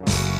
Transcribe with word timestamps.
Ja 0.00 0.37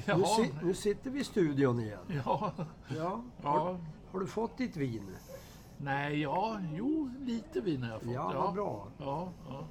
Frank. 0.00 0.20
nu, 0.20 0.26
si, 0.26 0.52
nu 0.62 0.74
sitter 0.74 1.10
vi 1.10 1.20
i 1.20 1.24
studion 1.24 1.80
igen. 1.80 1.98
Ja. 2.24 2.52
Ja. 2.96 3.22
Har, 3.42 3.58
ja. 3.58 3.78
har 4.12 4.20
du 4.20 4.26
fått 4.26 4.58
ditt 4.58 4.76
vin? 4.76 5.16
Nej, 5.76 6.20
ja, 6.20 6.60
jo, 6.72 7.10
lite 7.20 7.60
vin 7.60 7.82
har 7.82 7.90
jag 7.90 8.02
fått. 8.02 8.12
Ja, 8.12 8.32
vad 8.34 8.54
bra. 8.54 8.86
Ja, 8.98 9.32
ja. 9.48 9.64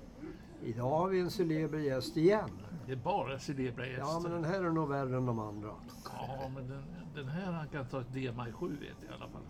Idag 0.63 0.89
har 0.89 1.07
vi 1.07 1.19
en 1.19 1.31
celeber 1.31 1.77
gäst 1.77 2.17
igen. 2.17 2.49
Det 2.85 2.91
är 2.91 2.95
bara 2.95 3.39
celebra 3.39 3.87
gäster. 3.87 4.05
Ja, 4.05 4.19
men 4.23 4.31
den 4.31 4.43
här 4.43 4.63
är 4.63 4.69
nog 4.69 4.89
värre 4.89 5.17
än 5.17 5.25
de 5.25 5.39
andra. 5.39 5.71
Ja, 6.13 6.49
men 6.55 6.67
den, 6.67 6.83
den 7.15 7.27
här 7.27 7.51
han 7.51 7.67
kan 7.67 7.85
ta 7.85 8.01
ett 8.01 8.13
DMI 8.13 8.51
7 8.53 8.69
vet 8.69 8.97
jag 9.01 9.11
i 9.11 9.13
alla 9.13 9.29
fall. 9.29 9.41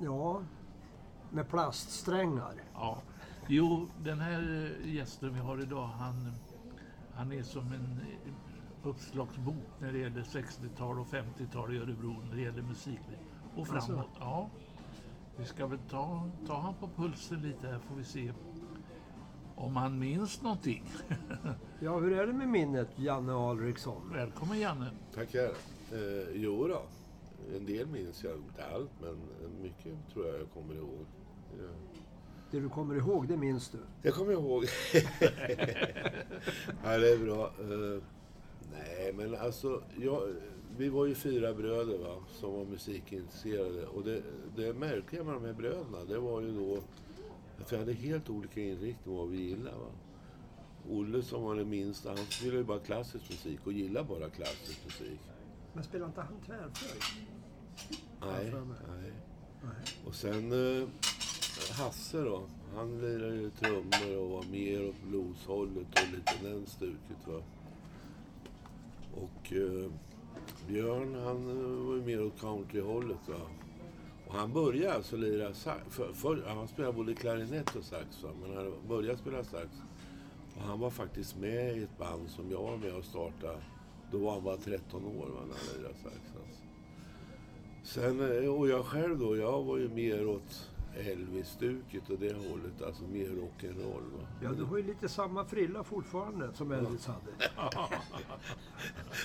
Ja, 0.00 0.42
med 1.30 1.48
plaststrängar. 1.48 2.54
Ja. 2.74 2.98
Jo, 3.48 3.86
den 4.02 4.20
här 4.20 4.72
eh, 4.82 4.94
gästen 4.94 5.34
vi 5.34 5.40
har 5.40 5.62
idag, 5.62 5.86
han, 5.86 6.32
han 7.14 7.32
är 7.32 7.42
som 7.42 7.72
en 7.72 8.00
uppslagsbok 8.86 9.54
när 9.80 9.92
det 9.92 9.98
gäller 9.98 10.22
60-tal 10.22 10.98
och 10.98 11.06
50-tal 11.06 11.74
i 11.74 11.78
Örebro 11.78 12.16
när 12.28 12.36
det 12.36 12.42
gäller 12.42 12.62
musikliv. 12.62 13.18
Och 13.56 13.68
Alltså? 13.70 13.86
framåt. 13.92 14.08
Ja. 14.18 14.50
Vi 15.38 15.44
ska 15.44 15.66
väl 15.66 15.78
ta, 15.90 16.30
ta 16.46 16.60
han 16.60 16.74
på 16.74 16.88
pulsen 17.02 17.42
lite 17.42 17.66
här 17.68 17.78
får 17.78 17.94
vi 17.96 18.04
se 18.04 18.32
om 19.54 19.76
han 19.76 19.98
minns 19.98 20.42
någonting. 20.42 20.84
Ja, 21.80 21.98
hur 21.98 22.12
är 22.18 22.26
det 22.26 22.32
med 22.32 22.48
minnet, 22.48 22.88
Janne 22.96 23.32
Alriksson? 23.32 24.10
Välkommen 24.12 24.58
Janne. 24.60 24.90
Tackar. 25.14 25.44
Eh, 25.92 26.28
jo 26.34 26.68
då. 26.68 26.82
en 27.56 27.66
del 27.66 27.86
minns 27.86 28.24
jag, 28.24 28.36
inte 28.36 28.64
allt, 28.74 28.90
men 29.00 29.16
mycket 29.62 29.94
tror 30.12 30.26
jag 30.26 30.40
jag 30.40 30.50
kommer 30.50 30.74
ihåg. 30.74 31.06
Ja. 31.58 31.64
Det 32.50 32.60
du 32.60 32.68
kommer 32.68 32.94
ihåg, 32.94 33.28
det 33.28 33.36
minns 33.36 33.68
du. 33.70 33.78
Jag 34.02 34.14
kommer 34.14 34.32
ihåg. 34.32 34.64
ja, 36.84 36.98
det 36.98 37.12
är 37.12 37.24
bra. 37.24 37.44
Eh, 37.44 38.02
nej, 38.72 39.12
men 39.12 39.34
alltså, 39.34 39.82
jag, 40.00 40.34
vi 40.76 40.88
var 40.88 41.06
ju 41.06 41.14
fyra 41.14 41.54
bröder 41.54 41.98
va, 41.98 42.16
som 42.28 42.52
var 42.52 42.64
musikintresserade. 42.64 43.86
Och 43.86 44.04
det, 44.04 44.22
det 44.56 44.72
märkliga 44.72 45.24
med 45.24 45.34
de 45.34 45.44
här 45.44 45.52
bröderna, 45.52 46.04
det 46.08 46.18
var 46.18 46.40
ju 46.40 46.52
då 46.52 46.78
att 47.60 47.72
vi 47.72 47.76
hade 47.76 47.92
helt 47.92 48.30
olika 48.30 48.60
inriktning 48.60 49.16
vad 49.16 49.28
vi 49.28 49.42
gillade. 49.42 49.76
Va. 49.76 49.90
Olle 50.90 51.22
som 51.22 51.42
var 51.42 51.54
den 51.54 51.68
minsta, 51.68 52.08
han 52.08 52.18
spelade 52.18 52.58
ju 52.58 52.64
bara 52.64 52.78
klassisk 52.78 53.30
musik 53.30 53.60
och 53.64 53.72
gillade 53.72 54.08
bara 54.08 54.30
klassisk 54.30 54.84
musik. 54.84 55.20
Men 55.72 55.84
spelar 55.84 56.06
inte 56.06 56.20
han 56.20 56.40
tvärflöjt? 56.46 57.02
Nej. 58.20 58.52
Nej. 59.62 59.82
Och 60.06 60.14
sen 60.14 60.52
eh, 60.52 60.88
Hasse 61.70 62.20
då. 62.20 62.42
Han 62.74 63.00
lirade 63.00 63.36
ju 63.36 63.50
trummor 63.50 64.16
och 64.18 64.30
var 64.30 64.44
mer 64.50 64.88
åt 64.88 65.02
blueshållet 65.02 65.86
och 65.90 66.12
lite 66.12 66.32
den 66.42 66.66
stuket 66.66 67.26
va. 67.26 67.42
Och 69.16 69.52
eh, 69.52 69.90
Björn 70.68 71.14
han 71.14 71.50
eh, 71.50 71.86
var 71.86 71.94
ju 71.94 72.02
mer 72.02 72.26
åt 72.26 72.40
countryhållet 72.40 73.28
va. 73.28 73.40
Och 74.26 74.34
han 74.34 74.52
började 74.52 74.94
alltså 74.94 75.16
lira 75.16 75.54
sax. 75.54 75.94
För, 75.94 76.12
för, 76.12 76.44
han 76.46 76.68
spelade 76.68 76.94
både 76.94 77.14
klarinett 77.14 77.76
och 77.76 77.84
sax 77.84 78.22
va. 78.22 78.30
Men 78.42 78.56
han 78.56 78.72
började 78.88 79.18
spela 79.18 79.44
sax. 79.44 79.68
Och 80.56 80.62
han 80.62 80.80
var 80.80 80.90
faktiskt 80.90 81.38
med 81.38 81.76
i 81.76 81.82
ett 81.82 81.98
band 81.98 82.30
som 82.30 82.50
jag 82.50 82.62
var 82.62 82.76
med 82.76 82.94
och 82.94 83.04
startade. 83.04 83.58
Då 84.12 84.18
var 84.18 84.32
han 84.32 84.44
bara 84.44 84.56
13 84.56 85.04
år 85.04 85.26
va, 85.26 85.40
när 85.48 85.54
han 85.54 85.78
lirade 85.78 85.94
sax. 85.94 86.14
Alltså. 86.14 86.62
Sen, 87.82 88.20
eh, 88.20 88.54
och 88.54 88.68
jag 88.68 88.84
själv 88.84 89.18
då, 89.18 89.36
jag 89.36 89.62
var 89.62 89.78
ju 89.78 89.88
mer 89.88 90.28
åt 90.28 90.70
Elvis-stuket 90.96 92.10
och 92.10 92.18
det 92.18 92.32
hållet, 92.32 92.82
alltså 92.86 93.04
mer 93.04 93.28
rock'n'roll. 93.28 94.26
Ja, 94.42 94.52
du 94.52 94.64
har 94.64 94.76
ju 94.76 94.82
lite 94.82 95.08
samma 95.08 95.44
frilla 95.44 95.84
fortfarande 95.84 96.52
som 96.52 96.72
Elvis 96.72 97.06
hade. 97.06 97.30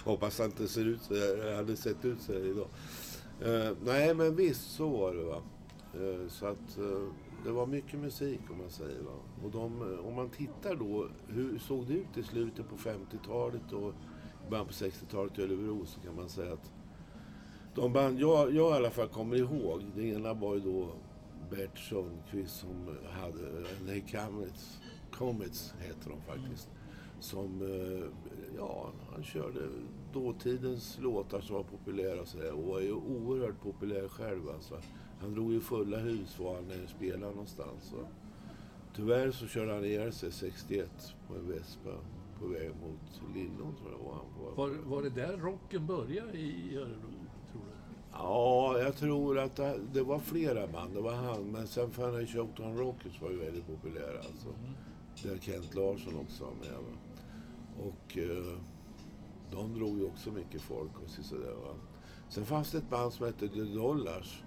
Hoppas 0.04 0.40
han 0.40 0.48
inte 0.48 0.68
ser 0.68 0.86
ut 0.86 1.02
så 1.02 1.14
här, 1.14 1.56
hade 1.56 1.76
sett 1.76 2.06
ut 2.06 2.22
så 2.22 2.34
här 2.34 2.46
idag. 2.46 2.68
Eh, 3.42 3.78
nej, 3.84 4.14
men 4.14 4.36
visst 4.36 4.72
så 4.72 4.90
var 4.90 5.14
det. 5.14 5.24
va. 5.24 5.42
Eh, 5.94 6.28
så 6.30 6.46
att 6.46 6.78
eh, 6.78 7.08
det 7.46 7.52
var 7.52 7.66
mycket 7.66 8.00
musik 8.00 8.40
om 8.50 8.58
man 8.58 8.70
säger. 8.70 9.02
Va? 9.02 9.12
Och 9.44 9.52
de, 9.52 9.82
om 10.06 10.16
man 10.16 10.30
tittar 10.30 10.76
då, 10.76 11.08
hur 11.28 11.60
såg 11.60 11.88
det 11.88 11.94
ut 11.94 12.18
i 12.18 12.24
slutet 12.24 12.70
på 12.70 12.76
50-talet 12.76 13.72
och 13.72 13.94
början 14.50 14.66
på 14.66 14.74
60-talet 14.74 15.40
i 15.40 15.42
Örebro 15.42 15.86
så 15.86 16.00
kan 16.00 16.16
man 16.16 16.30
säga 16.30 16.54
att 16.54 16.72
de 17.76 17.94
band 17.94 18.20
jag, 18.20 18.54
jag 18.54 18.72
i 18.72 18.76
alla 18.76 18.90
fall 18.90 19.08
kommer 19.08 19.36
ihåg, 19.36 19.84
det 19.96 20.04
ena 20.04 20.34
var 20.34 20.56
ju 20.56 20.60
då 20.60 20.90
Bert 21.52 21.78
Sundqvist 21.78 22.60
som 22.60 22.98
hade, 23.12 23.66
nej 23.86 24.06
Comets, 24.12 24.80
Comets 25.12 25.74
heter 25.80 26.10
de 26.10 26.22
faktiskt. 26.22 26.70
Som, 27.20 27.62
eh, 27.62 28.06
ja, 28.58 28.92
han 29.14 29.24
körde 29.24 29.60
dåtidens 30.14 31.00
låtar 31.02 31.42
som 31.42 31.56
var 31.56 31.64
populära 31.64 32.22
och 32.22 32.28
sådär. 32.28 32.52
Och 32.52 32.64
var 32.64 32.80
ju 32.80 32.94
oerhört 32.94 33.62
populär 33.62 34.08
själv 34.08 34.50
alltså. 34.50 34.80
Han 35.20 35.34
drog 35.34 35.52
ju 35.52 35.60
fulla 35.60 35.98
hus 35.98 36.40
var 36.40 36.56
han 36.56 36.72
än 36.72 36.88
spelade 36.88 37.34
någonstans. 37.34 37.84
Så. 37.84 38.08
Tyvärr 38.96 39.32
så 39.32 39.48
körde 39.48 39.74
han 39.74 39.86
ihjäl 39.86 40.14
sig 40.14 40.32
61 40.32 40.90
på 41.28 41.36
en 41.36 41.48
Vespa 41.48 41.98
på 42.40 42.48
väg 42.48 42.70
mot 42.70 43.36
Lillån 43.36 43.76
tror 43.76 43.92
jag 43.92 44.06
var 44.06 44.14
han 44.14 44.56
på. 44.56 44.62
Var, 44.62 44.70
var 44.70 45.04
det 45.04 45.10
där 45.10 45.38
rocken 45.38 45.88
började 45.88 46.38
i 46.38 46.76
Örebro? 46.76 47.21
Ja, 48.14 48.80
jag 48.80 48.96
tror 48.96 49.40
att 49.40 49.56
det, 49.56 49.80
det 49.94 50.04
var 50.04 50.20
flera 50.20 50.68
band. 50.68 50.94
Det 50.94 51.02
var 51.02 51.14
han, 51.14 51.44
men 51.44 51.68
sen 51.68 51.92
Fanny 51.92 52.28
jag 52.34 52.48
Rockets 52.58 53.22
var 53.22 53.30
ju 53.30 53.38
väldigt 53.38 53.68
populära 53.68 54.18
alltså. 54.18 54.50
Där 55.24 55.38
Kent 55.38 55.76
Larsson 55.76 56.16
också 56.16 56.44
var 56.44 56.52
med. 56.52 56.72
Va? 56.72 56.98
Och 57.80 58.18
eh, 58.18 58.58
de 59.52 59.74
drog 59.74 59.98
ju 59.98 60.06
också 60.06 60.32
mycket 60.32 60.62
folk 60.62 61.02
och 61.04 61.10
så 61.10 61.24
sådär 61.24 61.54
va. 61.54 61.76
Sen 62.30 62.46
fanns 62.46 62.72
det 62.72 62.78
ett 62.78 62.90
band 62.90 63.14
som 63.14 63.26
hette 63.26 63.48
The 63.48 63.62
Dollars. 63.62 64.44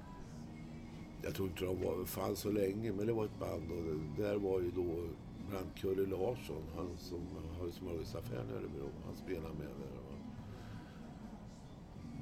Jag 1.22 1.34
tror 1.34 1.48
inte 1.48 1.64
de 1.64 1.82
var, 1.82 2.04
fanns 2.04 2.38
så 2.38 2.50
länge, 2.50 2.92
men 2.92 3.06
det 3.06 3.12
var 3.12 3.24
ett 3.24 3.40
band 3.40 3.72
och 3.72 3.82
det, 3.84 4.22
där 4.22 4.36
var 4.36 4.60
ju 4.60 4.70
då 4.70 5.08
bland 5.48 5.66
annat 5.86 6.08
Larsson, 6.08 6.62
han 6.76 6.96
som 6.98 7.20
har 7.60 7.70
smörgåsaffären 7.70 8.50
i 8.50 8.52
Örebro. 8.52 8.88
Han 9.06 9.16
spelade 9.16 9.54
med 9.54 9.66
där. 9.66 10.03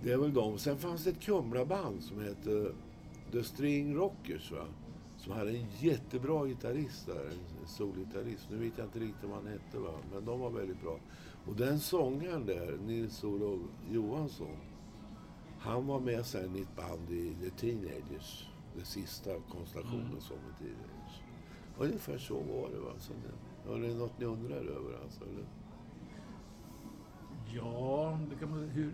Det 0.05 0.13
är 0.13 0.17
väl 0.19 0.35
de. 0.35 0.59
Sen 0.59 0.79
fanns 0.79 1.05
det 1.05 1.11
ett 1.11 1.21
Kumla-band 1.21 2.03
som 2.03 2.21
hette 2.21 2.73
The 3.33 3.43
String 3.45 3.95
Rockers. 3.97 4.53
Va? 4.53 4.65
Som 5.17 5.33
hade 5.33 5.51
en 5.51 5.67
jättebra 5.81 6.47
gitarrist 6.47 7.07
där, 7.07 7.25
en 7.63 7.67
solgitarrist. 7.69 8.47
Nu 8.51 8.57
vet 8.57 8.79
jag 8.79 8.87
inte 8.87 8.99
riktigt 8.99 9.25
vad 9.31 9.37
han 9.39 9.47
hette, 9.47 9.79
va? 9.79 9.91
men 10.13 10.25
de 10.25 10.41
var 10.41 10.51
väldigt 10.51 10.81
bra. 10.83 10.99
Och 11.47 11.57
den 11.57 11.81
sångaren 11.81 12.47
där, 12.47 12.79
Nils-Olof 12.87 13.61
Johansson, 13.91 14.57
han 15.59 15.87
var 15.87 16.01
med 16.01 16.27
sen 16.27 16.57
i 16.57 16.61
ett 16.61 16.77
band 16.77 17.11
i 17.11 17.35
The 17.43 17.51
Teenagers. 17.51 18.49
Den 18.77 18.85
sista 18.85 19.31
konstellationen 19.49 20.07
Mm. 20.07 20.21
som 20.21 20.37
The 20.37 20.65
Teenagers. 20.65 21.21
Ungefär 21.79 22.19
så 22.19 22.35
var 22.35 22.71
det. 22.71 22.79
Va? 22.81 22.91
Så 22.99 23.13
det, 23.13 23.71
var 23.71 23.79
det 23.79 23.95
något 23.95 24.19
ni 24.19 24.25
undrar 24.25 24.57
över? 24.57 24.99
Alltså, 25.05 25.25
eller? 25.25 25.47
Ja, 27.55 28.19
det 28.31 28.37
kan 28.37 28.51
man, 28.51 28.59
hur 28.69 28.93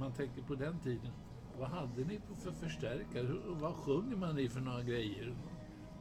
man 0.00 0.12
tänker 0.12 0.42
på 0.42 0.54
den 0.54 0.78
tiden. 0.80 1.10
Vad 1.58 1.68
hade 1.68 2.04
ni 2.04 2.20
för 2.42 2.52
förstärkare? 2.52 3.36
Vad 3.46 3.74
sjunger 3.74 4.16
man 4.16 4.38
i 4.38 4.48
för 4.48 4.60
några 4.60 4.82
grejer? 4.82 5.34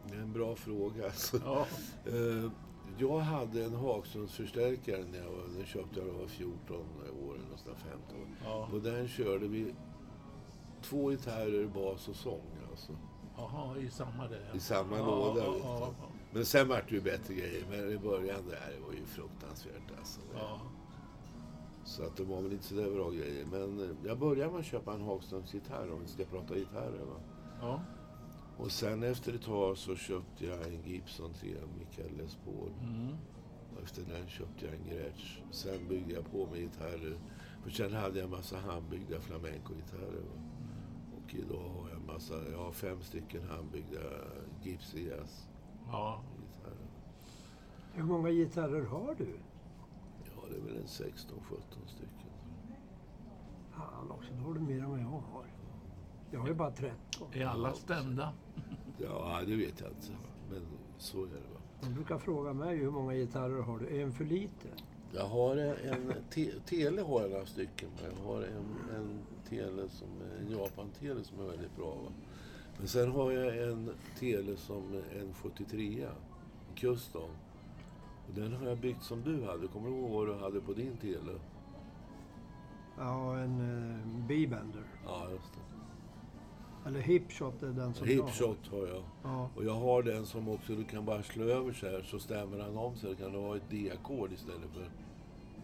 Det 0.09 0.15
är 0.15 0.21
en 0.21 0.33
bra 0.33 0.55
fråga. 0.55 1.05
Alltså. 1.05 1.37
Ja, 1.45 1.65
Eh, 2.05 2.51
jag 2.97 3.19
hade 3.19 3.63
en 3.65 3.73
Hagsundsförstärkare 3.75 5.05
när 5.11 5.17
jag 5.17 5.31
var, 5.31 5.43
den 5.57 5.65
köpte 5.65 5.99
jag 5.99 6.05
när 6.07 6.13
jag 6.13 6.19
var 6.19 6.27
14 6.27 6.75
år, 7.27 7.35
eller 7.35 7.49
nästan 7.51 7.75
15 7.75 8.21
år. 8.21 8.27
ja. 8.45 8.69
Och 8.73 8.81
den 8.81 9.07
körde 9.07 9.47
vi 9.47 9.73
två 10.81 11.09
gitarrer, 11.09 11.67
bas 11.67 12.07
och 12.07 12.15
sång 12.15 12.41
alltså. 12.71 12.91
Jaha, 13.37 13.77
i 13.77 13.89
samma 13.89 14.27
där. 14.27 14.51
I 14.55 14.59
samma 14.59 14.97
ja, 14.97 15.05
låda. 15.05 15.45
Ja, 15.63 15.93
Men 16.33 16.45
sen 16.45 16.67
vart 16.67 16.89
det 16.89 16.95
ju 16.95 17.01
bättre 17.01 17.33
grejer. 17.33 17.63
Men 17.69 17.91
i 17.91 17.97
början 17.97 18.41
där, 18.49 18.73
det 18.77 18.85
var 18.85 18.93
ju 18.93 19.05
fruktansvärt 19.05 19.97
alltså. 19.99 20.19
ja. 20.35 20.59
Så 21.87 22.03
att 22.03 22.17
det 22.17 22.23
var 22.23 22.41
väl 22.41 22.51
inte 22.51 22.63
så 22.65 22.75
där 22.75 22.91
bra 22.91 23.09
grejer. 23.09 23.45
Men 23.45 23.95
jag 24.05 24.19
började 24.19 24.51
med 24.51 24.59
att 24.59 24.65
köpa 24.65 24.93
en 24.93 25.01
Hagströms-gitarr 25.01 25.91
om 25.93 26.01
vi 26.01 26.07
ska 26.07 26.25
prata 26.25 26.55
gitarrer. 26.55 27.05
Va? 27.05 27.19
ja. 27.61 27.81
Och 28.57 28.71
sen 28.71 29.03
efter 29.03 29.33
ett 29.33 29.41
tag 29.41 29.77
så 29.77 29.95
köpte 29.95 30.45
jag 30.45 30.61
en 30.67 30.81
Gibson 30.85 31.33
3 31.33 31.49
Mikael 31.79 32.17
Les 32.17 32.35
Paul. 32.45 32.71
Mm. 32.83 33.15
Och 33.75 33.83
efter 33.83 34.01
den 34.01 34.27
köpte 34.27 34.65
jag 34.65 34.73
en 34.73 34.85
Gretsch. 34.89 35.39
Sen 35.51 35.87
byggde 35.89 36.13
jag 36.13 36.31
på 36.31 36.45
med 36.45 36.59
gitarrer. 36.59 37.17
För 37.63 37.69
sen 37.71 37.93
hade 37.93 38.19
jag 38.19 38.25
en 38.25 38.31
massa 38.31 38.57
handbyggda 38.57 39.19
flamenco-gitarrer. 39.19 40.21
va. 40.21 40.41
Och 41.17 41.35
idag 41.35 41.69
har 41.69 41.89
jag 41.89 41.99
en 41.99 42.05
massa, 42.05 42.33
jag 42.51 42.57
har 42.57 42.71
fem 42.71 43.01
stycken 43.01 43.41
handbyggda 43.49 43.99
Gibson 44.63 44.99
Jazz-gitarrer. 44.99 45.47
Ja, 45.91 46.21
Hur 47.93 48.03
många 48.03 48.29
gitarrer 48.31 48.85
har 48.85 49.15
du? 49.17 49.27
Det 50.49 50.55
är 50.57 50.61
väl 50.61 50.77
en 50.77 50.88
16-17 50.88 51.07
stycken. 51.88 52.31
Fan 53.71 54.11
också, 54.11 54.33
då 54.33 54.44
har 54.44 54.53
du 54.53 54.59
mer 54.59 54.79
än 54.79 54.89
vad 54.89 54.99
jag 54.99 55.05
har. 55.05 55.45
Jag 56.31 56.39
har 56.39 56.47
ju 56.47 56.53
bara 56.53 56.71
13. 56.71 57.27
är 57.33 57.45
alla 57.45 57.73
stämda? 57.73 58.33
Ja, 58.97 59.41
det 59.47 59.55
vet 59.55 59.79
jag 59.79 59.89
inte. 59.89 60.11
Men 60.49 60.61
så 60.97 61.23
är 61.23 61.27
det 61.27 61.33
va. 61.33 61.61
De 61.81 61.94
brukar 61.94 62.17
fråga 62.17 62.53
mig 62.53 62.77
hur 62.77 62.91
många 62.91 63.13
gitarrer 63.13 63.61
har 63.61 63.79
du? 63.79 63.97
Är 63.97 64.03
en 64.03 64.13
för 64.13 64.25
lite? 64.25 64.67
Jag 65.11 65.25
har 65.25 65.57
en... 65.57 66.13
Te, 66.29 66.51
tele 66.65 67.01
har 67.01 67.21
jag 67.21 67.31
några 67.31 67.45
stycken. 67.45 67.89
men 68.01 68.11
Jag 68.11 68.27
har 68.27 68.41
en, 68.41 68.95
en 68.95 69.19
tele 69.49 69.89
som 69.89 70.07
en 70.39 70.51
Japan-tele 70.51 71.23
som 71.23 71.39
är 71.39 71.44
väldigt 71.44 71.75
bra. 71.75 71.95
Va? 71.95 72.11
Men 72.77 72.88
sen 72.88 73.11
har 73.11 73.31
jag 73.31 73.69
en 73.71 73.91
tele 74.19 74.57
som 74.57 75.01
en 75.19 75.33
73 75.33 76.03
en 76.03 76.75
Custom. 76.75 77.29
Och 78.27 78.33
den 78.33 78.53
har 78.53 78.68
jag 78.68 78.77
byggt 78.77 79.03
som 79.03 79.21
du 79.24 79.44
hade. 79.45 79.68
Kommer 79.68 79.89
du 79.89 79.95
ihåg 79.95 80.12
vad 80.12 80.27
du 80.27 80.33
hade 80.44 80.62
på 80.62 80.74
din 80.74 80.97
tele? 80.97 81.31
Ja, 82.97 83.38
en 83.38 83.62
uh, 83.62 84.25
B-bender. 84.27 84.83
Ja, 85.06 85.29
just 85.31 85.53
det. 85.53 85.59
Eller 86.89 87.00
hipshot 87.00 87.63
är 87.63 87.68
den 87.68 87.94
som 87.94 88.07
jag 88.09 88.18
har. 88.21 88.27
Hipshot 88.27 88.68
har 88.71 88.88
jag. 88.88 89.03
Ja, 89.24 89.50
Och 89.56 89.65
jag 89.65 89.74
har 89.74 90.03
den 90.03 90.25
som 90.25 90.50
också 90.50 90.75
du 90.75 90.83
kan 90.83 91.06
bara 91.06 91.24
slå 91.24 91.44
över 91.44 91.74
så 91.74 91.85
här 91.85 92.01
så 92.01 92.19
stämmer 92.19 92.59
han 92.59 92.77
om 92.77 92.95
sig. 92.95 93.09
Då 93.09 93.15
kan 93.15 93.31
du 93.31 93.39
ha 93.39 93.56
ett 93.56 93.69
D-ackord 93.69 94.31
istället 94.31 94.69
för 94.73 94.89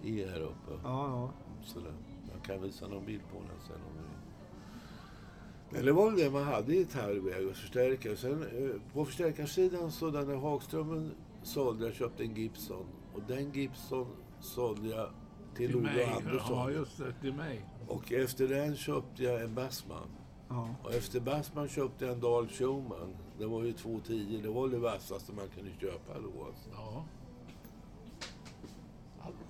E 0.04 0.27
här 0.31 0.42
uppe. 0.42 0.71
ja, 0.83 1.07
ja. 1.09 1.30
Sådär. 1.66 1.94
Jag 2.33 2.44
kan 2.44 2.62
visa 2.62 2.88
någon 2.88 3.06
bild 3.06 3.21
på 3.31 3.38
den 3.38 3.59
sen 3.68 3.75
om 3.75 3.94
du 3.98 4.04
vill. 4.04 5.80
Eller 5.81 5.92
var 5.92 6.06
väl 6.12 6.19
det 6.19 6.30
man 6.30 6.44
hade 6.44 6.74
i 6.74 6.77
gitarrväg 6.77 7.48
och 7.48 7.56
förstärkare. 7.56 8.16
Sen 8.16 8.44
eh, 8.44 8.94
på 8.94 9.06
förstärkarsidan 9.06 9.92
så 9.92 10.09
den 10.09 10.27
där 10.27 10.36
Hagströmen 10.36 11.12
sålde 11.44 11.86
jag, 11.86 11.94
köpte 11.94 12.24
en 12.24 12.36
Gibson. 12.36 12.86
Och 13.13 13.22
den 13.28 13.51
Gibson 13.51 14.07
sålde 14.40 14.88
jag 14.90 15.10
till 15.56 15.72
Till 15.72 15.81
mig? 15.81 15.92
Olle 15.94 16.01
Ja, 16.04 16.16
Andersson. 16.18 16.74
just 16.74 16.98
det. 16.98 17.13
Till 17.22 17.34
mig. 17.34 17.66
Och 17.88 18.12
efter 18.12 18.48
den 18.48 18.75
köpte 18.75 19.24
jag 19.24 19.42
en 19.42 19.56
Bassman. 19.56 20.07
ja. 20.50 20.69
Och 20.84 20.94
efter 20.94 21.19
Bassman 21.19 21.68
köpte 21.68 22.06
jag 22.06 22.13
en 22.13 22.19
Dahl 22.22 22.48
Schumann. 22.48 23.16
Det 23.38 23.45
var 23.45 23.63
ju 23.63 23.74
210. 23.74 24.40
Det 24.44 24.50
var 24.50 24.68
det 24.68 24.78
vassaste 24.80 25.34
man 25.34 25.48
kunde 25.56 25.72
köpa 25.80 26.13
då. 26.19 26.45
Alltså. 26.45 26.69
Ja. 26.74 27.04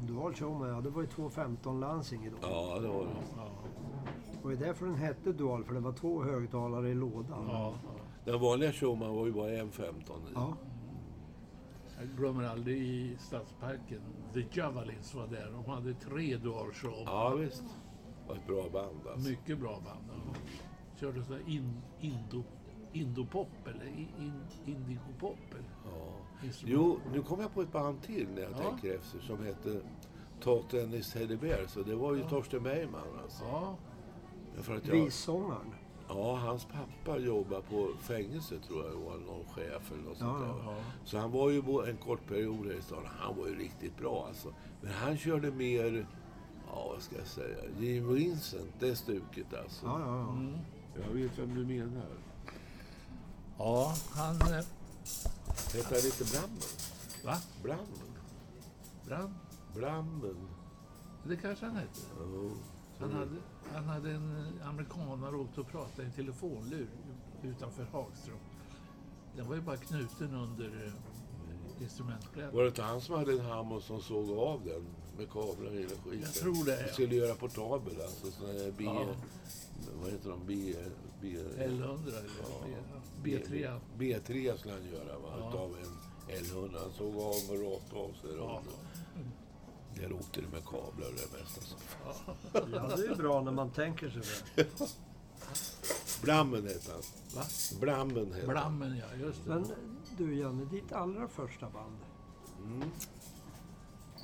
Dual 0.08 0.34
Showman, 0.34 0.70
ja. 0.70 0.82
Det 0.82 0.90
var 0.90 1.02
ju 1.02 1.08
215 1.08 1.80
Lansing 1.80 2.26
idag. 2.26 2.40
Ja, 2.42 2.80
det 2.80 2.88
var 2.88 3.04
det. 3.04 3.10
Ja. 3.38 3.48
Och 4.44 4.50
det 4.50 4.56
är 4.56 4.60
därför 4.60 4.86
den 4.86 4.96
hette 4.96 5.32
Dual, 5.32 5.64
för 5.64 5.74
det 5.74 5.80
var 5.80 5.92
två 5.94 6.24
högtalare 6.24 6.90
i 6.90 6.94
lådan. 6.96 7.48
Ja. 7.50 7.74
Den 8.26 8.40
vanliga 8.40 8.72
Schumann 8.72 9.16
var 9.16 9.26
ju 9.26 9.32
bara 9.32 9.52
en 9.52 9.72
15 9.72 10.20
i. 10.22 10.32
Ja. 10.36 10.54
Jag 12.00 12.08
glömmer 12.18 12.44
aldrig 12.44 12.78
i 12.82 13.16
Stadsparken. 13.20 14.02
The 14.34 14.46
Javelins 14.52 15.14
var 15.16 15.28
där. 15.28 15.52
De 15.52 15.66
hade 15.72 15.94
tre 15.94 16.38
dual 16.38 16.74
show. 16.74 17.04
Ja, 17.06 17.30
visst. 17.36 17.64
Det 17.64 18.30
var 18.30 18.36
ett 18.36 18.48
bra 18.48 18.70
band 18.74 19.08
alltså. 19.08 19.30
Mycket 19.30 19.60
bra 19.60 19.72
band. 19.86 20.06
Ja. 20.10 20.34
Körde 21.00 21.24
så 21.24 21.34
här 21.34 21.42
in, 21.48 21.82
indo, 22.00 22.44
indopop 22.94 23.48
eller 23.68 23.86
in, 23.86 24.08
in, 24.20 24.34
indigo-pop. 24.66 25.38
Ja. 25.86 26.14
Jo, 26.66 27.00
nu 27.14 27.22
kom 27.22 27.40
jag 27.42 27.54
på 27.54 27.62
ett 27.62 27.72
band 27.72 28.02
till 28.02 28.28
när 28.36 28.42
jag 28.42 28.52
Ja. 28.52 28.70
tänker 28.70 28.96
efter 28.96 29.20
som 29.20 29.44
heter 29.46 29.82
Tot 30.40 30.70
Dennis 30.70 31.12
Teddy 31.14 31.36
Bear. 31.38 31.66
Så 31.68 31.82
det 31.82 31.96
var 31.96 32.14
ju 32.14 32.20
Ja. 32.22 32.30
Torsten 32.30 32.64
Bergman 32.64 33.20
alltså. 33.24 33.44
Ja, 33.46 33.76
För 34.62 34.76
att 34.78 34.88
jag, 34.88 34.96
Vissångaren. 35.06 35.74
Ja, 36.08 36.36
hans 36.36 36.66
pappa 36.66 37.18
jobbar 37.18 37.62
på 37.62 37.90
fängelse 38.00 38.60
tror 38.60 38.86
jag, 38.86 38.92
var 38.92 39.18
någon 39.18 39.46
chef 39.46 39.92
eller 39.92 40.04
något 40.04 40.18
sånt 40.18 40.42
Ja, 40.42 40.48
där. 40.48 40.64
ja. 40.72 40.76
Så 41.06 41.18
han 41.18 41.32
var 41.32 41.50
ju 41.50 41.90
en 41.90 41.98
kort 41.98 42.28
period 42.28 42.66
här 42.66 42.74
i 42.74 42.82
stan. 42.82 43.06
Han 43.20 43.38
var 43.38 43.48
ju 43.48 43.56
riktigt 43.60 43.98
bra 43.98 44.26
alltså. 44.28 44.54
Men 44.82 44.92
han 44.94 45.18
körde 45.18 45.52
mer, 45.52 46.06
ja 46.68 46.88
vad 46.94 47.02
ska 47.02 47.18
jag 47.18 47.28
säga, 47.28 47.58
Jim 47.80 48.14
Vincent, 48.14 48.72
det 48.80 48.96
stuket 48.96 49.54
alltså. 49.64 49.86
Ja, 49.86 50.00
ja, 50.00 50.08
ja. 50.20 50.30
Mm. 50.32 50.58
Jag 51.08 51.14
vet 51.14 51.40
vem 51.40 51.56
du 51.56 51.66
menar. 51.66 52.08
Ja, 53.58 53.94
han... 54.16 54.36
eh, 54.36 54.66
Hette 55.74 55.96
han 55.96 56.06
inte 56.06 56.26
Brammen? 56.32 56.62
Va? 57.26 57.38
Brammen? 57.64 58.14
Brand? 59.06 59.34
Brammen? 59.76 60.48
Det 61.28 61.36
kanske 61.38 61.66
han 61.66 61.76
hette. 61.76 62.00
Ja, 62.20 62.26
så 62.98 63.04
Han 63.04 63.14
hade, 63.14 63.36
han 63.74 63.84
hade 63.90 64.12
en 64.12 64.36
eh, 64.62 64.70
amerikanare 64.70 65.36
åkt 65.36 65.58
och 65.58 65.68
pratat 65.68 66.00
i 66.00 66.02
en 66.02 66.12
telefonlur 66.12 66.88
utanför 67.44 67.84
Hagström. 67.84 68.38
Den 69.36 69.48
var 69.48 69.56
ju 69.56 69.62
bara 69.62 69.78
knuten 69.78 70.34
under 70.34 70.86
eh, 70.86 70.94
instrumentbrädan. 71.84 72.56
Var 72.56 72.62
det 72.62 72.68
inte 72.68 72.84
han 72.84 73.02
som 73.02 73.16
hade 73.16 73.32
en 73.32 73.40
Hammond 73.40 73.84
som 73.84 74.02
såg 74.02 74.30
av 74.32 74.62
den 74.66 74.86
med 75.18 75.32
kablar 75.32 75.72
i 75.72 75.78
hela 75.78 75.90
skiten? 75.90 76.20
Jag 76.22 76.34
tror 76.34 76.66
det, 76.66 76.76
Han 76.76 76.82
ja. 76.88 76.94
skulle 76.94 77.16
göra 77.16 77.36
portabel, 77.36 78.02
alltså 78.02 78.32
sån 78.32 78.48
här 78.48 78.74
B... 78.78 78.84
Ja. 78.84 79.06
Vad 80.02 80.12
heter 80.12 80.30
de? 80.30 80.40
B... 80.48 80.76
B... 81.22 81.28
L100 81.58 82.08
eller 82.08 82.30
Ja. 82.42 82.78
B, 83.24 83.38
B3. 83.50 83.80
B3 83.98 84.58
skulle 84.58 84.74
han 84.74 84.86
göra, 84.86 85.20
va? 85.20 85.30
Ja. 85.40 85.50
Utav 85.50 85.78
en 85.82 86.36
L100. 86.36 86.80
Han 86.82 86.92
såg 86.92 87.16
av 87.16 87.52
och 87.52 87.72
rakt 87.72 87.94
av 87.94 88.14
sig. 88.22 88.38
Ja. 88.38 88.62
Ja. 90.04 90.10
Där 90.10 90.16
åkte 90.16 90.42
det 90.42 90.48
med 90.48 90.66
kablar 90.66 91.08
och 91.08 91.14
det 91.16 91.38
mesta. 91.40 91.62
Så. 91.62 91.76
ja, 92.54 92.96
det 92.98 93.06
är 93.08 93.16
bra 93.16 93.42
när 93.42 93.52
man 93.52 93.70
tänker 93.72 94.10
sig 94.10 94.22
det. 94.56 94.68
Brammen 96.24 96.68
hette 96.68 96.92
han. 96.92 97.02
Va? 97.36 97.42
Brammen 97.82 98.34
hette 98.34 98.46
han. 98.46 98.50
Blammen, 98.50 98.98
ja. 98.98 99.26
Just 99.26 99.44
det. 99.46 99.50
Men 99.50 99.66
du 100.18 100.36
Janne, 100.40 100.66
ditt 100.66 100.92
allra 100.92 101.28
första 101.28 101.70
band. 101.70 101.98
Mm. 102.66 102.90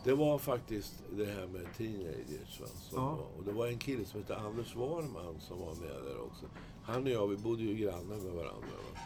Det 0.03 0.13
var 0.13 0.37
faktiskt 0.39 0.93
det 1.11 1.25
här 1.25 1.47
med 1.47 1.65
teenagers. 1.77 2.59
Va? 2.61 2.67
Som 2.67 2.97
Ja. 3.03 3.09
var, 3.15 3.25
och 3.37 3.43
det 3.45 3.51
var 3.51 3.67
en 3.67 3.77
kille 3.79 4.05
som 4.05 4.19
hette 4.21 4.37
Anders 4.37 4.75
Warman 4.75 5.39
som 5.39 5.59
var 5.59 5.75
med 5.75 6.03
där 6.05 6.21
också. 6.21 6.45
Han 6.83 7.03
och 7.03 7.09
jag, 7.09 7.27
vi 7.27 7.37
bodde 7.37 7.63
ju 7.63 7.75
grannar 7.75 8.15
med 8.15 8.33
varandra. 8.33 8.67
Va? 8.93 8.99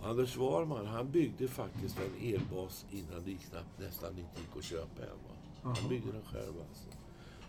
Och 0.00 0.08
Anders 0.08 0.36
Warman, 0.36 0.86
han 0.86 1.10
byggde 1.10 1.48
faktiskt 1.48 1.96
en 1.98 2.34
elbas 2.34 2.86
innan 2.90 3.24
det 3.24 3.30
gick 3.30 3.50
knappt, 3.50 3.78
nästan 3.78 4.10
inte 4.10 4.40
gick 4.40 4.56
att 4.56 4.64
köpa 4.64 5.02
en. 5.02 5.08
Va? 5.28 5.34
Han 5.62 5.88
byggde 5.88 6.12
den 6.12 6.22
själv 6.24 6.52
alltså. 6.68 6.88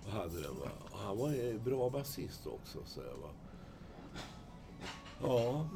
Och 0.06 0.12
hade 0.12 0.42
den. 0.42 0.56
Va? 0.60 0.70
Och 0.92 0.98
han 1.00 1.18
var 1.18 1.30
en 1.30 1.64
bra 1.64 1.90
basist 1.90 2.48
också, 2.48 2.80
så 2.86 3.02
jag, 3.02 3.18
va. 3.18 3.30
Ja. 5.22 5.70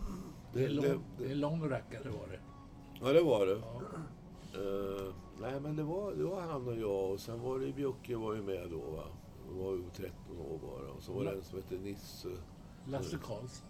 Det 0.53 0.63
är, 0.63 0.67
Det, 0.67 0.73
lång, 0.73 0.85
det, 1.17 1.23
det 1.23 1.31
är 1.31 1.35
lång 1.35 1.69
rackare 1.69 2.09
var 2.09 2.27
det. 2.27 2.39
ja, 3.01 3.13
det 3.13 3.21
var 3.21 3.45
det. 3.45 3.61
Ja. 3.61 3.81
Eh, 4.59 5.13
nej, 5.41 5.59
men 5.59 5.75
det 5.75 5.83
var, 5.83 6.11
det 6.13 6.23
var 6.23 6.41
han 6.41 6.67
och 6.67 6.75
jag 6.77 7.11
och 7.11 7.19
sen 7.19 7.41
var 7.41 7.59
det 7.59 7.71
Bjocke 7.71 8.15
var 8.15 8.33
ju 8.33 8.41
med 8.41 8.69
då 8.71 8.77
va. 8.91 9.03
Det 9.49 9.63
var 9.63 9.71
ju 9.71 9.83
13 9.95 10.13
år 10.39 10.59
bara. 10.63 10.91
Och 10.91 11.03
så 11.03 11.13
var 11.13 11.23
det 11.23 11.31
en 11.31 11.43
som 11.43 11.57
hette 11.57 11.75
Nisse. 11.75 12.27
Lasse 12.85 13.17
Karlsson. 13.17 13.67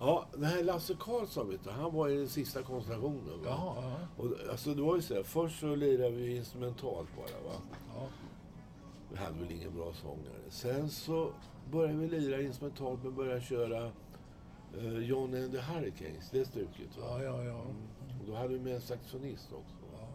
Ja, 0.00 0.26
den 0.32 0.44
här 0.44 0.62
Lasse 0.62 0.96
Karlsson 1.00 1.50
vet 1.50 1.64
du, 1.64 1.70
han 1.70 1.94
var 1.94 2.08
i 2.08 2.16
den 2.16 2.28
sista 2.28 2.62
konstellationen 2.62 3.24
va. 3.24 3.44
Jaha, 3.44 3.74
ja. 3.82 4.22
Och, 4.22 4.50
alltså 4.50 4.74
det 4.74 4.82
var 4.82 4.96
ju 4.96 5.02
så 5.02 5.14
här, 5.14 5.22
först 5.22 5.60
så 5.60 5.74
lirade 5.74 6.10
vi 6.10 6.36
instrumentalt 6.36 7.08
bara 7.16 7.52
va. 7.52 7.60
ja. 7.94 8.08
Vi 9.10 9.16
hade 9.16 9.38
väl 9.38 9.52
ingen 9.52 9.74
bra 9.74 9.92
sångare. 9.92 10.40
Sen 10.48 10.90
så 10.90 11.30
började 11.72 11.98
vi 11.98 12.08
lira 12.08 12.40
instrumentalt 12.42 13.04
men 13.04 13.14
började 13.14 13.40
köra 13.40 13.90
uh, 14.78 14.98
John 15.04 15.34
and 15.34 15.52
the 15.52 15.58
Hurricanes, 15.58 16.30
det 16.30 16.44
stuket 16.44 16.98
va. 17.00 17.22
Ja, 17.22 17.22
ja, 17.22 17.44
ja. 17.44 17.60
Och 18.20 18.26
då 18.26 18.34
hade 18.34 18.48
vi 18.48 18.58
med 18.60 18.74
en 18.74 18.80
saxofonist 18.80 19.52
också. 19.52 19.76
ja. 19.92 20.08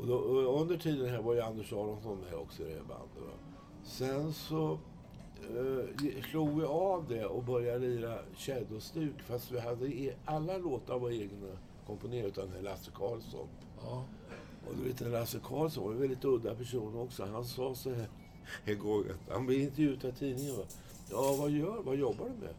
Och, 0.00 0.06
då, 0.06 0.14
och 0.14 0.60
under 0.60 0.76
tiden 0.78 1.10
här 1.10 1.22
var 1.22 1.34
ju 1.34 1.40
Anders 1.40 1.72
Aronsson 1.72 2.18
med 2.18 2.34
också 2.34 2.62
i 2.62 2.66
det 2.66 2.74
här 2.74 2.80
bandet. 2.80 3.16
Va? 3.16 3.62
Sen 3.84 4.32
så 4.32 4.78
eh, 5.42 6.22
slog 6.30 6.60
vi 6.60 6.64
av 6.66 7.08
det 7.08 7.26
och 7.26 7.42
började 7.44 7.78
lira 7.78 8.18
Shadow-stuk. 8.36 9.22
Fast 9.26 9.50
vi 9.50 9.60
hade 9.60 9.86
e- 9.86 10.14
alla 10.24 10.58
låtar 10.58 10.98
var 10.98 11.10
egna 11.10 11.46
komponerade 11.86 12.48
här 12.54 12.62
Lasse 12.62 12.90
Karlsson. 12.94 13.48
ja. 13.82 14.04
Och 14.68 14.76
du 14.76 14.84
vet, 14.88 15.00
Lasse 15.00 15.38
Karlsson 15.44 15.84
var 15.84 15.92
en 15.92 15.98
väldigt 16.00 16.24
udda 16.24 16.54
person 16.54 16.98
också. 16.98 17.24
Han 17.24 17.44
sa 17.44 17.74
så 17.74 17.90
här 17.94 18.08
att 19.10 19.30
han 19.30 19.46
blev 19.46 19.60
intervjuad 19.60 20.04
av 20.04 20.10
tidningen. 20.10 20.56
Va? 20.56 20.62
Ja, 21.10 21.36
vad 21.38 21.50
gör 21.50 21.82
Vad 21.82 21.96
jobbar 21.96 22.24
du 22.28 22.46
med? 22.46 22.54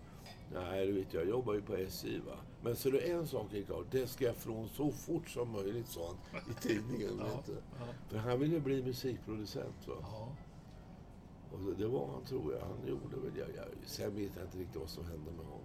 Nej, 0.54 0.88
du 0.88 0.94
vet, 0.94 1.14
jag 1.14 1.28
jobbar 1.30 1.54
ju 1.54 1.62
på 1.62 1.76
SJ. 1.76 2.20
Va? 2.20 2.34
Men 2.62 2.76
så 2.76 2.88
är 2.90 2.92
det 2.94 3.00
en 3.00 3.28
sak 3.28 3.54
är 3.54 3.64
klart. 3.64 3.86
Det 3.92 4.08
ska 4.08 4.26
jag 4.26 4.36
från 4.36 4.70
så 4.70 4.92
fort 4.92 5.30
som 5.30 5.52
möjligt, 5.52 5.88
sa 5.88 6.02
han 6.32 6.42
i 6.52 6.62
tidningen. 6.62 7.12
Ja, 7.20 7.44
ja, 7.48 7.86
För 8.10 8.18
han 8.18 8.40
ville 8.40 8.60
bli 8.60 8.84
musikproducent. 8.84 9.88
Va? 9.88 9.94
ja. 10.02 10.30
Och 11.58 11.64
det- 11.72 11.84
det 11.84 11.88
var 11.88 12.08
han, 12.08 12.24
tror 12.24 12.54
jag. 12.54 12.62
Han 12.62 12.88
gjorde 12.88 13.16
väl... 13.16 13.38
Jag, 13.38 13.48
jag, 13.50 13.66
sen 13.86 14.16
vet 14.16 14.32
jag 14.36 14.46
inte 14.46 14.58
riktigt 14.58 14.76
vad 14.82 14.90
som 14.90 15.04
hände 15.06 15.32
med 15.32 15.46
honom. 15.46 15.62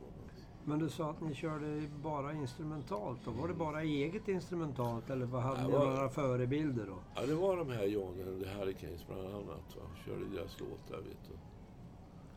Men 0.64 0.78
du 0.78 0.88
sa 0.88 1.10
att 1.10 1.20
ni 1.20 1.34
körde 1.34 1.82
bara 2.02 2.32
instrumentalt. 2.32 3.20
Då. 3.24 3.30
Var 3.30 3.48
det 3.48 3.54
bara 3.54 3.82
eget 3.82 4.28
instrumentalt 4.28 5.10
eller 5.10 5.26
vad 5.26 5.42
hade 5.42 5.60
Ja, 5.60 5.66
ni 5.66 5.72
var- 5.72 5.86
några 5.86 6.08
förebilder 6.08 6.86
då? 6.86 6.96
Ja, 7.14 7.26
det 7.26 7.34
var 7.34 7.56
de 7.56 7.70
här 7.70 7.84
John 7.86 8.08
and 8.28 8.42
the 8.42 8.48
Hurricanes 8.48 9.06
bland 9.06 9.26
annat. 9.26 9.76
Va? 9.76 9.82
Körde 10.06 10.24
deras 10.34 10.60
låtar, 10.60 10.96
vet 10.96 11.28
du. 11.28 11.34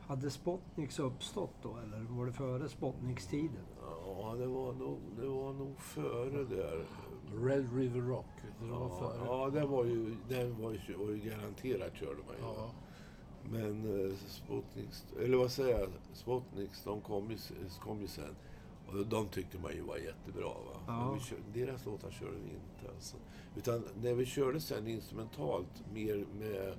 Hade 0.08 0.30
Spotniks 0.30 1.00
uppstått 1.00 1.54
då 1.64 1.78
eller 1.84 2.00
var 2.10 2.26
det 2.26 2.34
före 2.34 2.70
Spotniks-tiden? 2.70 3.66
Ja, 4.06 4.36
det 4.38 4.48
var 4.48 4.74
nog, 4.74 5.00
det 5.20 5.28
var 5.28 5.54
nog 5.54 5.80
före 5.80 6.44
där. 6.44 6.86
Red 7.44 7.78
River 7.78 8.02
Rock, 8.02 8.26
det 8.60 8.66
var 8.68 8.80
Ja, 8.80 8.90
före. 9.00 9.26
ja 9.26 9.50
den 9.50 9.70
var 9.70 9.86
ju, 9.86 10.16
den 10.30 10.62
var 10.62 10.72
ju, 10.72 10.94
var 10.98 11.12
ju 11.12 11.18
garanterat 11.30 11.96
körde 11.96 12.20
man 12.28 12.36
ju. 12.38 12.42
Ja. 12.42 12.72
Men 13.52 14.06
eh, 14.06 14.16
Sputniks, 14.28 15.06
eller 15.20 15.38
vad 15.38 15.52
säger 15.52 15.80
jag, 15.80 15.90
Sputniks, 16.14 16.84
de 16.84 17.02
kom 17.02 17.32
ju, 17.32 17.38
kom 17.80 18.02
ju 18.02 18.08
sen. 18.08 18.36
Och 18.88 19.06
de 19.06 19.28
tyckte 19.28 19.58
man 19.58 19.74
ju 19.74 19.82
var 19.82 19.98
jättebra. 19.98 20.48
Va? 20.48 20.82
Ja. 20.88 21.20
Kör, 21.20 21.38
deras 21.54 21.86
låtar 21.86 22.12
körde 22.12 22.38
vi 22.38 22.50
inte. 22.50 22.96
Alltså. 22.96 23.18
Utan 23.56 23.84
när 24.02 24.14
vi 24.14 24.26
körde 24.26 24.60
sen 24.60 24.88
instrumentalt, 24.88 25.84
mer 25.94 26.26
med 26.40 26.78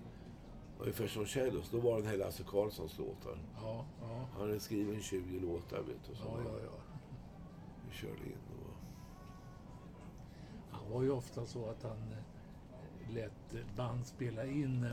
ungefär 0.79 1.07
som 1.07 1.27
Shadows, 1.27 1.71
då 1.71 1.81
var 1.81 2.03
det 2.03 2.09
här 2.09 2.17
Lasse 2.17 2.43
Karlssons 2.43 2.99
låtar. 2.99 3.39
Ja, 3.63 3.85
ja, 4.01 4.29
Han 4.33 4.41
hade 4.41 4.61
skrivit 4.61 5.05
20 5.05 5.41
låtar, 5.41 5.79
vet 5.79 6.05
du. 6.07 6.13
Ja, 6.13 6.39
ja, 6.45 6.59
ja. 6.65 6.99
vi 7.91 7.97
körde 7.97 8.25
in. 8.27 8.39
Och, 8.65 8.75
Han 10.71 10.91
var 10.93 11.03
ju 11.03 11.11
ofta 11.11 11.47
så 11.47 11.71
att 11.71 11.83
han 11.83 12.13
eh, 12.13 13.15
lät 13.15 13.77
band 13.77 14.07
spela 14.07 14.47
in 14.47 14.85
eh, 14.85 14.93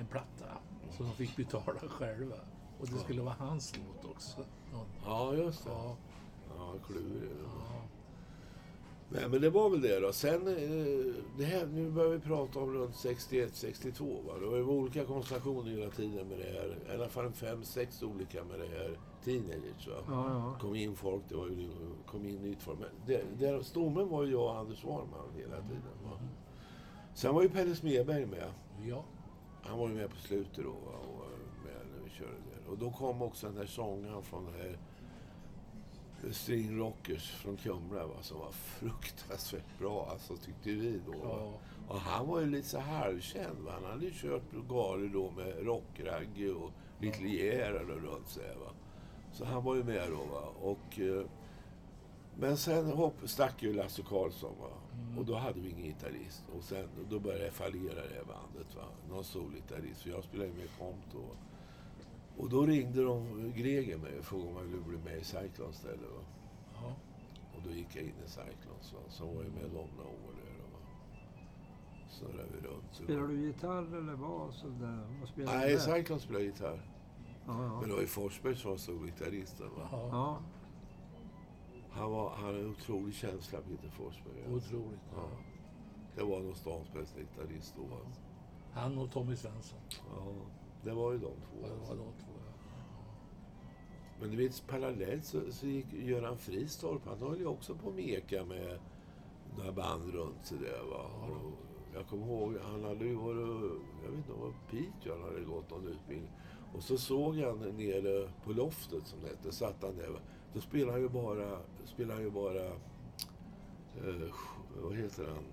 en 0.00 0.06
platta 0.06 0.44
så 0.90 1.02
de 1.02 1.12
fick 1.12 1.36
betala 1.36 1.78
själva. 1.88 2.36
Och 2.80 2.86
det 2.86 2.98
skulle 2.98 3.22
vara 3.22 3.34
hans 3.38 3.74
låt 3.76 4.10
också. 4.10 4.40
Ja, 4.72 4.84
ja, 5.04 5.34
just 5.34 5.64
det. 5.64 5.70
ja, 5.70 5.96
Ja, 6.56 6.74
klurig. 6.86 7.30
ja. 7.44 7.82
Nej, 9.10 9.28
men 9.28 9.40
det 9.40 9.50
var 9.50 9.70
väl 9.70 9.80
det 9.80 10.00
då. 10.00 10.12
Sen, 10.12 10.46
eh, 10.48 11.14
det 11.38 11.44
här, 11.44 11.66
nu 11.66 11.90
börjar 11.90 12.10
vi 12.10 12.18
prata 12.20 12.58
om 12.60 12.72
runt 12.74 12.94
61-62. 12.94 14.26
Va? 14.26 14.38
Det 14.40 14.46
var 14.46 14.56
ju 14.56 14.64
olika 14.64 15.04
konstellationer 15.04 15.70
hela 15.70 15.90
tiden 15.90 16.28
med 16.28 16.38
det 16.38 16.44
här. 16.44 16.78
I 16.88 16.94
alla 16.94 17.08
fall 17.08 17.32
fem, 17.32 17.64
sex 17.64 18.02
olika 18.02 18.44
med 18.44 18.60
det 18.60 18.66
här 18.66 18.98
teenagers. 19.24 19.88
Va? 19.88 19.94
Ja, 20.08 20.30
ja. 20.32 20.58
kom 20.60 20.74
in 20.74 20.96
folk, 20.96 21.22
det 21.28 21.36
var 21.36 21.46
ju, 21.46 21.68
kom 22.06 22.26
in 22.26 22.42
nytt 22.42 22.62
folk. 22.62 22.78
Men 22.78 22.88
det, 23.06 23.22
det, 23.38 23.64
stommen 23.64 24.08
var 24.08 24.24
ju 24.24 24.30
jag 24.32 24.42
och 24.42 24.58
Anders 24.58 24.84
Warman 24.84 25.28
hela 25.36 25.56
tiden. 25.56 25.82
Va? 26.04 26.18
Sen 27.14 27.34
var 27.34 27.42
ju 27.42 27.48
Pelle 27.48 27.74
Smedberg 27.74 28.26
med. 28.26 28.50
ja. 28.82 29.04
Han 29.68 29.78
var 29.78 29.88
ju 29.88 29.94
med 29.94 30.10
på 30.10 30.16
slutet 30.16 30.64
då. 30.64 30.70
Va? 30.70 30.98
Och 30.98 31.64
med 31.64 31.74
när 31.94 32.04
vi 32.04 32.10
körde 32.10 32.30
det. 32.30 32.70
Och 32.70 32.78
då 32.78 32.90
kom 32.90 33.22
också 33.22 33.46
den 33.46 33.56
här 33.56 33.66
sångaren 33.66 34.22
från 34.22 34.44
det 34.44 34.58
här 34.58 34.78
String 36.32 36.78
Rockers 36.78 37.30
från 37.30 37.56
Kumla 37.56 38.06
va, 38.06 38.14
som 38.20 38.38
var 38.38 38.50
fruktansvärt 38.50 39.78
bra, 39.78 40.08
alltså, 40.10 40.36
tyckte 40.36 40.70
vi 40.70 41.00
då. 41.06 41.14
Ja. 41.22 41.52
Och 41.88 42.00
han 42.00 42.28
var 42.28 42.40
ju 42.40 42.46
lite 42.46 42.68
så 42.68 42.78
halvkänd. 42.78 43.58
Va? 43.58 43.72
Han 43.74 43.90
hade 43.90 44.04
ju 44.04 44.12
kört 44.14 44.52
galor 44.68 45.10
då 45.12 45.30
med 45.30 45.66
Rockragge 45.66 46.50
och 46.50 46.70
Little 47.00 47.28
Gerhard 47.28 47.90
och 47.90 48.02
runt 48.02 48.28
sig. 48.28 48.56
Va? 48.60 48.72
Så 49.32 49.44
han 49.44 49.64
var 49.64 49.74
ju 49.74 49.84
med 49.84 50.10
då. 50.10 50.34
Va? 50.34 50.42
Och, 50.60 51.00
eh, 51.00 51.24
men 52.36 52.56
sen 52.56 52.86
hopp, 52.86 53.14
stack 53.24 53.62
ju 53.62 53.72
Lasse 53.72 54.02
Karlsson. 54.02 54.52
Va? 54.60 54.70
Och 55.18 55.24
då 55.24 55.34
hade 55.34 55.60
vi 55.60 55.70
ingen 55.70 55.84
gitarrist. 55.84 56.44
Och 56.56 56.64
sen, 56.64 56.88
då 57.10 57.18
började 57.20 57.44
det 57.44 57.50
fallera 57.50 57.94
det 57.94 58.24
bandet. 58.26 58.74
Va? 58.76 58.82
Någon 59.08 59.24
solgitarrist. 59.24 60.02
För 60.02 60.10
jag 60.10 60.24
spelade 60.24 60.50
ju 60.50 60.56
med 60.56 60.68
Compt 60.78 61.06
då. 61.12 61.24
Och 62.42 62.48
då 62.48 62.66
ringde 62.66 63.04
de 63.04 63.52
Greger 63.56 63.98
mig 63.98 64.18
och 64.18 64.24
frågade 64.24 64.48
om 64.48 64.56
jag 64.56 64.64
ville 64.64 64.82
bli 64.82 64.98
med 64.98 65.20
i 65.20 65.24
Cyclones 65.24 65.76
istället. 65.76 66.00
Va? 66.00 66.24
ja. 66.74 66.94
Och 67.56 67.62
då 67.64 67.70
gick 67.70 67.96
jag 67.96 68.04
in 68.04 68.14
i 68.26 68.28
Cyclones. 68.28 68.92
Va? 68.92 69.00
Så 69.08 69.26
var 69.26 69.42
jag 69.42 69.52
med 69.52 69.70
dem 69.70 69.88
några 69.96 70.10
år 70.10 70.34
där. 70.36 70.62
Va? 70.72 70.78
Snurrade 72.10 72.48
vi 72.60 72.68
runt. 72.68 72.84
Spelar 72.92 73.26
du 73.28 73.46
gitarr 73.46 73.96
eller 73.96 74.16
bas? 74.16 74.64
Vad 75.20 75.28
spelar 75.28 75.54
Nej, 75.54 75.68
du 75.68 75.74
där? 75.74 75.96
Cyclones 75.96 76.22
spelar 76.22 76.40
gitarr. 76.40 76.80
Ja, 77.46 77.64
ja. 77.64 77.80
Men 77.80 77.88
det 77.88 77.94
var 77.94 78.00
ju 78.00 78.06
Forsberg 78.06 78.56
som 78.56 78.70
var 78.70 78.78
solgitarristen. 78.78 79.70
Va? 79.76 79.88
ja. 79.92 80.38
Ja. 81.98 82.02
Han, 82.02 82.12
var, 82.12 82.30
han 82.30 82.44
hade 82.44 82.58
en 82.58 82.70
otrolig 82.70 83.14
känsla, 83.14 83.58
Peter 83.60 83.88
Forsberg. 83.88 84.54
Otroligt. 84.54 85.00
Ja. 85.14 85.28
Det 86.16 86.22
var 86.24 86.40
nog 86.40 86.56
stans 86.56 86.92
bästa 86.92 87.20
gitarrist 87.20 87.74
då. 87.76 87.82
Alltså. 87.82 88.20
Han 88.72 88.98
och 88.98 89.10
Tommy 89.10 89.36
Svensson. 89.36 89.78
Ja, 90.16 90.32
det 90.84 90.92
var 90.92 91.12
ju 91.12 91.18
de 91.18 91.24
Ja, 91.24 91.30
två. 91.30 91.66
det 91.66 91.68
var 91.74 91.78
Alltså. 91.78 91.94
de 91.94 92.02
två. 92.24 92.32
ja. 92.36 92.52
Men 94.20 94.30
du 94.30 94.36
vet, 94.36 94.66
parallellt 94.68 95.24
så, 95.24 95.40
så 95.52 95.66
gick 95.66 95.92
Göran 95.92 96.38
Fristorp, 96.38 97.02
han 97.06 97.18
höll 97.18 97.38
ju 97.38 97.46
också 97.46 97.74
på 97.74 97.88
att 97.88 97.94
meka 97.94 98.44
med 98.44 98.78
några 99.56 99.72
band 99.72 100.14
runt 100.14 100.46
sig 100.46 100.58
där. 100.58 100.82
Va? 100.90 101.04
Och 101.28 101.52
jag 101.94 102.06
kommer 102.06 102.26
ihåg, 102.26 102.56
han 102.62 102.84
hade 102.84 103.04
ju 103.04 103.14
varit, 103.14 103.72
jag 104.04 104.10
vet 104.10 104.18
inte 104.18 104.32
var 104.32 104.52
Piteå 104.70 105.12
han 105.14 105.22
hade 105.22 105.40
gått 105.44 105.70
någon 105.70 105.86
utbildning. 105.88 106.30
Och 106.74 106.82
så 106.82 106.98
såg 106.98 107.36
han 107.36 107.58
nere 107.58 108.30
på 108.44 108.52
loftet 108.52 109.06
som 109.06 109.20
det 109.22 109.28
hette, 109.28 109.52
satt 109.52 109.82
han 109.82 109.96
där. 109.96 110.20
Då 110.54 110.60
spelade 110.60 110.92
han 110.92 111.00
ju 111.00 111.08
bara, 111.08 111.58
spelade 111.84 112.14
han 112.14 112.22
ju 112.24 112.30
bara, 112.30 112.64
eh, 112.66 114.30
vad 114.82 114.94
heter 114.96 115.26
han? 115.26 115.44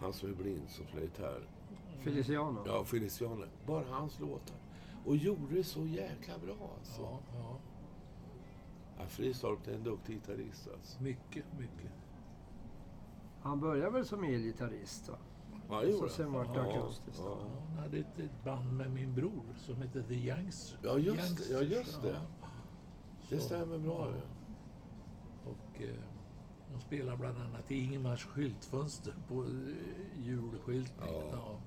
Han 0.00 0.12
som 0.12 0.30
är 0.30 0.34
blind 0.34 0.68
som 0.68 0.86
spelar 0.86 1.02
gitarr. 1.02 1.48
Feliciano? 2.00 2.62
Ja, 2.66 2.84
Feliciano. 2.84 3.44
Bara 3.66 3.84
hans 3.90 4.20
låtar. 4.20 4.56
Och 5.04 5.16
gjorde 5.16 5.54
det 5.54 5.64
så 5.64 5.86
jäkla 5.86 6.38
bra 6.38 6.70
alltså. 6.78 7.00
Ja, 7.02 7.20
ja. 7.34 7.58
Ja, 8.98 9.06
Fristorp 9.06 9.66
är 9.68 9.72
en 9.74 9.84
duktig 9.84 10.14
gitarrist 10.14 10.68
alltså. 10.74 11.02
Mycket, 11.02 11.44
mycket. 11.58 11.90
Han 13.42 13.60
började 13.60 13.90
väl 13.90 14.04
som 14.06 14.24
elgitarrist? 14.24 15.08
Va? 15.08 15.16
Ja, 15.70 15.80
det 15.80 15.86
Så 15.86 15.92
gjorde 15.92 16.08
sen 16.10 16.24
han. 16.24 16.34
vart 16.34 16.54
det 16.54 16.60
Ja, 16.60 16.78
akustiskt. 16.84 17.22
ja. 17.24 17.38
Han 17.68 17.78
hade 17.78 17.98
ett, 17.98 18.18
ett 18.18 18.44
band 18.44 18.72
med 18.76 18.90
min 18.90 19.14
bror 19.14 19.42
som 19.56 19.76
hette 19.76 20.02
The 20.02 20.14
Youngs. 20.14 20.76
Ja, 20.82 20.98
just 20.98 21.16
det. 21.18 21.22
Youngsters. 21.22 21.50
Ja, 21.50 21.60
just 21.62 22.02
det. 22.02 22.08
Ja. 22.08 22.39
Det 23.30 23.40
stämmer 23.40 23.78
bra. 23.78 24.08
ja. 24.14 24.20
Och 25.50 25.82
eh, 25.82 25.88
de 26.74 26.80
spelar 26.80 27.16
bland 27.16 27.38
annat 27.38 27.70
i 27.70 27.74
Ingemars 27.84 28.24
skyltfönster 28.24 29.14
på 29.28 29.42
eh, 29.44 30.26
julskyltning. 30.26 31.08
Ja. 31.14 31.22
Ja. 31.32 31.60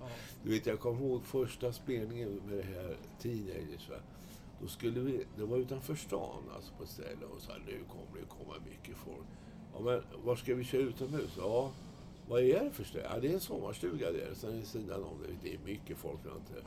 Ja. 0.00 0.08
Du 0.42 0.50
vet, 0.50 0.66
jag 0.66 0.80
kommer 0.80 1.00
ihåg 1.00 1.24
första 1.24 1.72
spelningen 1.72 2.40
med 2.46 2.56
det 2.56 2.62
här 2.62 2.96
Teenagers. 3.18 3.88
Va? 3.90 3.96
Då 4.60 4.66
skulle 4.68 5.00
vi, 5.00 5.24
det 5.36 5.44
var 5.44 5.56
utanför 5.56 5.94
stan 5.94 6.42
alltså 6.54 6.72
på 6.74 6.82
ett 6.82 6.88
ställe 6.88 7.26
och 7.34 7.40
sa 7.42 7.52
nu 7.66 7.84
kommer 7.88 8.20
det 8.20 8.26
komma 8.28 8.54
mycket 8.66 8.96
folk. 8.96 9.26
Ja, 9.74 9.80
men 9.80 10.02
var 10.24 10.36
ska 10.36 10.54
vi 10.54 10.64
köra 10.64 10.82
utomhus? 10.82 11.34
Ja, 11.38 11.70
vad 12.28 12.40
är 12.42 12.64
det 12.64 12.70
för 12.70 12.84
ställe? 12.84 13.04
Ja, 13.14 13.20
det 13.20 13.28
är 13.28 13.34
en 13.34 13.40
sommarstuga 13.40 14.12
där. 14.12 14.30
Sen 14.34 14.52
vid 14.52 14.66
sidan 14.66 15.02
om 15.02 15.18
det, 15.22 15.48
det 15.48 15.54
är 15.54 15.58
mycket 15.64 15.96
folk 15.96 16.24
runt 16.24 16.46
det. 16.54 16.62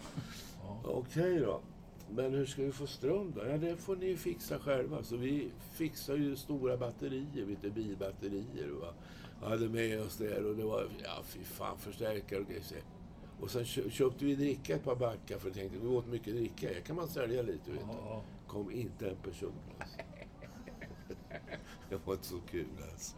Ja. 0.63 0.79
Okej 0.83 1.39
då. 1.39 1.61
Men 2.15 2.33
hur 2.33 2.45
ska 2.45 2.63
vi 2.63 2.71
få 2.71 2.87
ström 2.87 3.33
då? 3.35 3.41
Ja, 3.47 3.57
det 3.57 3.75
får 3.77 3.95
ni 3.95 4.15
fixa 4.17 4.59
själva. 4.59 5.03
Så 5.03 5.17
vi 5.17 5.49
fixar 5.71 6.15
ju 6.15 6.35
stora 6.35 6.77
batterier, 6.77 7.45
vet 7.45 7.73
bilbatterier. 7.73 8.69
Va? 8.81 8.93
Hade 9.47 9.69
med 9.69 10.01
oss 10.01 10.17
där 10.17 10.45
och 10.45 10.55
det 10.55 10.63
var, 10.63 10.87
ja 11.03 11.23
fy 11.23 11.43
fan, 11.43 11.77
förstärkare 11.77 12.39
och 12.39 12.47
grejer. 12.47 12.63
Och 13.39 13.51
sen 13.51 13.65
kö- 13.65 13.89
köpte 13.89 14.25
vi 14.25 14.35
dricka 14.35 14.75
ett 14.75 14.83
par 14.83 14.95
backar 14.95 15.37
för 15.39 15.47
jag 15.47 15.55
tänkte, 15.55 15.77
vi 15.79 15.87
åt 15.87 16.07
mycket 16.07 16.35
dricka. 16.35 16.67
Här 16.73 16.81
kan 16.81 16.95
man 16.95 17.07
sälja 17.07 17.41
lite, 17.41 17.71
vet 17.71 17.79
du. 17.81 18.21
Kom 18.47 18.71
inte 18.71 19.09
en 19.09 19.15
person 19.15 19.51
alltså. 19.79 19.97
Det 21.89 22.05
var 22.05 22.13
inte 22.13 22.25
så 22.27 22.39
kul 22.51 22.65
alltså. 22.91 23.15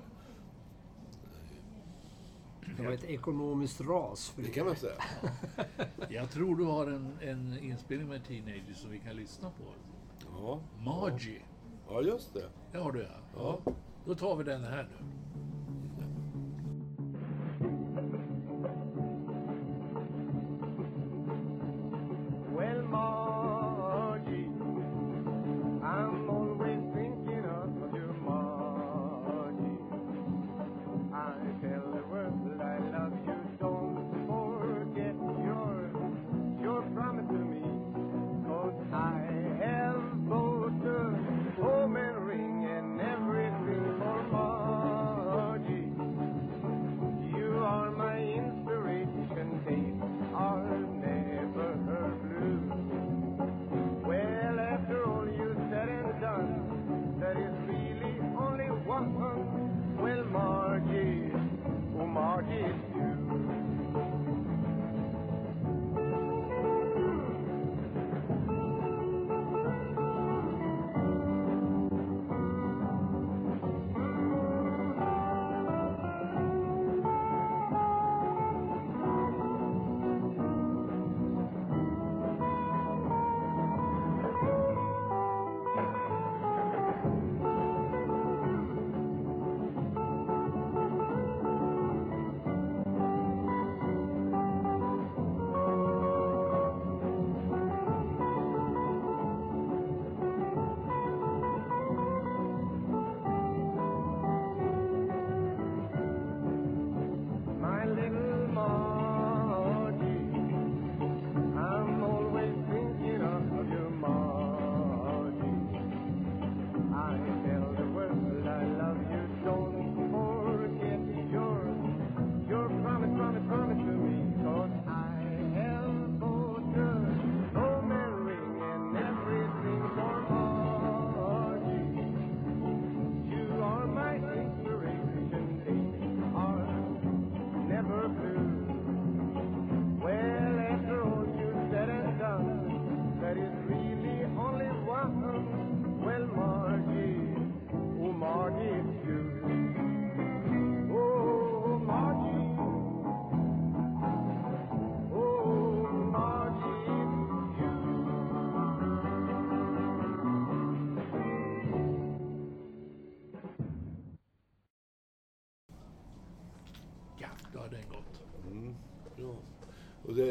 Det 2.78 2.86
var 2.86 2.92
ett 2.92 3.04
ekonomiskt 3.04 3.82
ras 3.82 4.30
för 4.30 4.42
Det 4.42 4.50
kan 4.50 4.66
man 4.66 4.76
säga. 4.76 5.04
Jag 6.10 6.32
tror 6.32 6.56
du 6.56 6.64
har 6.64 6.88
en, 6.88 7.18
en 7.22 7.58
inspelning 7.58 8.08
med 8.08 8.26
Teenagers 8.26 8.78
som 8.78 8.92
vi 8.92 9.00
kan 9.00 9.16
lyssna 9.16 9.50
på. 9.50 9.64
Ja, 10.38 10.60
Margie. 10.86 11.42
ja 11.90 12.02
just 12.02 12.34
det. 12.34 12.50
Det 12.72 12.78
har 12.78 12.92
du 12.92 13.02
ja. 13.02 13.60
ja. 13.66 13.74
Då 14.06 14.16
tar 14.16 14.36
vi 14.36 14.44
den 14.44 14.64
här 14.64 14.84
nu. 14.84 15.06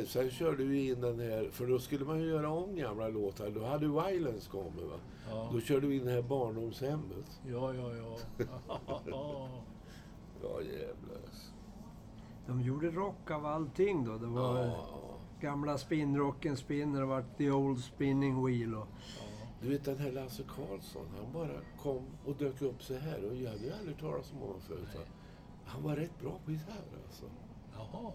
Sen 0.08 0.30
körde 0.30 0.64
vi 0.64 0.88
in 0.90 1.00
den 1.00 1.20
här, 1.20 1.48
för 1.52 1.66
då 1.66 1.78
skulle 1.78 2.04
man 2.04 2.20
ju 2.20 2.26
göra 2.26 2.50
om 2.50 2.76
gamla 2.76 3.08
låtar. 3.08 3.50
Då 3.50 3.64
hade 3.64 3.86
Violence 3.86 4.50
kommit 4.50 4.74
va? 4.84 4.96
Ja, 5.30 5.50
Då 5.52 5.60
körde 5.60 5.86
vi 5.86 5.96
in 5.96 6.04
det 6.04 6.10
här 6.12 6.22
barndomshemmet. 6.22 7.40
ja, 7.46 7.74
ja. 7.74 7.90
ja. 7.96 8.16
Ja 10.42 10.60
jävlar. 10.62 11.20
De 12.46 12.60
gjorde 12.60 12.90
rock 12.90 13.30
av 13.30 13.46
allting 13.46 14.04
då. 14.04 14.18
Det 14.18 14.26
var 14.26 14.58
Ja. 14.64 14.74
gamla 15.40 15.78
spinnrocken 15.78 16.56
spinner 16.56 17.02
och 17.02 17.08
vart 17.08 17.38
The 17.38 17.50
Old 17.50 17.78
Spinning 17.78 18.44
Wheel. 18.46 18.74
Och, 18.74 18.86
Du 19.62 19.68
vet 19.68 19.84
den 19.84 19.98
här 19.98 20.12
Lasse 20.12 20.42
Karlsson, 20.42 21.06
han 21.16 21.32
bara 21.32 21.60
kom 21.82 22.02
och 22.26 22.36
dök 22.36 22.62
upp 22.62 22.82
så 22.82 22.94
här. 22.94 23.24
Och 23.30 23.36
jag 23.36 23.50
hade 23.50 23.64
ju 23.64 23.72
aldrig 23.72 23.98
talat 23.98 24.32
om 24.32 24.38
honom 24.38 24.60
förut. 24.60 24.88
Han 25.64 25.82
var 25.82 25.96
rätt 25.96 26.20
bra 26.20 26.38
på 26.44 26.50
gitarr 26.50 26.84
alltså. 27.06 27.24
Jaha. 27.76 28.12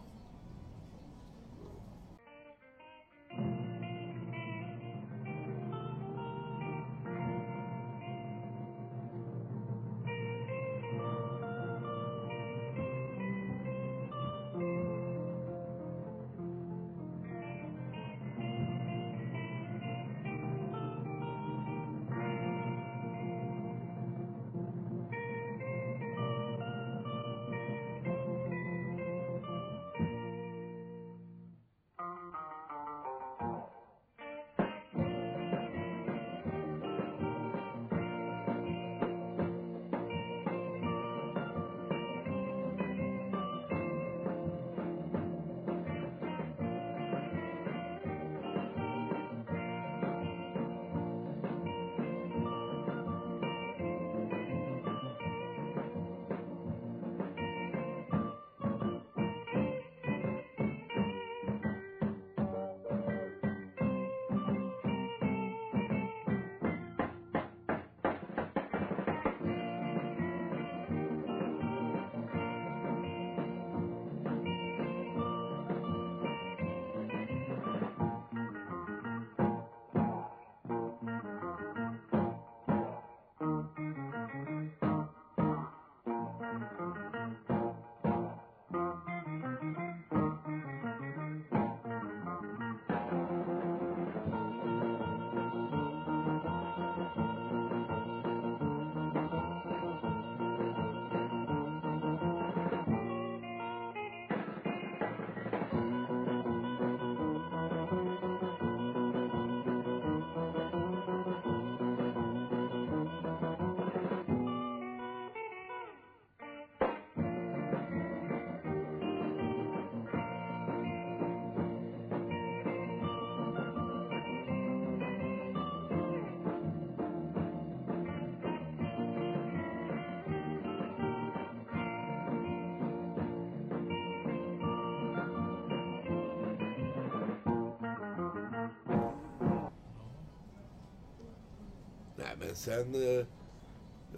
Men 142.45 142.55
sen 142.55 142.95
eh, 142.95 143.25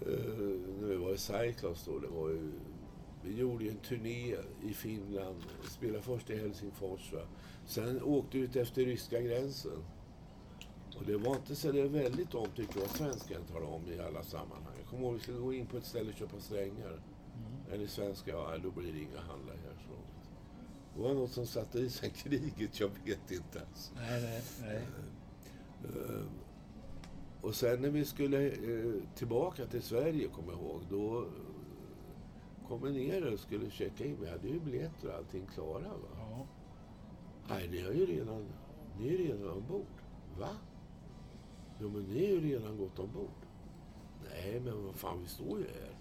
eh, 0.02 0.58
när 0.80 0.88
vi 0.88 0.96
var 0.96 1.12
i 1.12 1.18
Cyclops 1.18 1.84
då, 1.84 1.98
det 1.98 2.08
var 2.08 2.28
ju, 2.28 2.52
vi 3.22 3.36
gjorde 3.36 3.64
ju 3.64 3.70
en 3.70 3.76
turné 3.76 4.36
i 4.62 4.74
Finland. 4.74 5.42
Spelade 5.70 6.02
först 6.02 6.30
i 6.30 6.38
Helsingfors. 6.38 7.12
Va? 7.12 7.20
Sen 7.66 8.02
åkte 8.02 8.38
vi 8.38 8.44
ut 8.44 8.56
efter 8.56 8.84
ryska 8.84 9.20
gränsen. 9.20 9.84
Och 10.98 11.04
det 11.06 11.16
var 11.16 11.36
inte 11.36 11.56
så 11.56 11.72
det 11.72 11.88
väldigt 11.88 12.34
omtyckt 12.34 12.76
vad 12.76 12.90
svenskan 12.90 13.44
talade 13.52 13.66
om 13.66 13.92
i 13.92 14.00
alla 14.00 14.22
sammanhang. 14.22 14.74
Jag 14.78 14.88
kommer 14.88 15.02
ihåg 15.02 15.14
vi 15.14 15.20
skulle 15.20 15.38
gå 15.38 15.52
in 15.52 15.66
på 15.66 15.76
ett 15.76 15.84
ställe 15.84 16.10
och 16.10 16.16
köpa 16.16 16.40
strängar. 16.40 17.00
Eller 17.72 17.86
svenska, 17.86 18.30
ja 18.30 18.58
då 18.62 18.70
blir 18.70 18.92
det 18.92 18.98
inga 18.98 19.20
handlar 19.20 19.54
här. 19.54 19.86
Så. 19.88 19.96
Det 20.96 21.02
var 21.02 21.14
något 21.14 21.32
som 21.32 21.46
satte 21.46 21.78
i 21.78 21.90
sig 21.90 22.10
kriget, 22.16 22.80
jag 22.80 22.90
vet 23.04 23.30
inte 23.30 23.58
ens. 23.58 23.92
Nej, 23.94 24.22
nej, 24.22 24.42
nej. 24.60 24.82
Och 27.46 27.54
sen 27.54 27.80
när 27.80 27.90
vi 27.90 28.04
skulle 28.04 28.46
eh, 28.46 28.92
tillbaka 29.14 29.66
till 29.66 29.82
Sverige, 29.82 30.28
kommer 30.28 30.52
jag 30.52 30.60
ihåg, 30.60 30.80
då 30.90 31.26
kom 32.68 32.82
vi 32.82 32.90
ner 32.92 33.32
och 33.32 33.40
skulle 33.40 33.70
checka 33.70 34.04
in. 34.04 34.16
Vi 34.20 34.30
hade 34.30 34.48
ju 34.48 34.60
biljetter 34.60 35.08
och 35.08 35.14
allting 35.14 35.46
klara. 35.54 35.88
Va? 35.88 36.08
Ja. 36.18 36.46
Nej, 37.48 37.68
ni 37.68 37.82
har 37.82 37.92
ju 37.92 38.06
redan, 38.06 38.46
ni 38.98 39.14
är 39.14 39.18
redan 39.18 39.50
ombord. 39.50 39.86
Va? 40.38 40.48
Jo, 41.80 41.90
men 41.90 42.02
ni 42.02 42.24
är 42.24 42.28
ju 42.28 42.40
redan 42.40 42.78
gått 42.78 42.98
ombord. 42.98 43.46
Nej, 44.30 44.60
men 44.60 44.84
vad 44.84 44.94
fan, 44.94 45.20
vi 45.22 45.28
står 45.28 45.58
ju 45.58 45.66
här. 45.66 45.94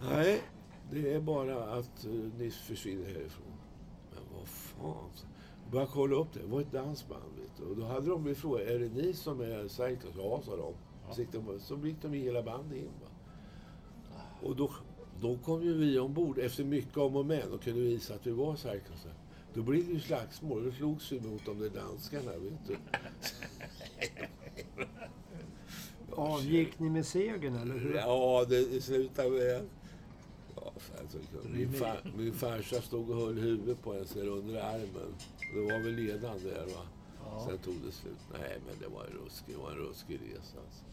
Nej, 0.02 0.42
det 0.90 1.14
är 1.14 1.20
bara 1.20 1.64
att 1.64 2.06
uh, 2.06 2.30
ni 2.38 2.50
försvinner 2.50 3.04
härifrån. 3.04 3.52
Men 4.10 4.38
vad 4.38 4.48
fan. 4.48 5.10
Började 5.72 5.90
kolla 5.92 6.16
upp 6.16 6.32
det. 6.32 6.40
Det 6.40 6.46
var 6.46 6.60
ett 6.60 6.72
dansband. 6.72 7.22
Vet 7.40 7.50
du. 7.56 7.64
Och 7.64 7.76
då 7.76 7.84
hade 7.84 8.10
de 8.10 8.22
blivit 8.22 8.38
frågat, 8.38 8.60
är 8.60 8.78
det 8.78 8.88
ni 8.88 9.12
som 9.12 9.40
är 9.40 9.68
Cyclops? 9.68 10.16
Ja, 10.16 10.40
sa 10.44 10.56
de. 10.56 10.74
Så 11.14 11.20
gick 11.20 11.32
de. 11.32 11.60
Så 11.60 11.76
gick 11.76 12.02
de 12.02 12.14
i 12.14 12.18
hela 12.18 12.42
bandet 12.42 12.78
in. 12.78 12.90
Va? 13.02 13.08
Och 14.42 14.56
då, 14.56 14.70
då 15.20 15.36
kom 15.36 15.62
ju 15.62 15.74
vi 15.74 15.98
ombord 15.98 16.38
efter 16.38 16.64
mycket 16.64 16.96
om 16.96 17.16
och 17.16 17.26
men 17.26 17.52
och 17.52 17.62
kunde 17.62 17.80
visa 17.80 18.14
att 18.14 18.26
vi 18.26 18.30
var 18.30 18.56
Cyclops. 18.56 19.06
Då 19.54 19.62
blev 19.62 19.86
det 19.86 19.92
ju 19.92 20.00
slagsmål. 20.00 20.64
Då 20.64 20.72
slogs 20.72 21.12
vi 21.12 21.20
mot 21.20 21.46
de 21.46 21.58
där 21.58 21.70
danskarna, 21.70 22.32
vet 22.32 22.66
du. 22.66 22.76
avgick 26.16 26.78
ni 26.78 26.90
med 26.90 27.06
segern 27.06 27.56
eller 27.56 27.78
hur? 27.78 27.94
Ja, 27.94 28.44
det, 28.48 28.84
slutade 28.84 29.30
med... 29.30 29.68
Ja, 30.56 30.72
fan, 30.76 31.08
så, 31.08 31.18
min, 31.48 31.72
far, 31.72 32.12
min 32.16 32.32
farsa 32.32 32.82
stod 32.82 33.10
och 33.10 33.16
höll 33.16 33.38
huvudet 33.38 33.82
på 33.82 33.92
en 33.92 34.06
så 34.06 34.20
under 34.20 34.60
armen. 34.60 35.14
Det 35.54 35.60
var 35.60 35.78
väl 35.78 35.94
ledande 35.94 36.50
där, 36.50 36.66
va? 36.66 36.82
Ja. 37.24 37.46
Sen 37.48 37.58
tog 37.58 37.74
det 37.86 37.92
slut. 37.92 38.18
Nej, 38.32 38.60
men 38.66 38.74
det 38.80 38.88
var 38.94 39.04
en 39.04 39.12
ruskig, 39.24 39.56
var 39.56 39.70
en 39.70 39.76
ruskig 39.76 40.14
resa. 40.14 40.58
Alltså. 40.66 40.84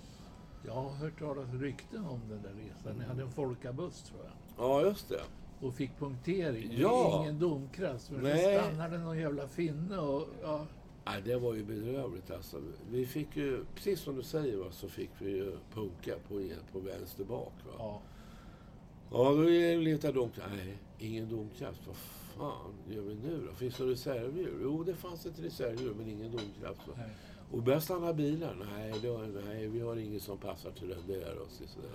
Jag 0.66 0.74
har 0.74 0.90
hört 0.90 1.20
talas 1.20 1.54
rykten 1.54 2.06
om 2.06 2.22
den 2.30 2.42
där 2.42 2.54
resan. 2.54 2.98
Ni 2.98 3.06
hade 3.06 3.22
en 3.22 3.32
folkabuss 3.32 4.04
tror 4.04 4.20
jag. 4.24 4.66
Ja, 4.66 4.82
just 4.82 5.10
det. 5.10 5.22
Och 5.62 5.74
fick 5.74 5.98
punktering. 6.00 6.74
Ja. 6.78 7.22
Ingen 7.22 7.40
domkraft. 7.40 8.12
Men 8.12 8.24
Nej. 8.24 8.60
stannade 8.60 8.98
någon 8.98 9.18
jävla 9.18 9.48
finne 9.48 9.98
och... 9.98 10.28
Ja, 10.42 10.66
Nej, 11.06 11.22
det 11.26 11.38
var 11.38 11.54
ju 11.54 11.64
bedrövligt 11.64 12.32
alltså. 12.32 12.62
Vi 12.90 13.06
fick 13.06 13.38
ju, 13.38 13.66
precis 13.76 14.00
som 14.00 14.16
du 14.16 14.24
säger, 14.24 14.58
va, 14.58 14.72
så 14.72 14.90
fick 14.90 15.10
vi 15.20 15.32
ju 15.32 15.58
punka 15.74 16.14
på, 16.28 16.50
på 16.72 16.80
vänster 16.80 17.24
bak. 17.24 17.54
Va? 17.66 17.74
ja. 17.78 18.02
Ja, 19.12 19.32
då 19.32 19.42
letade 19.80 20.14
de... 20.14 20.30
Nej, 20.56 20.78
ingen 21.00 21.30
domkraft. 21.30 21.88
Vad 21.88 21.96
fan 22.40 22.74
gör 22.90 23.02
vi 23.02 23.16
nu 23.16 23.46
då? 23.48 23.54
Finns 23.56 23.78
det 23.78 23.84
reservdjur? 23.86 24.60
Jo, 24.64 24.84
det 24.84 24.96
fanns 24.96 25.26
ett 25.26 25.40
reservdjur, 25.40 25.94
men 25.94 26.08
ingen 26.08 26.32
domkraft. 26.32 26.82
Nej. 26.98 27.10
Och 27.52 27.64
började 27.64 27.82
stanna 27.84 28.14
bilar. 28.14 28.56
Nej, 28.74 28.94
det 29.02 29.42
nej, 29.46 29.68
vi 29.68 29.80
har 29.80 29.96
ingen 29.96 30.20
som 30.20 30.38
passar 30.38 30.72
till 30.72 30.88
den 30.90 31.08
där. 31.08 31.38
Och 31.40 31.52
så, 31.52 31.68
sådär. 31.68 31.90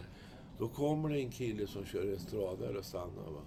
Då 0.58 0.68
kommer 0.68 1.08
det 1.08 1.18
en 1.20 1.30
kille 1.30 1.66
som 1.66 1.84
kör 1.84 2.12
estradare 2.12 2.78
och 2.78 2.84
stannar. 2.84 3.30
Va? 3.34 3.40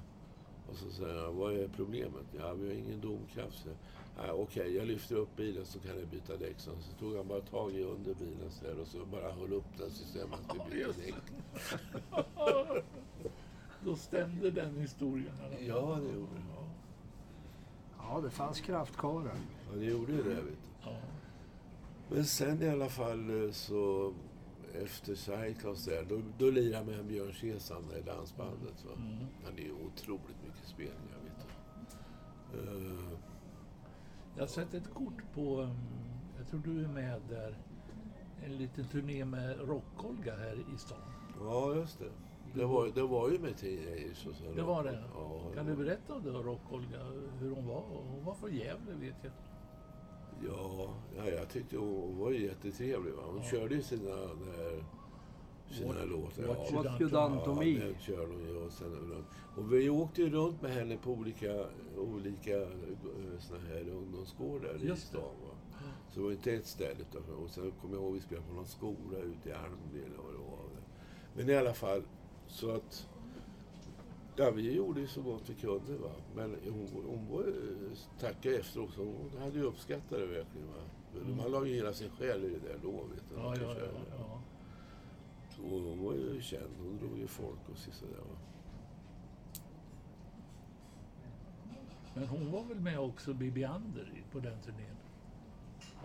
Och 0.71 0.77
så 0.77 0.89
säger 0.89 1.23
han, 1.23 1.35
vad 1.37 1.53
är 1.53 1.67
problemet? 1.67 2.25
Ja, 2.39 2.53
vi 2.53 2.67
har 2.67 2.73
ingen 2.75 3.01
domkraft. 3.01 3.63
Så, 3.63 3.69
"Ja, 4.17 4.33
Okej, 4.33 4.75
jag 4.75 4.87
lyfter 4.87 5.15
upp 5.15 5.35
bilen 5.35 5.65
så 5.65 5.79
kan 5.79 5.99
jag 5.99 6.07
byta 6.07 6.37
däck. 6.37 6.59
Så 6.59 6.71
tog 6.99 7.15
han 7.15 7.27
bara 7.27 7.41
tag 7.41 7.71
i 7.71 7.83
under 7.83 8.13
bilen 8.13 8.51
så 8.51 8.65
där, 8.65 8.79
och 8.79 8.87
så 8.87 9.05
bara 9.05 9.31
höll 9.31 9.53
upp 9.53 9.77
den 9.77 9.89
systemet 9.91 10.39
att 10.47 10.55
vi 10.71 10.75
bytte 10.77 11.01
däck. 11.01 11.15
Då 13.85 13.95
stämde 13.95 14.51
den 14.51 14.75
historien. 14.77 15.31
Ja, 15.59 15.99
det 16.01 16.13
gjorde 16.13 16.35
det. 16.35 16.56
Ja. 18.09 18.21
Det 18.21 18.29
fanns 18.29 18.61
kraftkarlar. 18.61 19.35
Ja, 19.71 19.75
det 19.79 19.85
gjorde 19.85 20.11
ju 20.11 20.23
det. 20.23 20.29
Vet 20.29 20.45
du. 20.45 20.89
Ja. 20.89 20.95
Men 22.09 22.25
sen 22.25 22.61
i 22.63 22.69
alla 22.69 22.89
fall 22.89 23.43
eh, 23.45 23.51
så 23.51 24.13
efter 24.83 25.15
Tchaikovs 25.15 25.85
där, 25.85 26.05
då, 26.09 26.21
då 26.37 26.51
lirade 26.51 26.69
jag 26.91 26.97
med 26.97 27.05
Björn 27.05 27.33
Sesam, 27.33 27.83
det 27.89 28.01
dansbandet. 28.11 28.85
Va? 28.85 28.91
Mm. 28.97 29.25
Han 29.45 29.53
är 29.53 29.61
ju 29.61 29.71
otroligt 29.71 30.43
mycket 30.45 30.67
spelningar, 30.67 31.17
vet 31.23 31.47
du. 32.51 32.59
Eh, 32.59 33.09
Jag 34.35 34.41
har 34.43 34.47
sett 34.47 34.73
ett 34.73 34.93
kort 34.93 35.23
på, 35.33 35.61
um, 35.61 35.69
jag 36.37 36.47
tror 36.47 36.59
du 36.59 36.83
är 36.83 36.87
med 36.87 37.21
där, 37.29 37.57
en 38.45 38.57
liten 38.57 38.85
turné 38.87 39.25
med 39.25 39.59
Rock-Olga 39.59 40.35
här 40.35 40.55
i 40.75 40.77
stan. 40.77 40.97
ja, 41.39 41.75
just 41.75 41.99
det. 41.99 42.11
Det 42.53 42.65
var, 42.65 42.87
det 42.95 43.03
var 43.03 43.29
ju 43.29 43.39
med 43.39 43.57
och 44.29 44.35
så. 44.35 44.43
Det 44.55 44.61
var 44.61 44.83
det? 44.83 45.03
Ja, 45.15 45.41
Kan 45.55 45.65
du 45.65 45.75
berätta 45.75 46.13
om 46.15 46.23
det 46.23 46.31
Rock-Olga, 46.43 47.03
hur 47.39 47.51
hon 47.55 47.67
var? 47.67 47.83
Hon 48.11 48.25
var 48.25 48.33
från 48.33 48.55
Gävle 48.55 48.93
vet 48.99 49.15
jag. 49.23 49.31
Ja, 50.47 50.89
ja, 51.17 51.29
jag 51.29 51.49
tyckte 51.49 51.77
hon, 51.77 52.17
var 52.17 52.31
jättetrevlig. 52.31 53.13
Va? 53.13 53.21
Hon 53.25 53.37
Ja. 53.37 53.43
körde 53.43 53.75
ju 53.75 53.81
sina, 53.81 54.15
där, 54.15 54.83
sina 55.71 55.93
What- 55.93 56.05
låtar. 56.05 56.43
what 56.47 56.57
ja. 56.71 57.83
den 57.83 57.95
körde 57.99 58.31
hon 58.33 58.43
ju. 58.47 58.55
Och, 58.65 58.71
sen, 58.71 59.23
och 59.57 59.73
vi 59.73 59.89
åkte 59.89 60.21
ju 60.21 60.29
runt 60.29 60.61
med 60.61 60.71
henne 60.71 60.97
på 60.97 61.11
olika, 61.11 61.65
olika 61.97 62.61
eh, 62.61 62.69
såna 63.39 63.59
här 63.59 63.89
ungdomsgårdar 63.89 64.75
i 64.93 64.95
stan. 64.95 65.21
Va? 65.21 65.55
Så 66.09 66.19
det 66.19 66.25
var 66.25 66.31
inte 66.31 66.51
ett 66.53 66.67
ställe. 66.67 66.99
Utan, 67.11 67.35
och 67.43 67.49
sen 67.49 67.71
kommer 67.81 67.95
jag 67.95 68.03
ihåg 68.03 68.13
vi 68.13 68.19
spelade 68.21 68.47
på 68.47 68.53
någon 68.53 68.65
skola 68.67 69.17
ute 69.17 69.49
i 69.49 69.53
Almby 69.53 69.99
eller 70.05 70.17
vad 70.17 70.33
det 70.33 70.37
var. 70.39 70.57
Men 71.35 71.49
i 71.49 71.55
alla 71.55 71.73
fall, 71.73 72.01
så 72.47 72.71
att... 72.71 73.07
Ja, 74.35 74.51
vi 74.51 74.73
gjorde 74.75 75.01
ju 75.01 75.07
så 75.07 75.21
gott 75.21 75.49
vi 75.49 75.53
kunde. 75.53 75.97
Va? 75.97 76.11
Men 76.35 76.55
hon, 76.63 76.87
hon 77.07 77.27
var 77.31 77.53
tackade 78.19 78.57
efteråt, 78.57 78.93
så 78.93 79.03
hon 79.03 79.31
hade 79.39 79.57
ju 79.57 79.63
uppskattat 79.63 80.09
det 80.09 80.25
verkligen. 80.25 80.67
Va? 80.67 80.81
Mm. 81.21 81.37
Man 81.37 81.51
la 81.51 81.65
ju 81.65 81.75
hela 81.75 81.93
sin 81.93 82.09
själ 82.09 82.43
i 82.43 82.49
det 82.49 82.67
där 82.67 82.79
då. 82.83 82.91
Vet 82.91 83.23
du, 83.29 83.35
Ja, 83.35 83.55
ja, 83.55 83.75
ja, 83.79 83.87
ja. 84.09 84.41
Och 85.63 85.81
hon 85.81 86.03
var 86.03 86.13
ju 86.13 86.41
känd. 86.41 86.73
Hon 86.79 86.97
drog 86.97 87.17
ju 87.19 87.27
folk 87.27 87.69
och 87.71 87.77
sådär. 87.77 88.17
Va? 88.17 88.37
Men 92.13 92.27
hon 92.27 92.51
var 92.51 92.63
väl 92.63 92.79
med 92.79 92.99
också, 92.99 93.33
Bibi 93.33 93.63
Ander, 93.63 94.23
på 94.31 94.39
den 94.39 94.61
turnén? 94.61 94.96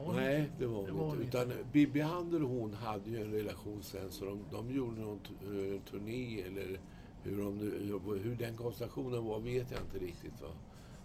Var 0.06 0.12
hon 0.12 0.16
Nej, 0.16 0.40
inte? 0.40 0.52
det 0.58 0.66
var 0.66 0.86
Det 0.86 0.90
hon 0.92 1.00
var 1.00 1.16
inte. 1.22 1.38
hon 1.38 1.50
Utan 1.52 1.72
Bibi 1.72 2.00
Ander 2.00 2.42
och 2.42 2.48
hon 2.50 2.74
hade 2.74 3.10
ju 3.10 3.22
en 3.22 3.32
relation 3.32 3.82
sen, 3.82 4.10
så 4.10 4.24
de, 4.24 4.44
de 4.50 4.70
gjorde 4.74 5.00
någon 5.00 5.20
eh, 5.42 5.80
turné 5.90 6.42
eller 6.42 6.80
hur, 7.22 7.38
de, 7.42 7.58
hur 8.22 8.36
den 8.36 8.56
konstellationen 8.56 9.24
var 9.24 9.40
vet 9.40 9.70
jag 9.70 9.80
inte 9.80 9.98
riktigt. 9.98 10.40
Va? 10.42 10.48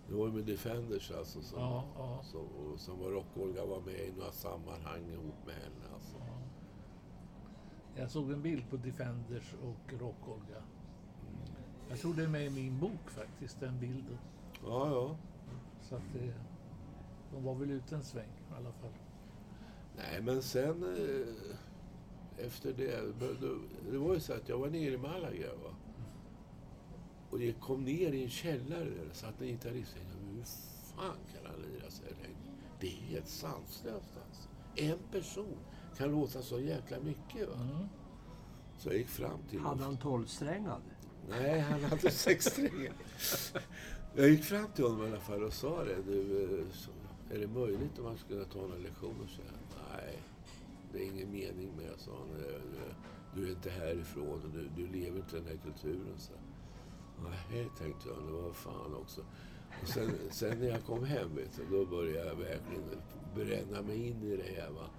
Det 0.09 0.15
var 0.15 0.27
ju 0.27 0.33
med 0.33 0.45
Defenders 0.45 1.11
alltså. 1.11 1.41
Som, 1.41 1.59
Ja, 1.59 1.83
ja. 1.97 2.19
Som, 2.23 2.41
och 2.41 2.79
som 2.79 2.99
var 2.99 3.09
Rock-Olga 3.11 3.65
var 3.65 3.79
med 3.81 3.99
i 3.99 4.11
några 4.17 4.31
sammanhang 4.31 5.11
ihop 5.11 5.45
med 5.45 5.55
henne. 5.55 5.93
Alltså. 5.95 6.15
Ja. 6.19 6.37
Jag 7.95 8.11
såg 8.11 8.31
en 8.31 8.41
bild 8.41 8.69
på 8.69 8.77
Defenders 8.77 9.53
och 9.63 9.93
Rock-Olga. 9.99 10.61
Jag 11.89 11.99
tror 11.99 12.13
det 12.13 12.23
är 12.23 12.27
med 12.27 12.45
i 12.45 12.49
min 12.49 12.79
bok 12.79 13.09
faktiskt, 13.09 13.59
den 13.59 13.79
bilden. 13.79 14.17
Ja, 14.65 14.91
ja. 14.91 15.17
Så 15.81 15.95
att 15.95 16.13
det, 16.13 16.33
de 17.33 17.43
var 17.43 17.55
väl 17.55 17.71
ute 17.71 17.95
en 17.95 18.03
sväng 18.03 18.29
i 18.51 18.55
alla 18.57 18.71
fall. 18.71 18.91
Nej, 19.97 20.21
men 20.21 20.41
sen 20.41 20.83
eh, 20.83 22.45
efter 22.45 22.73
det, 22.73 23.01
då- 23.19 23.59
det 23.91 23.97
var 23.97 24.13
ju 24.13 24.19
så 24.19 24.33
att 24.33 24.49
jag 24.49 24.57
var 24.57 24.69
nere 24.69 24.93
i 24.93 24.97
Malaga. 24.97 25.47
Va? 25.63 25.75
Och 27.29 27.41
jag 27.41 27.59
kom 27.59 27.83
ner 27.83 28.11
i 28.13 28.23
en 28.23 28.29
källare 28.29 28.83
där, 28.89 29.09
satt 29.13 29.41
en 29.41 29.47
gitarrist 29.47 29.91
och 29.91 29.97
tänkte, 29.97 30.17
hur 30.35 30.43
fan 30.95 31.17
kan 31.33 31.51
han 31.51 31.61
lira 31.61 31.89
så 31.89 32.03
här 32.03 32.11
länge? 32.23 32.57
Det 32.79 32.87
är 32.87 32.91
helt 32.91 33.27
sanslöst 33.27 34.17
alltså. 34.27 34.49
En 34.75 34.97
person 35.11 35.57
kan 35.97 36.11
låta 36.11 36.41
så 36.41 36.59
jäkla 36.59 36.97
mycket. 36.99 37.49
Va? 37.49 37.55
Mm. 37.55 37.87
Så 38.77 38.89
jag 38.89 38.97
gick 38.97 39.07
fram 39.07 39.39
till 39.49 39.59
Hade 39.59 39.83
han 39.83 39.97
tolvsträngad? 39.97 40.81
Nej, 41.29 41.59
han 41.59 41.83
hade 41.83 42.11
sex 42.11 42.45
strängar. 42.45 42.93
Jag 44.15 44.29
gick 44.29 44.43
fram 44.43 44.67
till 44.75 44.83
honom 44.83 45.03
i 45.03 45.07
alla 45.07 45.19
fall 45.19 45.43
och 45.43 45.53
sa 45.53 45.83
det. 45.83 45.95
Du, 46.05 46.43
eh, 46.59 46.65
så, 46.73 46.91
är 47.31 47.39
det 47.39 47.47
möjligt 47.47 47.99
om 47.99 48.05
man 48.05 48.17
skulle 48.17 48.45
ta 48.45 48.59
några 48.59 48.77
lektioner? 48.77 49.27
Så 49.27 49.41
jag, 49.41 49.53
Nej, 49.93 50.19
det 50.91 50.99
är 50.99 51.03
ingen 51.03 51.31
mening 51.31 51.71
med 51.77 51.91
sa 51.97 52.11
han. 52.11 52.41
Du 53.35 53.47
är 53.47 53.49
inte 53.49 53.69
härifrån 53.69 54.41
och 54.43 54.49
du, 54.53 54.69
du 54.75 54.87
lever 54.87 55.17
inte 55.17 55.37
i 55.37 55.39
den 55.39 55.47
här 55.47 55.59
kulturen. 55.63 56.17
Så. 56.17 56.33
Nej, 57.51 57.69
tänkte 57.77 58.09
jag. 58.09 58.17
Det 58.27 58.31
var 58.31 58.53
fan 58.53 58.95
också. 58.95 59.21
Och 59.81 59.87
sen, 59.87 60.11
sen 60.31 60.59
när 60.59 60.67
jag 60.67 60.83
kom 60.83 61.05
hem, 61.05 61.35
vet 61.35 61.57
du, 61.57 61.77
då 61.77 61.85
började 61.85 62.27
jag 62.27 62.35
verkligen 62.35 62.83
bränna 63.35 63.81
mig 63.81 64.07
in 64.07 64.23
i 64.23 64.37
det 64.37 64.61
här. 64.61 64.69
Va? 64.69 64.89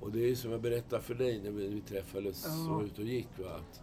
Och 0.00 0.12
det 0.12 0.30
är 0.30 0.34
som 0.34 0.50
jag 0.50 0.60
berättade 0.60 1.02
för 1.02 1.14
dig 1.14 1.40
när 1.42 1.50
vi, 1.50 1.68
vi 1.68 1.80
träffades 1.80 2.46
och 2.46 2.74
var 2.74 2.82
ute 2.82 3.00
och 3.02 3.08
gick. 3.08 3.38
Va? 3.38 3.50
Att 3.54 3.82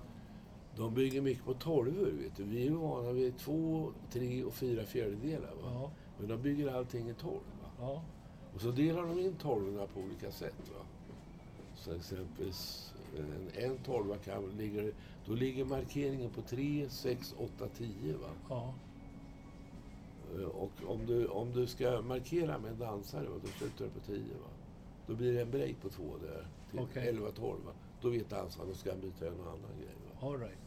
de 0.77 0.93
bygger 0.93 1.21
mycket 1.21 1.45
på 1.45 1.53
tolvor, 1.53 2.11
vet 2.23 2.35
du. 2.37 2.43
Vi 2.43 2.67
är 2.67 2.71
vana 2.71 3.11
vid 3.11 3.37
två, 3.37 3.91
tre 4.11 4.43
och 4.43 4.53
fyra 4.53 4.85
fjärdedelar. 4.85 5.53
Va? 5.63 5.91
Men 6.19 6.27
de 6.27 6.41
bygger 6.41 6.73
allting 6.73 7.09
i 7.09 7.13
tolv. 7.13 7.60
Ja. 7.81 8.01
Och 8.55 8.61
så 8.61 8.71
delar 8.71 9.01
de 9.07 9.19
in 9.19 9.35
tolvorna 9.35 9.87
på 9.87 9.99
olika 9.99 10.31
sätt. 10.31 10.71
Va? 10.77 10.85
Så 11.75 11.93
exempelvis 11.93 12.91
en, 13.17 13.63
en 13.63 13.77
tolva 13.77 14.17
kan 14.17 14.49
ligga, 14.57 14.91
då 15.25 15.33
ligger 15.33 15.65
markeringen 15.65 16.29
på 16.29 16.41
3, 16.41 16.89
6, 16.89 17.35
8, 17.37 17.67
10. 17.77 18.13
Va? 18.17 18.27
ja. 18.49 18.73
Eh, 20.35 20.45
Och 20.47 20.71
om 20.87 21.05
du, 21.05 21.27
om 21.27 21.51
du 21.51 21.67
ska 21.67 22.01
markera 22.01 22.57
med 22.59 22.71
en 22.71 22.79
dansare, 22.79 23.27
va, 23.29 23.35
då 23.43 23.47
slutar 23.47 23.85
du 23.85 23.91
på 23.91 23.99
10. 23.99 24.17
Va? 24.17 24.49
Då 25.07 25.15
blir 25.15 25.33
det 25.33 25.41
en 25.41 25.51
break 25.51 25.81
på 25.81 25.89
två 25.89 26.17
där, 26.21 26.47
till 26.71 26.79
Okej. 26.79 27.07
11, 27.07 27.31
12. 27.31 27.65
Va? 27.65 27.71
Då 28.01 28.09
vet 28.09 28.29
dansaren, 28.29 28.67
då 28.69 28.75
ska 28.75 28.91
han 28.91 29.01
byta 29.01 29.27
en 29.27 29.41
annan 29.41 29.77
grej. 29.79 29.95
Va? 30.19 30.27
All 30.27 30.39
right. 30.39 30.57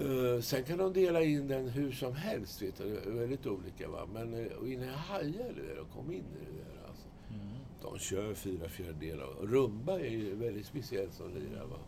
Eh, 0.00 0.40
sen 0.40 0.64
kan 0.64 0.78
de 0.78 0.92
dela 0.92 1.22
in 1.22 1.48
den 1.48 1.68
hur 1.68 1.92
som 1.92 2.14
helst, 2.14 2.62
vet 2.62 2.76
du. 2.76 3.10
Väldigt 3.10 3.46
olika. 3.46 3.88
Va? 3.88 4.08
Men 4.12 4.34
uh, 4.34 4.72
innan 4.72 4.86
jag 4.86 4.94
hajade 4.94 5.62
det 5.74 5.80
och 5.80 5.90
kom 5.90 6.12
in 6.12 6.18
i 6.18 6.44
det 6.44 6.58
där, 6.58 6.88
alltså. 6.88 7.06
Mm. 7.30 7.56
De 7.82 7.98
kör 7.98 8.34
fyra 8.34 8.68
fjärdedelar. 8.68 9.26
Rumba 9.42 9.98
är 9.98 10.10
ju 10.10 10.34
väldigt 10.34 10.66
speciellt 10.66 11.14
som 11.14 11.34
lirar. 11.34 11.66
Va? 11.66 11.78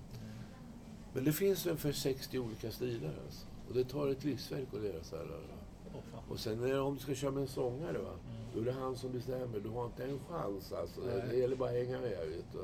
Men 1.12 1.24
det 1.24 1.32
finns 1.32 1.66
ungefär 1.66 1.92
60 1.92 2.38
olika 2.38 2.70
stilar. 2.70 3.14
Alltså. 3.24 3.46
Och 3.68 3.74
det 3.74 3.84
tar 3.84 4.08
ett 4.08 4.24
livsverk 4.24 4.68
att 4.74 4.82
lära 4.82 5.02
sig 5.02 5.18
alla. 5.18 5.36
Fan. 6.12 6.22
Och 6.28 6.38
sen 6.38 6.60
det, 6.60 6.80
om 6.80 6.94
du 6.94 7.00
ska 7.00 7.14
köra 7.14 7.30
med 7.30 7.40
en 7.40 7.48
sångare, 7.48 7.98
va? 7.98 8.10
Mm. 8.10 8.46
då 8.54 8.60
är 8.60 8.64
det 8.64 8.72
han 8.72 8.96
som 8.96 9.12
bestämmer. 9.12 9.60
Du 9.60 9.68
har 9.68 9.86
inte 9.86 10.04
en 10.04 10.18
chans. 10.18 10.72
Alltså. 10.72 11.00
Det, 11.00 11.16
Nej. 11.16 11.26
det 11.30 11.36
gäller 11.36 11.56
bara 11.56 11.70
att 11.70 11.76
hänga 11.76 12.00
med. 12.00 12.10
Vet 12.10 12.52
du. 12.52 12.58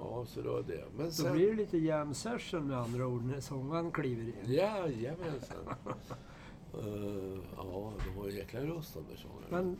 Ja, 0.00 0.24
så 0.26 0.42
det 0.42 0.48
var 0.48 0.62
det. 0.62 0.84
Men 0.96 1.06
Då 1.06 1.12
sen... 1.12 1.32
blir 1.32 1.46
det 1.50 1.56
lite 1.56 1.78
jam 1.78 2.14
session 2.14 2.66
med 2.68 2.78
andra 2.78 3.06
ord 3.06 3.24
när 3.24 3.40
sångaren 3.40 3.92
kliver 3.92 4.22
in. 4.22 4.52
Jajamensan. 4.54 5.58
uh, 6.74 7.38
ja, 7.56 7.92
de 8.06 8.18
har 8.18 8.28
en 8.28 8.36
jäkla 8.36 8.60
röst 8.60 8.94
de 8.94 9.04
där 9.10 9.16
sångarna. 9.16 9.46
Men 9.50 9.76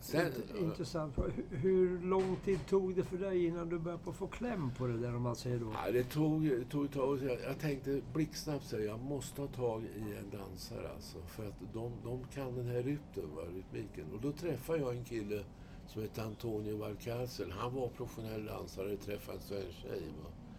Sen, 0.00 0.32
int- 0.32 0.58
intressant. 0.58 1.18
Hur, 1.50 2.00
lång 2.00 2.36
tid 2.44 2.66
tog 2.66 2.94
det 2.94 3.04
för 3.04 3.16
dig 3.16 3.46
innan 3.46 3.68
du 3.68 3.78
började 3.78 4.12
få 4.12 4.26
kläm 4.26 4.70
på 4.78 4.86
det 4.86 4.98
där 4.98 5.16
om 5.16 5.22
man 5.22 5.36
säger 5.36 5.58
då? 5.58 5.72
Ja, 5.84 5.92
det 5.92 6.04
tog, 6.04 6.42
det 6.42 6.64
tog 6.64 6.84
ett 6.84 6.92
tag. 6.92 7.22
Jag, 7.22 7.40
jag 7.42 7.58
tänkte 7.58 8.00
blixtsnabbt 8.12 8.72
här, 8.72 8.78
jag 8.78 9.00
måste 9.00 9.40
ha 9.40 9.48
tag 9.48 9.84
i 9.84 10.16
en 10.18 10.38
dansare 10.38 10.90
alltså. 10.94 11.18
För 11.26 11.48
att 11.48 11.54
de, 11.72 11.92
de 12.04 12.24
kan 12.34 12.54
den 12.54 12.66
här 12.66 12.82
rytmen, 12.82 13.34
va, 13.36 13.42
rytmiken. 13.54 14.04
Och 14.14 14.20
då 14.20 14.32
träffade 14.32 14.78
jag 14.78 14.96
en 14.96 15.04
kille 15.04 15.44
som 15.88 16.02
hette 16.02 16.22
Antonio 16.22 16.76
Valcárcel. 16.76 17.50
Han 17.50 17.74
var 17.74 17.88
professionell 17.88 18.44
dansare 18.44 18.92
och 18.92 19.00
träffade 19.00 19.38
en 19.38 19.42
svensk 19.42 19.78
tjej. 19.82 20.02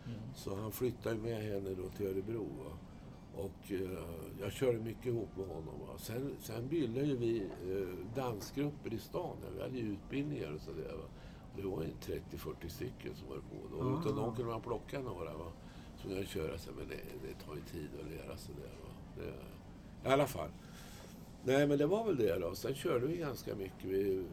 Mm. 0.05 0.19
Så 0.35 0.55
han 0.55 0.71
flyttade 0.71 1.17
med 1.17 1.43
henne 1.43 1.69
då 1.69 1.89
till 1.89 2.07
Örebro. 2.07 2.45
Va. 2.63 2.71
Och 3.35 3.71
eh, 3.71 3.99
jag 4.41 4.51
körde 4.51 4.79
mycket 4.79 5.05
ihop 5.05 5.29
med 5.37 5.47
honom. 5.47 5.79
Va. 5.87 5.97
Sen, 5.97 6.35
sen 6.41 6.67
bildade 6.67 7.07
ju 7.07 7.17
vi 7.17 7.39
eh, 7.41 8.15
dansgrupper 8.15 8.93
i 8.93 8.99
stan. 8.99 9.37
Vi 9.55 9.61
hade 9.61 9.77
ju 9.77 9.93
utbildningar 9.93 10.53
och 10.53 10.61
sådär. 10.61 10.95
Det 11.55 11.61
var 11.61 11.83
en 11.83 12.21
30-40 12.31 12.67
stycken 12.67 13.15
som 13.15 13.27
var 13.29 13.35
på. 13.35 13.77
Då. 13.77 13.83
Ah. 13.83 13.99
Utav 13.99 14.15
dem 14.15 14.35
kunde 14.35 14.51
man 14.51 14.61
plocka 14.61 14.99
några. 14.99 15.33
Va. 15.33 15.51
Som 16.01 16.11
jag 16.11 16.27
köra 16.27 16.57
sig. 16.57 16.73
Men 16.77 16.87
det, 16.87 17.27
det 17.27 17.45
tar 17.45 17.55
ju 17.55 17.61
tid 17.61 17.89
att 17.99 18.11
lära 18.11 18.37
sig 18.37 18.55
det. 18.55 18.61
Va. 18.61 18.93
det 20.03 20.09
I 20.09 20.13
alla 20.13 20.27
fall. 20.27 20.49
Nej, 21.43 21.67
men 21.67 21.77
det 21.77 21.85
var 21.85 22.05
väl 22.05 22.17
det 22.17 22.39
då. 22.39 22.55
Sen 22.55 22.75
körde 22.75 23.07
vi 23.07 23.17
ganska 23.17 23.55
mycket. 23.55 23.85
Vi, 23.85 24.23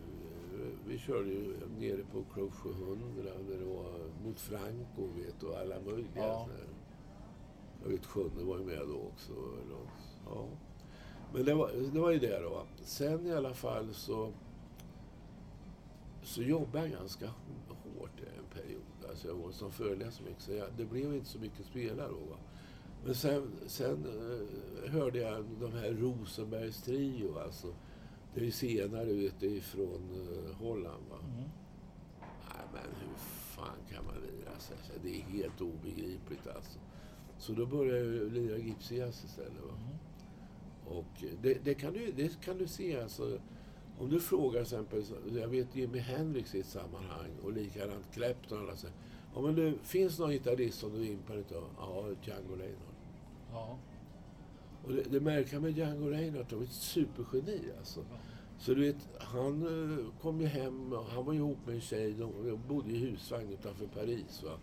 vi 0.87 0.99
körde 0.99 1.29
ju 1.29 1.57
nere 1.79 2.05
på 2.13 2.25
Club 2.35 2.53
700 2.53 3.31
när 3.49 3.59
det 3.59 3.65
var 3.65 3.93
mot 4.25 4.41
Franco 4.41 5.07
vet, 5.17 5.43
och 5.43 5.59
alla 5.59 5.81
möjliga. 5.81 6.27
Ja. 6.27 6.49
Jag 7.83 7.91
vet 7.91 8.07
Sjunde 8.07 8.45
var 8.45 8.59
ju 8.59 8.65
med 8.65 8.89
då 8.89 9.01
också. 9.13 9.33
Ja. 10.27 10.49
Men 11.33 11.45
det 11.45 11.55
var, 11.55 11.71
det 11.93 12.01
var 12.01 12.11
ju 12.11 12.19
det 12.19 12.41
då. 12.41 12.63
Sen 12.83 13.27
i 13.27 13.33
alla 13.33 13.55
fall 13.55 13.95
så, 13.95 14.33
så 16.23 16.43
jobbade 16.43 16.89
jag 16.89 16.99
ganska 16.99 17.27
hårt 17.27 18.21
en 18.21 18.61
period. 18.61 18.83
Alltså 19.09 19.29
jag 19.29 19.35
var 19.35 19.51
som 19.51 19.73
föreläsare 19.73 20.27
mycket, 20.29 20.43
så 20.43 20.53
jag, 20.53 20.69
det 20.77 20.85
blev 20.85 21.15
inte 21.15 21.29
så 21.29 21.39
mycket 21.39 21.67
spelare 21.67 22.09
då. 22.09 22.31
Va. 22.31 22.37
Men 23.05 23.15
sen, 23.15 23.51
sen 23.67 24.07
eh, 24.07 24.93
hörde 24.93 25.19
jag 25.19 25.45
de 25.61 25.73
här 25.73 25.93
Rosenbergs 25.93 26.83
trio, 26.83 27.39
alltså. 27.39 27.75
Det 28.37 28.47
är 28.47 28.51
senare 28.51 29.13
vet 29.13 29.41
du, 29.41 29.47
ifrån 29.47 30.03
eh, 30.13 30.57
Holland. 30.57 31.05
Va? 31.11 31.17
Mm. 31.19 31.51
Nej, 32.21 32.67
men 32.73 32.83
hur 33.01 33.17
fan 33.57 33.79
kan 33.91 34.05
man 34.05 34.15
lira 34.15 34.59
sig? 34.59 34.77
Så 34.83 34.93
Det 35.03 35.09
är 35.09 35.23
helt 35.23 35.61
obegripligt 35.61 36.47
alltså. 36.47 36.79
Så 37.39 37.53
då 37.53 37.67
började 37.67 38.17
jag 38.17 38.33
lira 38.33 38.59
gipsjazz 38.59 39.25
istället. 39.25 39.63
Va? 39.69 39.75
Mm. 39.75 40.99
Och 40.99 41.25
det, 41.43 41.65
det, 41.65 41.75
kan 41.75 41.93
du, 41.93 42.13
det 42.13 42.41
kan 42.41 42.59
du 42.59 42.67
se 42.67 43.01
alltså. 43.01 43.39
Om 43.99 44.11
du 44.11 44.21
frågar 44.21 44.65
till 44.65 44.79
exempel, 44.79 45.05
jag 45.41 45.49
vet 45.49 45.77
Jimi 45.77 45.99
Hendrix 45.99 46.55
i 46.55 46.61
ett 46.61 46.67
sammanhang 46.67 47.31
och 47.43 47.53
likadant 47.53 48.13
Clapton 48.13 48.69
och 48.71 48.79
säger 48.79 48.97
Ja 49.35 49.41
men 49.41 49.55
det 49.55 49.75
finns 49.83 50.19
någon 50.19 50.31
gitarrist 50.31 50.79
som 50.79 50.93
du 50.93 51.03
är 51.03 51.11
impad 51.11 51.37
utav? 51.37 51.65
Ja, 51.79 52.05
Django 52.23 52.57
Reinhardt. 52.57 52.97
Ja. 53.53 53.79
Och 54.87 54.93
det, 54.93 55.03
det 55.03 55.21
märker 55.21 55.61
med 55.61 55.79
Django 55.79 56.11
Reinhardt, 56.11 56.51
han 56.51 56.59
var 56.59 56.67
ett 56.67 56.73
supergeni 56.73 57.63
alltså. 57.79 58.01
Så 58.59 58.75
du 58.75 58.81
vet, 58.81 59.09
han 59.19 59.63
eh, 59.63 60.21
kom 60.23 60.41
ju 60.41 60.47
hem, 60.47 60.93
och 60.93 61.05
han 61.05 61.25
var 61.25 61.35
ihop 61.35 61.59
med 61.67 61.75
en 61.75 61.81
tjej, 61.81 62.13
de, 62.13 62.33
de 62.49 62.61
bodde 62.69 62.91
i 62.91 62.99
husvagn 62.99 63.53
utanför 63.53 63.87
Paris. 63.87 64.43
Va? 64.45 64.59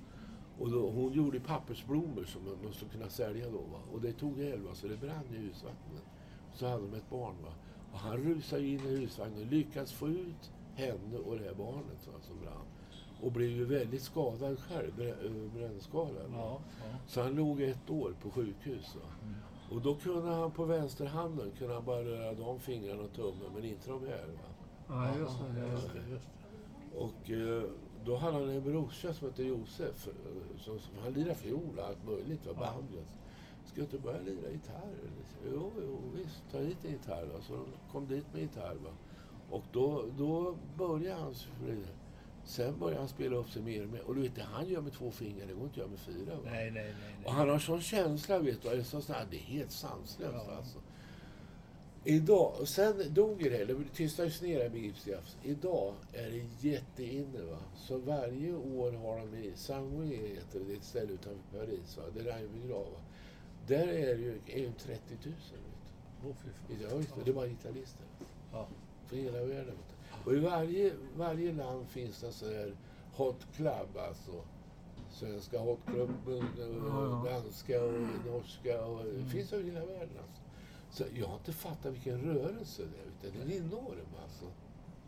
Och 0.60 0.72
då, 0.72 0.90
hon 0.90 1.14
gjorde 1.14 1.40
pappersblommor 1.40 2.24
som 2.24 2.46
man 2.46 2.58
måste 2.66 2.86
kunna 2.86 3.10
sälja 3.10 3.50
då. 3.50 3.58
Va? 3.58 3.80
Och 3.94 4.02
det 4.02 4.14
tog 4.14 4.40
eld, 4.40 4.64
va? 4.64 4.70
så 4.74 4.88
det 4.88 4.98
brann 4.98 5.26
i 5.34 5.38
husvagnen. 5.38 6.04
Så 6.54 6.68
hade 6.68 6.82
de 6.82 6.94
ett 6.94 7.10
barn. 7.10 7.36
Va? 7.44 7.54
Och 7.94 8.00
han 8.00 8.18
rusade 8.18 8.68
in 8.68 8.80
i 8.80 8.96
husvagnen, 8.96 9.50
lyckades 9.50 9.94
få 9.94 10.10
ut 10.10 10.52
henne 10.76 11.18
och 11.18 11.38
det 11.38 11.44
här 11.44 11.54
barnet 11.54 12.08
va, 12.08 12.14
som 12.22 12.40
brann. 12.40 12.66
Och 13.22 13.32
blev 13.32 13.50
ju 13.50 13.66
väldigt 13.66 14.02
skadad 14.02 14.60
själv, 14.60 15.02
eh, 15.02 15.54
brännskadad. 15.56 16.32
Ja. 16.32 16.60
ja. 16.80 16.98
Så 17.08 17.22
han 17.22 17.36
låg 17.36 17.62
ett 17.62 17.90
år 17.90 18.16
på 18.22 18.30
sjukhus. 18.30 18.96
Va? 18.96 19.10
Mm. 19.24 19.36
Och 19.74 19.82
då 19.82 19.96
kunde 19.96 20.32
han 20.32 20.52
på 20.52 20.66
vänsterhanden 20.66 21.52
kunde 21.58 21.74
han 21.74 21.86
bara 21.86 22.04
röra 22.04 22.34
de 22.34 22.60
fingrarna 22.60 23.04
och 23.04 23.14
tummen, 23.14 23.52
men 23.56 23.66
inte 23.66 23.90
de 23.90 24.08
här. 24.08 24.28
Va? 24.28 24.50
Ja, 24.88 25.18
just 25.20 25.40
det. 25.40 25.72
Just 25.72 25.94
det. 25.94 26.12
Just 26.12 26.26
det. 26.92 26.98
Och 26.98 27.30
eh, 27.32 27.64
då 28.06 28.16
hade 28.16 28.34
han 28.38 28.50
en 28.50 28.64
brorsa 28.64 29.14
som 29.14 29.28
hette 29.28 29.44
Josef. 29.44 30.08
eh, 30.08 30.14
Som, 30.60 30.80
som, 30.80 30.92
han 31.04 31.14
lirade 31.14 31.36
fiol 31.36 31.78
och 31.80 31.86
allt 31.86 32.06
möjligt, 32.08 32.46
var 32.46 32.54
Ja. 32.54 32.74
bandet. 32.76 33.08
Ska 33.66 33.76
du 33.76 33.82
inte 33.82 34.00
börja 34.00 34.20
lira 34.20 34.50
gitarr? 34.52 34.94
Jo, 35.52 35.72
jo, 35.82 35.98
visst. 36.16 36.44
Ta 36.52 36.58
hit 36.58 36.86
en 36.86 36.92
gitarr. 36.92 37.26
Va? 37.26 37.40
Så 37.48 37.54
de 37.54 37.66
kom 37.92 38.08
dit 38.08 38.26
med 38.34 38.42
gitarr. 38.42 38.76
Va? 38.84 38.90
Och 39.50 39.64
då, 39.72 40.04
då 40.18 40.56
började 40.78 41.22
han... 41.22 41.34
Sen 42.46 42.80
började 42.80 43.00
han 43.00 43.08
spela 43.10 43.36
upp 43.36 43.50
sig 43.50 43.62
mer 43.62 43.84
och 43.84 43.90
mer. 43.90 44.02
Och 44.02 44.16
du 44.16 44.22
vet, 44.22 44.36
det 44.36 44.44
han 44.44 44.70
gör 44.70 44.82
med 44.82 44.94
två 44.94 45.12
fingrar, 45.12 45.48
det 45.48 45.54
går 45.54 45.64
inte 45.64 45.72
att 45.74 45.78
göra 45.78 45.88
med 45.88 46.00
fyra. 46.00 46.36
Va? 46.36 46.42
Nej, 46.46 46.72
nej, 46.72 46.84
nej. 46.84 46.94
nej. 47.18 47.26
Och 47.26 47.34
han 47.34 47.50
har 47.50 47.60
sån 47.60 47.82
känsla, 47.82 48.40
vet 48.40 48.62
du. 48.62 48.70
Det 48.70 48.76
är, 48.76 48.84
så, 48.84 49.02
sån 49.02 49.16
här- 49.16 49.28
det 49.32 49.36
är 49.38 49.40
helt 49.42 49.72
sanslöst 49.72 50.34
Ja. 50.48 50.56
alltså. 50.58 50.78
Idag, 52.06 52.54
och 52.60 52.68
sen 52.70 53.14
dog 53.14 53.42
ju 53.42 53.50
det, 53.50 53.66
det 53.66 53.76
tystades 53.94 54.42
ner 54.42 54.70
gipsjazz. 54.76 55.38
Idag 55.44 55.94
är 56.14 56.30
det 56.32 56.68
jätteinne 56.70 57.42
va. 57.42 57.58
Så 57.76 57.98
varje 57.98 58.54
år 58.54 58.92
har 58.92 59.18
de 59.20 59.38
i 59.38 59.52
Saint-Louis 59.56 60.20
heter 60.20 60.60
det, 60.60 60.66
det 60.66 60.74
är 60.74 60.78
ett 60.78 60.84
ställe 60.84 61.14
utanför 61.14 61.42
Paris 61.60 61.98
va. 61.98 62.04
Det 62.14 62.20
är 62.20 62.24
där 62.24 62.68
va. 62.74 62.86
Där 63.68 63.88
är 63.88 64.16
det 64.16 64.22
ju 64.22 64.40
är 64.48 64.60
ju 64.60 64.72
30 64.80 65.00
000 65.24 65.24
vet 65.24 65.36
du. 66.22 66.30
Åh, 66.30 66.36
fy 66.44 66.50
fan. 66.90 66.98
Visst, 67.00 67.14
det 67.26 67.32
är 67.32 67.36
bara 67.36 67.48
gitarrister. 67.48 68.06
Ja. 68.52 68.68
För 69.06 69.16
hela 69.16 69.38
världen. 69.40 69.66
Vet 69.66 69.90
du. 69.90 69.93
Och 70.26 70.34
i 70.34 70.40
varje, 70.40 70.94
varje 71.18 71.54
land 71.54 71.88
finns 71.88 72.20
det 72.22 72.28
en 72.28 72.34
sån 72.34 72.50
här 72.50 72.76
hot 73.16 73.48
club 73.56 73.98
alltså. 74.10 74.32
Svenska 75.12 75.60
hotklubben, 75.60 76.46
Ja, 76.58 77.24
ja. 77.26 77.32
danska 77.32 77.84
och 77.84 77.94
norska. 78.26 78.86
Och, 78.86 79.02
Mm. 79.02 79.24
Det 79.24 79.30
finns 79.30 79.54
över 79.54 79.64
hela 79.64 79.86
världen 79.86 80.18
alltså. 80.28 80.42
Så 80.90 81.04
jag 81.20 81.28
har 81.28 81.36
inte 81.36 81.54
fattat 81.54 81.94
vilken 81.94 82.22
rörelse 82.22 82.84
det 83.22 83.28
är. 83.28 83.32
Du. 83.32 83.40
Den 83.40 83.52
är 83.52 83.56
enorm 83.58 84.08
alltså. 84.24 84.46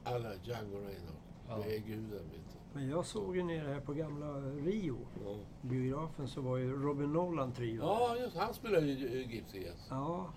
Alla 0.03 0.29
Django 0.43 0.75
Reinhardt. 0.77 1.19
Ja. 1.49 1.57
Det 1.65 1.75
är 1.75 1.79
guden 1.79 2.09
vet 2.11 2.21
du. 2.31 2.79
Men 2.79 2.89
jag 2.89 3.05
såg 3.05 3.35
ju 3.37 3.43
nere 3.43 3.67
här 3.67 3.79
på 3.79 3.93
gamla 3.93 4.27
Rio, 4.41 4.97
Ja, 5.25 5.35
biografen, 5.61 6.27
så 6.27 6.41
var 6.41 6.57
ju 6.57 6.81
Robin 6.83 7.13
Nolan 7.13 7.51
trio. 7.51 7.81
ja 7.81 8.15
just, 8.19 8.35
han 8.37 8.53
spelar 8.53 8.79
ju 8.81 9.21
eh, 9.21 9.31
Gipsy 9.33 9.63
Jazz. 9.63 9.87
Ja, 9.89 10.29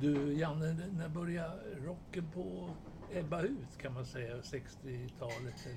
Du, 0.00 0.34
Janne, 0.38 0.76
när 0.98 1.08
började 1.08 1.60
rocken 1.84 2.26
på 2.34 2.70
ebba 3.12 3.42
ut 3.42 3.78
kan 3.78 3.94
man 3.94 4.06
säga, 4.06 4.36
60-talet? 4.36 5.68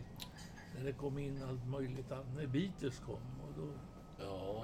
När 0.78 0.84
det 0.84 0.93
kom 0.93 1.17
in 1.17 1.43
allt 1.43 1.67
möjligt, 1.67 2.12
annat. 2.12 2.26
när 2.36 2.48
Beatles 2.48 3.00
kom. 3.00 3.13
Och 3.15 3.54
då, 3.58 3.67
Ja. 4.19 4.63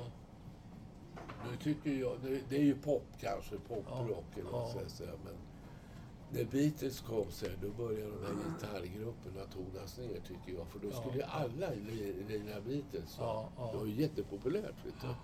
Nu 1.51 1.57
tycker 1.57 1.91
jag, 1.93 2.17
det 2.49 2.55
är 2.57 2.63
ju 2.63 2.75
pop 2.75 3.03
kanske, 3.19 3.57
poprock 3.57 3.85
Ja, 4.35 4.39
eller 4.41 4.49
ja. 4.51 4.71
vad 4.75 4.91
säga. 4.91 5.11
Men 5.25 5.33
när 6.33 6.51
Beatles 6.51 6.99
kom 7.01 7.31
sen, 7.31 7.49
då 7.61 7.69
började 7.69 8.11
de 8.11 8.25
här 8.25 8.33
gitarrgrupperna 8.33 9.45
tonas 9.53 9.97
ner 9.97 10.19
tycker 10.27 10.53
jag. 10.57 10.67
För 10.67 10.79
då 10.79 10.87
Ja. 10.87 10.93
skulle 11.01 11.15
ju 11.17 11.23
alla 11.23 11.69
li- 11.69 12.23
lira 12.27 12.61
Beatles. 12.61 13.15
Ja, 13.19 13.49
ja. 13.57 13.71
Det 13.71 13.77
var 13.77 13.85
ju 13.85 14.01
jättepopulärt. 14.01 14.85
Vet 14.85 15.01
du. 15.01 15.07
Ja. 15.07 15.15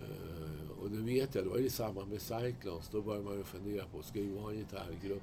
Eh, 0.00 0.82
och 0.82 0.90
det 0.90 1.02
vet 1.02 1.34
jag, 1.34 1.44
det 1.44 1.50
var 1.50 1.58
i 1.58 1.70
samband 1.70 2.10
med 2.10 2.20
Cyclones. 2.22 2.88
Då 2.88 3.02
började 3.02 3.24
man 3.24 3.36
ju 3.36 3.44
fundera 3.44 3.84
på, 3.86 4.02
ska 4.02 4.20
vi 4.20 4.38
ha 4.38 4.50
en 4.50 4.56
gitarrgrupp 4.56 5.22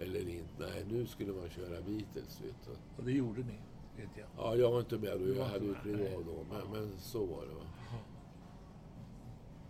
eller 0.00 0.28
inte? 0.28 0.52
Nej, 0.58 0.84
nu 0.90 1.06
skulle 1.06 1.32
man 1.32 1.48
köra 1.50 1.68
Beatles. 1.80 2.40
Vet 2.40 2.54
du. 2.66 2.70
och 2.96 3.04
det 3.04 3.12
gjorde 3.12 3.40
ni, 3.42 3.58
vet 3.96 4.10
jag. 4.16 4.26
Ja, 4.36 4.56
jag 4.56 4.70
var 4.70 4.80
inte 4.80 4.98
med 4.98 5.20
då. 5.20 5.28
Jag 5.34 5.44
hade 5.44 5.64
ju 5.64 5.74
klivit 5.74 6.14
av 6.16 6.24
då. 6.24 6.44
Men, 6.50 6.58
Ja. 6.58 6.64
men 6.72 6.92
så 6.98 7.18
var 7.26 7.42
det. 7.46 7.54
Va? 7.54 7.64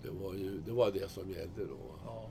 Det 0.02 0.10
var 0.10 0.34
ju 0.34 0.60
det, 0.60 0.72
var 0.72 0.90
det 0.92 1.10
som 1.10 1.30
gällde 1.30 1.64
då. 1.66 1.78
Ja. 2.04 2.24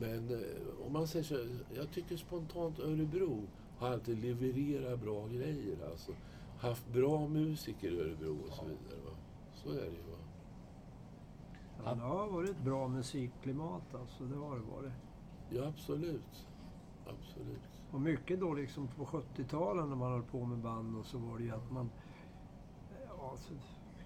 Men 0.00 0.28
eh, 0.30 0.86
om 0.86 0.92
man 0.92 1.08
säger 1.08 1.24
så, 1.24 1.46
jag 1.76 1.90
tycker 1.90 2.16
spontant 2.16 2.78
Örebro 2.78 3.42
har 3.78 3.88
alltid 3.88 4.18
levererat 4.24 5.00
bra 5.02 5.26
grejer. 5.26 5.76
Alltså. 5.90 6.12
Haft 6.58 6.88
bra 6.88 7.28
musiker 7.28 7.90
i 7.92 8.00
Örebro 8.00 8.36
och 8.48 8.52
så 8.54 8.62
Ja. 8.62 8.68
vidare. 8.68 9.00
Va? 9.04 9.16
Så 9.54 9.70
är 9.70 9.74
det 9.74 9.86
ju. 9.86 9.90
Va? 10.10 10.18
ja, 11.84 11.94
det 11.94 12.00
har 12.00 12.28
varit 12.28 12.50
ett 12.50 12.64
bra 12.64 12.88
musikklimat 12.88 13.94
alltså. 13.94 14.24
Det 14.24 14.36
har 14.36 14.54
det 14.56 14.62
varit. 14.76 14.92
Ja, 15.50 15.64
absolut. 15.66 16.46
Absolut. 17.06 17.60
Och 17.92 18.00
mycket 18.00 18.40
då 18.40 18.54
liksom 18.54 18.88
på 18.88 19.04
70-talen 19.04 19.88
när 19.88 19.96
man 19.96 20.12
höll 20.12 20.22
på 20.22 20.44
med 20.44 20.58
band 20.58 20.96
och 20.96 21.06
så 21.06 21.18
var 21.18 21.38
det 21.38 21.44
ju 21.44 21.50
att 21.54 21.70
man... 21.70 21.90
Ja, 23.18 23.30
alltså, 23.30 23.52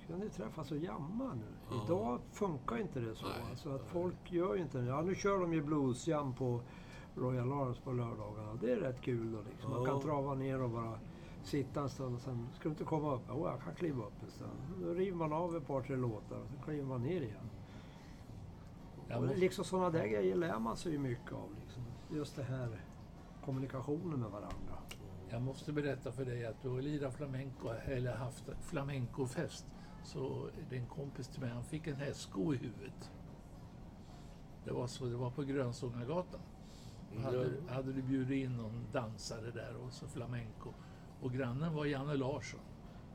kunde 0.06 0.28
träffas 0.28 0.70
och 0.70 0.76
jamma 0.76 1.34
nu. 1.34 1.46
Ja. 1.70 1.84
Idag 1.84 2.20
funkar 2.32 2.78
inte 2.78 3.00
det 3.00 3.14
så. 3.14 3.26
Nej, 3.26 3.34
alltså 3.50 3.68
att 3.68 3.80
nej. 3.80 3.90
folk 3.92 4.32
gör 4.32 4.54
ju 4.54 4.62
inte 4.62 4.78
det. 4.78 4.86
Ja, 4.86 5.00
nu 5.02 5.14
kör 5.14 5.40
de 5.40 5.52
ju 5.52 5.62
bluesjam 5.62 6.34
på 6.34 6.60
Royal 7.14 7.52
Arms 7.52 7.78
på 7.78 7.92
lördagarna. 7.92 8.54
Det 8.60 8.72
är 8.72 8.76
rätt 8.76 9.00
kul 9.00 9.32
då 9.32 9.38
liksom. 9.50 9.70
Man 9.70 9.84
kan 9.84 9.94
Ja. 9.94 10.00
trava 10.02 10.34
ner 10.34 10.62
och 10.62 10.70
bara 10.70 10.98
sitta 11.42 11.80
en 11.80 11.88
stund 11.88 12.14
och 12.14 12.20
sen 12.20 12.48
ska 12.54 12.62
du 12.62 12.70
inte 12.70 12.84
komma 12.84 13.14
upp? 13.14 13.22
Jo, 13.28 13.46
jag 13.48 13.60
kan 13.60 13.74
kliva 13.74 14.04
upp 14.04 14.22
en 14.24 14.30
stund. 14.30 14.50
Då 14.82 14.88
river 14.94 15.16
man 15.16 15.32
av 15.32 15.56
ett 15.56 15.66
par, 15.66 15.82
tre 15.82 15.96
låtar 15.96 16.38
och 16.40 16.48
så 16.48 16.64
kliver 16.64 16.84
man 16.84 17.02
ner 17.02 17.20
igen. 17.20 17.50
Och 19.10 19.36
liksom 19.38 19.64
sådana 19.64 19.90
där 19.90 20.06
grejer 20.06 20.36
lär 20.36 20.58
man 20.58 20.76
sig 20.76 20.92
ju 20.92 20.98
mycket 20.98 21.32
av. 21.32 21.54
Liksom. 21.60 21.82
Just 22.10 22.36
det 22.36 22.42
här 22.42 22.80
kommunikationen 23.44 24.20
med 24.20 24.30
varandra. 24.30 24.78
jag 25.30 25.42
måste 25.42 25.72
berätta 25.72 26.12
för 26.12 26.24
dig 26.24 26.46
att 26.46 26.62
du 26.62 26.68
har 26.68 26.80
lirat 26.82 27.14
flamenco, 27.14 27.68
eller 27.68 28.14
haft 28.14 28.44
flamencofest. 28.60 29.66
Så 30.04 30.48
det 30.70 30.76
är 30.76 30.80
en 30.80 30.86
kompis 30.86 31.28
till 31.28 31.40
mig, 31.40 31.50
han 31.50 31.64
fick 31.64 31.86
en 31.86 31.96
hästsko 31.96 32.54
i 32.54 32.56
huvudet. 32.56 33.10
Det 34.64 34.72
var 34.72 34.86
så, 34.86 35.04
det 35.04 35.16
var 35.16 35.30
på 35.30 35.42
Grönsångagatan. 35.42 36.40
Hade, 37.24 37.50
hade 37.68 37.92
du 37.92 38.02
bjudit 38.02 38.44
in 38.44 38.56
någon 38.56 38.86
dansare 38.92 39.50
där 39.50 39.76
och 39.86 39.92
så 39.92 40.06
flamenco. 40.08 40.70
Och 41.20 41.32
grannen 41.32 41.74
var 41.74 41.84
Janne 41.84 42.14
Larsson. 42.16 42.60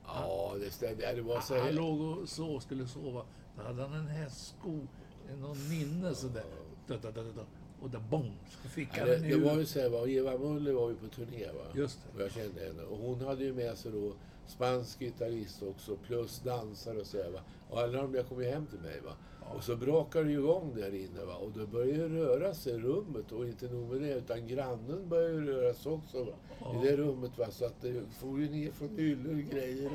Ja, 0.05 0.53
det 0.59 0.71
stämde. 0.71 1.03
Ja, 1.03 1.15
Det 1.15 1.21
var 1.21 1.39
så 1.39 1.53
Han 1.55 1.63
här. 1.63 1.73
låg 1.73 2.01
och 2.01 2.29
så 2.29 2.59
skulle 2.59 2.87
sova. 2.87 3.25
Då 3.55 3.63
hade 3.63 3.81
han 3.81 3.93
en 3.93 4.07
hästsko, 4.07 4.87
någon 5.35 5.57
ninne 5.69 6.15
sådär. 6.15 6.43
Da, 6.87 6.97
da, 6.97 7.11
da, 7.11 7.21
da. 7.23 7.45
Och 7.81 7.89
där 7.89 7.99
bong, 7.99 8.31
så 8.63 8.69
fick 8.69 8.89
Ja, 8.93 8.99
han 8.99 9.07
det, 9.09 9.17
det 9.17 9.35
var 9.37 9.55
ju 9.57 9.65
så 9.65 9.79
här, 9.79 9.89
va, 9.89 10.07
Eva 10.07 10.37
Muller 10.37 10.73
var 10.73 10.89
ju 10.89 10.95
på 10.95 11.07
turné 11.07 11.45
va? 11.45 11.63
Just 11.75 11.99
Och 12.11 12.17
det. 12.17 12.23
jag 12.23 12.31
kände 12.31 12.61
henne. 12.65 12.83
Och 12.83 12.97
hon 12.97 13.21
hade 13.21 13.43
ju 13.43 13.53
med 13.53 13.77
sig 13.77 13.91
då 13.91 14.13
spansk 14.47 14.99
gitarrist 14.99 15.63
också, 15.63 15.95
plus 15.95 16.39
dansare 16.39 16.97
och 16.99 17.07
så 17.07 17.17
här, 17.23 17.29
va. 17.29 17.39
Och 17.69 17.79
alla 17.79 18.01
de 18.01 18.11
där 18.11 18.23
kom 18.23 18.41
ju 18.43 18.49
hem 18.49 18.65
till 18.65 18.79
mig 18.79 19.01
va. 19.05 19.11
Och 19.55 19.63
så 19.63 19.75
brakar 19.75 20.23
det 20.23 20.31
ju 20.31 20.37
igång 20.39 20.75
där 20.75 20.95
inne 20.95 21.25
va? 21.25 21.35
och 21.35 21.51
då 21.51 21.67
börjar 21.67 21.93
ju 21.95 22.09
röra 22.09 22.53
sig 22.53 22.73
i 22.73 22.77
rummet 22.77 23.31
och 23.31 23.47
inte 23.47 23.65
nog 23.67 23.89
med 23.91 24.01
det 24.01 24.13
utan 24.15 24.47
grannen 24.47 25.09
börjar 25.09 25.29
ju 25.29 25.45
röra 25.45 25.73
sig 25.73 25.91
också 25.91 26.23
va? 26.23 26.31
i 26.75 26.85
det 26.87 26.97
rummet. 26.97 27.37
Va? 27.37 27.51
Så 27.51 27.65
att 27.65 27.81
det 27.81 28.03
får 28.19 28.39
ju 28.39 28.49
ner 28.49 28.71
från 28.71 28.89
hyllor 28.97 29.33
och 29.33 29.51
grejer. 29.51 29.91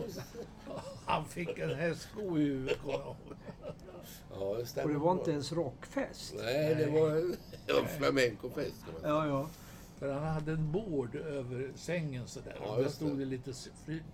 Han 1.06 1.24
fick 1.24 1.58
en 1.58 1.74
hästsko 1.74 2.38
i 2.38 2.42
huvudet. 2.44 2.78
Ja, 4.30 4.54
det 4.58 4.66
stämmer 4.66 4.86
Och 4.86 4.92
det 4.92 4.98
var 4.98 5.14
bra. 5.14 5.18
inte 5.20 5.30
ens 5.30 5.52
rockfest. 5.52 6.34
Nej, 6.38 6.74
det 6.74 6.90
var 7.00 7.10
en, 7.10 7.36
det 7.66 7.88
flamencofest. 7.98 8.84
Ja, 9.02 9.26
ja. 9.26 9.48
För 9.98 10.12
han 10.12 10.22
hade 10.22 10.52
en 10.52 10.72
bord 10.72 11.14
över 11.14 11.72
sängen 11.74 12.26
sådär. 12.28 12.56
Ja, 12.60 12.70
och 12.70 12.76
där 12.76 12.84
det. 12.84 12.90
stod 12.90 13.18
det 13.18 13.24
lite 13.24 13.52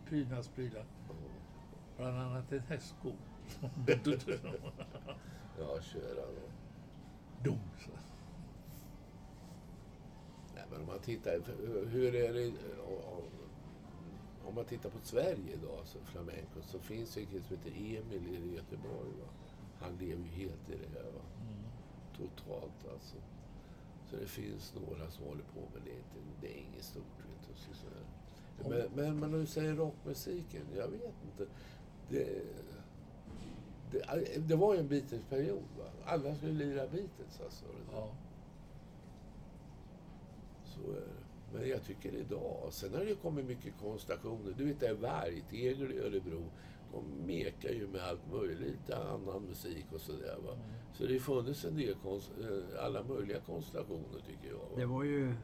prydnadsprylar. 0.09 0.85
Bland 1.97 2.19
annat 2.19 2.53
en 2.53 2.61
hästsko. 2.61 3.13
Ja, 5.59 5.81
köra 5.81 6.15
då. 6.27 6.49
Dum, 7.45 7.59
så. 7.85 7.91
Nej, 10.55 10.65
men 10.71 10.81
om 10.81 10.87
man 10.87 10.99
tittar, 10.99 11.41
hur 11.91 12.15
är 12.15 12.33
det 12.35 12.53
om- 14.47 14.55
man 14.55 14.65
tittar 14.65 14.91
på 14.91 14.99
Sverige 15.03 15.53
idag, 15.53 15.81
så 15.85 15.99
flamenco, 16.05 16.61
så 16.63 16.79
finns 16.79 17.15
det 17.15 17.21
en 17.21 17.27
kille 17.27 17.43
som 17.43 17.57
heter 17.57 17.71
Emil 17.71 18.45
i 18.53 18.55
Göteborg. 18.57 19.11
Va? 19.21 19.29
Han 19.81 19.93
lever 19.97 20.23
ju 20.25 20.31
helt 20.47 20.71
i 20.71 20.73
det 20.73 20.99
här. 20.99 21.05
Va? 21.13 21.21
Totalt 22.17 22.93
alltså. 22.93 23.17
Så 24.11 24.17
det 24.17 24.27
finns 24.27 24.75
några 24.75 25.11
som 25.11 25.25
håller 25.25 25.43
på 25.45 25.61
med 25.61 25.83
det. 25.85 25.91
är 25.91 25.97
inte- 25.97 26.37
Det 26.41 26.47
är 26.59 26.59
inget 26.73 26.85
stort. 26.85 27.03
Vet 27.19 27.49
du, 27.49 27.75
så. 27.75 27.87
Men, 28.69 28.89
men, 28.95 29.19
men 29.21 29.31
när 29.31 29.39
du 29.39 29.47
säger 29.47 29.75
rockmusiken, 29.75 30.63
jag 30.77 30.89
vet 30.89 31.15
inte. 31.25 31.47
Det, 32.09 32.43
det, 33.93 34.49
det 34.49 34.57
var 34.57 34.75
ju 34.75 34.81
en 34.81 34.89
Beatles-period. 34.89 35.63
Va? 35.79 35.85
Alla 36.05 36.35
skulle 36.35 36.53
lira 36.53 36.87
Beatles 36.87 37.41
alltså. 37.45 37.65
Ja. 37.93 38.09
Så 40.65 40.81
är 40.91 40.95
det. 40.95 41.59
Men 41.59 41.69
jag 41.69 41.83
tycker 41.85 42.15
idag, 42.15 42.67
sen 42.71 42.93
har 42.95 43.01
det 43.01 43.09
ju 43.11 43.17
kommit 43.17 43.47
mycket 43.47 43.75
konstellationer. 43.83 44.55
Du 44.57 44.65
vet 44.65 44.81
det 44.81 44.87
är 44.87 44.95
Vargtegel 44.95 45.93
i 45.93 45.99
Örebro. 45.99 46.43
De 46.93 47.27
mekar 47.27 47.69
ju 47.69 47.87
med 47.89 48.01
allt 48.03 48.33
möjligt, 48.33 48.91
annan 48.91 49.43
musik 49.43 49.87
och 49.95 50.01
sådär 50.01 50.37
va. 50.47 50.53
Så 50.93 51.07
det 51.07 51.13
har 51.13 51.21
funnits 51.21 51.65
en 51.65 51.77
del, 51.77 51.95
konst, 51.95 52.31
eh, 52.41 52.85
alla 52.85 53.03
möjliga 53.03 53.41
konstellationer 53.41 54.21
tycker 54.27 54.49
jag. 54.49 54.61
Det 54.79 54.87
Va? 54.87 54.93
var 54.95 55.05
ju 55.05 55.35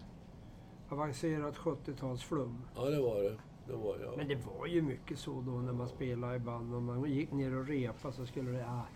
avancerat 0.88 1.57
70-talsflum. 1.57 2.54
Ja 2.76 2.85
det 2.85 3.00
var 3.00 3.22
det. 3.22 3.37
Det 3.66 3.72
var 3.72 3.98
ja. 4.05 4.12
Men 4.16 4.29
det 4.29 4.38
var 4.59 4.66
ju 4.66 4.83
mycket 4.83 5.18
så 5.18 5.31
då 5.40 5.50
när 5.50 5.72
man 5.72 5.88
spelade 5.88 6.37
i 6.37 6.38
band. 6.38 6.74
Om 6.74 6.85
man 6.85 7.11
gick 7.11 7.33
ner 7.33 7.57
och 7.57 7.66
repade 7.66 8.14
så 8.14 8.27
skulle 8.27 8.50
det... 8.50 8.66
Ah, 8.66 8.87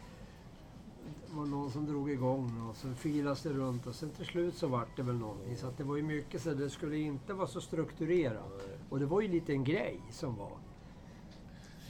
var 1.31 1.47
någon 1.47 1.71
som 1.71 1.87
drog 1.87 2.11
igång 2.11 2.69
och 2.71 2.77
så 2.77 2.89
filas 2.89 3.43
det 3.43 3.51
runt 3.51 3.87
och 3.87 3.95
sen 3.95 4.11
till 4.11 4.27
slut 4.27 4.55
så 4.55 4.67
vart 4.67 4.97
det 4.97 5.03
väl 5.03 5.15
någonting. 5.15 5.57
Så 5.57 5.73
det 5.77 5.85
var 5.85 5.97
ju 5.97 6.03
mycket 6.03 6.43
så 6.43 6.55
det 6.55 6.71
skulle 6.71 6.99
inte 6.99 7.33
vara 7.33 7.47
så 7.47 7.61
strukturerat. 7.61 8.69
Och 8.89 8.99
det 8.99 9.07
var 9.07 9.21
ju 9.21 9.29
lite 9.29 9.53
en 9.53 9.65
grej 9.65 10.01
som 10.11 10.37
var. 10.37 10.59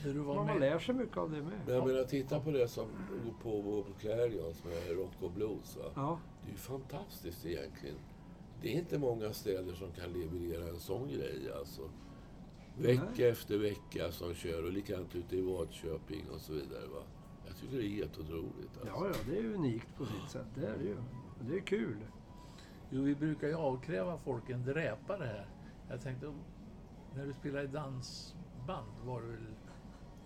När 0.05 0.13
du 0.13 0.19
var 0.19 0.35
Man 0.35 0.45
med, 0.45 0.59
lär 0.59 0.79
sig 0.79 0.95
mycket 0.95 1.17
av 1.17 1.31
det 1.31 1.41
med. 1.41 1.59
Men 1.65 1.75
jag 1.75 1.87
menar, 1.87 2.03
titta 2.03 2.39
på 2.39 2.51
det 2.51 2.67
som 2.67 2.85
går 3.25 3.33
på 3.43 3.83
på 3.83 3.99
Clarion 3.99 4.53
som 4.53 4.69
är 4.71 4.95
rock 4.95 5.13
och 5.21 5.31
blues. 5.31 5.77
Va? 5.77 5.83
Ja, 5.95 6.19
Det 6.41 6.49
är 6.49 6.51
ju 6.51 6.57
fantastiskt 6.57 7.45
egentligen. 7.45 7.95
Det 8.61 8.73
är 8.73 8.79
inte 8.79 8.97
många 8.99 9.33
städer 9.33 9.73
som 9.73 9.91
kan 9.91 10.13
leverera 10.13 10.69
en 10.69 10.79
sån 10.79 11.07
grej 11.07 11.51
alltså. 11.59 11.81
Vecka 12.79 13.03
Nej. 13.17 13.29
efter 13.29 13.57
vecka 13.57 14.11
som 14.11 14.33
kör 14.33 14.65
och 14.65 14.71
likadant 14.73 15.15
ute 15.15 15.35
i 15.35 15.41
Vadköping 15.41 16.29
och 16.33 16.41
så 16.41 16.53
vidare. 16.53 16.87
Va? 16.87 17.01
Jag 17.47 17.57
tycker 17.57 17.77
det 17.77 17.85
är 17.85 17.89
helt 17.89 18.19
otroligt. 18.19 18.77
Alltså. 18.81 18.87
ja, 18.87 19.07
ja, 19.07 19.13
det 19.29 19.37
är 19.39 19.45
unikt 19.53 19.87
på 19.97 20.05
sitt 20.05 20.29
sätt. 20.31 20.45
Det 20.55 20.65
är 20.67 20.77
det 20.77 20.83
ju. 20.83 20.97
Och 21.39 21.45
Det 21.49 21.55
är 21.55 21.59
kul. 21.61 21.97
jo, 22.89 23.03
vi 23.03 23.15
brukar 23.15 23.47
ju 23.47 23.55
avkräva 23.55 24.17
folk 24.17 24.49
en 24.49 24.65
dräpare 24.65 25.25
här. 25.25 25.47
Jag 25.89 26.01
tänkte, 26.01 26.33
när 27.15 27.25
du 27.25 27.33
spelade 27.33 27.63
i 27.63 27.67
dansband 27.67 28.87
var 29.05 29.21
det 29.21 29.27
väl 29.27 29.45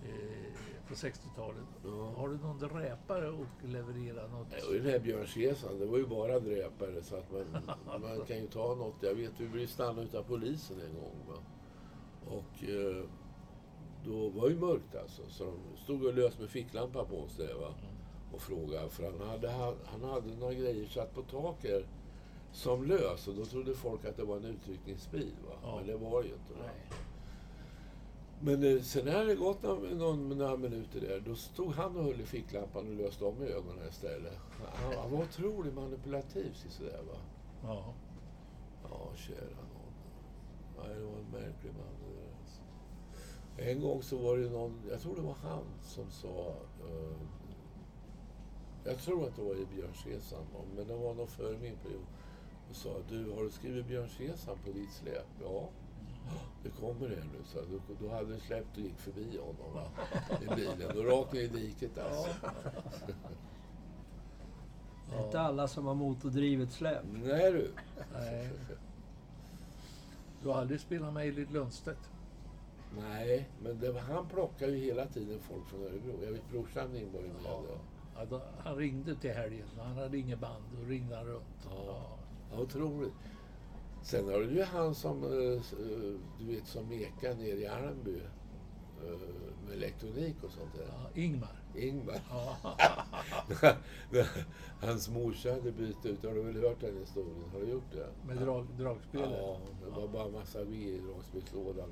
eh, 0.03 0.53
på 0.87 0.93
60-talet. 0.93 1.67
Ja. 1.83 2.13
Har 2.17 2.29
du 2.29 2.37
någon 2.37 2.57
dräpare 2.59 3.29
och 3.29 3.45
leverera 3.63 4.27
något? 4.27 4.47
Och 4.67 4.73
den 4.73 4.85
här 4.85 4.99
Björn 4.99 5.25
Kesan, 5.25 5.79
det 5.79 5.85
var 5.85 5.97
ju 5.97 6.05
bara 6.07 6.39
dräpare 6.39 7.03
så 7.03 7.15
att 7.15 7.31
man, 7.31 8.01
man 8.01 8.25
kan 8.27 8.37
ju 8.37 8.47
ta 8.47 8.75
något. 8.75 8.95
Jag 9.03 9.15
vet, 9.15 9.31
vi 9.37 9.47
blev 9.47 9.67
stannade 9.67 10.01
utav 10.03 10.23
polisen 10.23 10.77
en 10.81 10.93
gång. 10.93 11.15
Va? 11.27 11.35
Och 12.27 12.63
eh, 12.63 13.05
då 14.05 14.29
var 14.29 14.49
det 14.49 14.55
mörkt 14.55 14.95
alltså. 14.95 15.21
Så 15.29 15.43
de 15.43 15.83
stod 15.83 16.05
och 16.05 16.13
lös 16.13 16.39
med 16.39 16.49
ficklampa 16.49 17.05
på 17.05 17.15
oss 17.17 17.37
där 17.37 17.53
va. 17.53 17.73
Och 18.33 18.41
frågade, 18.41 18.89
för 18.89 19.03
han 19.03 19.29
hade, 19.29 19.51
han 19.85 20.03
hade 20.03 20.35
några 20.35 20.53
grejer 20.53 20.85
satt 20.85 21.13
på 21.13 21.21
taket 21.21 21.85
som 22.51 22.85
lös. 22.85 23.27
Och 23.27 23.35
då 23.35 23.45
trodde 23.45 23.73
folk 23.73 24.05
att 24.05 24.17
det 24.17 24.23
var 24.23 24.37
en 24.37 24.45
utryckningsbil 24.45 25.35
va. 25.49 25.55
Ja. 25.63 25.75
Men 25.75 25.87
det 25.87 25.95
var 25.95 26.23
det 26.23 26.27
ju 26.27 26.33
inte. 26.33 26.53
Va? 26.53 26.69
Men 28.39 28.63
eh, 28.63 28.81
sen 28.81 29.05
när 29.05 29.25
det 29.25 29.35
gått 29.35 29.63
några, 29.63 29.95
någon, 29.95 30.29
några 30.29 30.57
minuter 30.57 31.01
där, 31.01 31.19
då 31.25 31.35
stod 31.35 31.73
han 31.73 31.97
och 31.97 32.03
höll 32.03 32.21
i 32.21 32.25
ficklampan 32.25 32.87
och 32.87 32.93
löste 32.93 33.25
om 33.25 33.41
ögonen 33.41 33.87
istället. 33.89 34.37
Han, 34.75 34.93
han 34.97 35.11
var 35.11 35.23
otroligt 35.23 35.73
manipulativ 35.73 36.53
sådär 36.53 37.01
va. 37.07 37.17
Ja. 37.63 37.93
Ja, 38.83 39.11
kära 39.15 39.45
nån. 39.45 39.93
Nej, 40.77 40.95
det 40.95 41.05
var 41.05 41.17
en 41.17 41.31
märklig 41.31 41.71
man. 41.73 42.03
En 43.57 43.81
gång 43.81 44.03
så 44.03 44.17
var 44.17 44.37
det 44.37 44.49
någon, 44.49 44.81
jag 44.89 45.01
tror 45.01 45.15
det 45.15 45.21
var 45.21 45.35
han 45.43 45.63
som 45.81 46.11
sa... 46.11 46.55
eh, 46.79 47.17
jag 48.85 48.97
tror 48.99 49.27
att 49.27 49.35
det 49.35 49.41
var 49.41 49.55
i 49.55 49.65
Björn 49.75 49.93
Sesam, 50.03 50.43
men 50.75 50.87
det 50.87 50.95
var 50.95 51.13
nog 51.13 51.29
före 51.29 51.57
min 51.57 51.75
period. 51.75 52.05
Och 52.69 52.75
sa, 52.75 52.89
du 53.09 53.31
har 53.31 53.43
du 53.43 53.49
skrivit 53.49 53.87
Björn 53.87 54.09
Sesam 54.09 54.57
på 54.65 54.71
ditt 54.71 54.91
släp? 54.91 55.27
Ja. 55.43 55.69
Det 56.63 56.69
kommer 56.69 57.09
det 57.09 57.15
nu, 57.15 57.43
så 57.45 57.57
då, 57.59 58.05
då 58.07 58.13
hade 58.13 58.33
det 58.33 58.39
släppt 58.39 58.77
och 58.77 58.83
gick 58.83 58.97
förbi 58.99 59.37
honom 59.37 59.73
va? 59.73 59.87
i 60.41 60.55
bilen. 60.55 60.97
Och 60.97 61.05
rakt 61.05 61.33
ner 61.33 61.41
i 61.41 61.47
diket 61.47 61.97
alltså. 61.97 62.29
Det 65.09 65.19
är 65.19 65.25
inte 65.25 65.41
alla 65.41 65.67
som 65.67 65.85
har 65.85 65.95
motordrivet 65.95 66.71
släp. 66.71 67.03
Nej 67.13 67.51
du. 67.51 67.71
Nej. 68.13 68.49
Du 70.43 70.49
har 70.49 70.55
aldrig 70.55 70.79
spelat 70.79 71.13
med 71.13 71.23
Eilid 71.23 71.51
Lundstedt? 71.51 72.09
Nej, 72.97 73.49
men 73.63 73.79
det, 73.79 73.99
han 73.99 74.27
plockar 74.27 74.67
ju 74.67 74.77
hela 74.77 75.05
tiden 75.05 75.39
folk 75.39 75.65
från 75.67 75.83
Örebro. 75.83 76.23
Jag 76.23 76.31
vet 76.31 76.49
brorsan 76.49 76.91
med. 76.91 77.01
Ja. 77.43 77.63
Ja, 78.29 78.41
han 78.57 78.75
ringde 78.75 79.15
till 79.15 79.31
helgen. 79.31 79.67
Han 79.77 79.97
hade 79.97 80.17
inget 80.17 80.39
band. 80.39 80.63
Då 80.77 80.89
ringde 80.89 81.15
han 81.15 81.25
runt. 81.25 81.67
Ja. 81.69 82.17
Ja, 82.51 82.59
otroligt. 82.59 83.13
Sen 84.01 84.25
har 84.25 84.39
du 84.39 84.51
ju 84.51 84.63
han 84.63 84.95
som, 84.95 85.23
eh, 85.23 85.29
eh, 85.29 86.19
du 86.39 86.45
vet, 86.45 86.67
som 86.67 86.89
mekar 86.89 87.35
nere 87.35 87.59
i 87.59 87.67
Almby. 87.67 88.21
Eh, 89.07 89.65
Med 89.65 89.73
elektronik 89.73 90.35
och 90.43 90.51
sånt 90.51 90.73
där. 90.75 90.85
Ja, 90.87 91.21
Ingmar. 91.21 91.59
Ingvar. 91.75 92.19
Ja. 92.29 92.57
Hans 94.81 95.09
morsa 95.09 95.49
hade 95.53 95.71
bytt 95.71 96.05
ut, 96.05 96.23
har 96.23 96.33
du 96.33 96.41
väl 96.43 96.61
hört 96.61 96.79
den 96.81 96.97
historien? 96.97 97.49
Har 97.53 97.59
du 97.59 97.67
gjort 97.69 97.91
det? 97.91 98.07
Med 98.27 98.37
drag, 98.37 98.65
dragspelare. 98.77 99.37
Ja, 99.41 99.57
det 99.85 100.01
var 100.01 100.07
bara 100.07 100.29
massa 100.29 100.63
ved 100.63 100.73
i 100.87 100.99
dragspelslådan. 100.99 101.89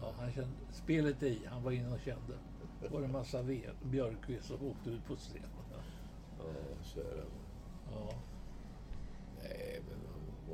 Ja, 0.00 0.12
han 0.18 0.32
kände, 0.32 0.50
spelet 0.72 1.22
i, 1.22 1.40
han 1.46 1.62
var 1.62 1.70
inne 1.72 1.92
och 1.94 2.00
kände. 2.00 2.38
Då 2.82 2.88
var 2.88 3.00
det 3.00 3.06
en 3.06 3.12
massa 3.12 3.42
ved, 3.42 3.70
björkved 3.82 4.42
som 4.44 4.66
åkte 4.66 4.90
ut 4.90 5.04
på 5.06 5.16
scenen. 5.16 5.48
Ja, 6.38 6.44
kära. 6.82 7.24
Ja. 7.92 8.14
Nej, 9.42 9.80
men 9.88 9.96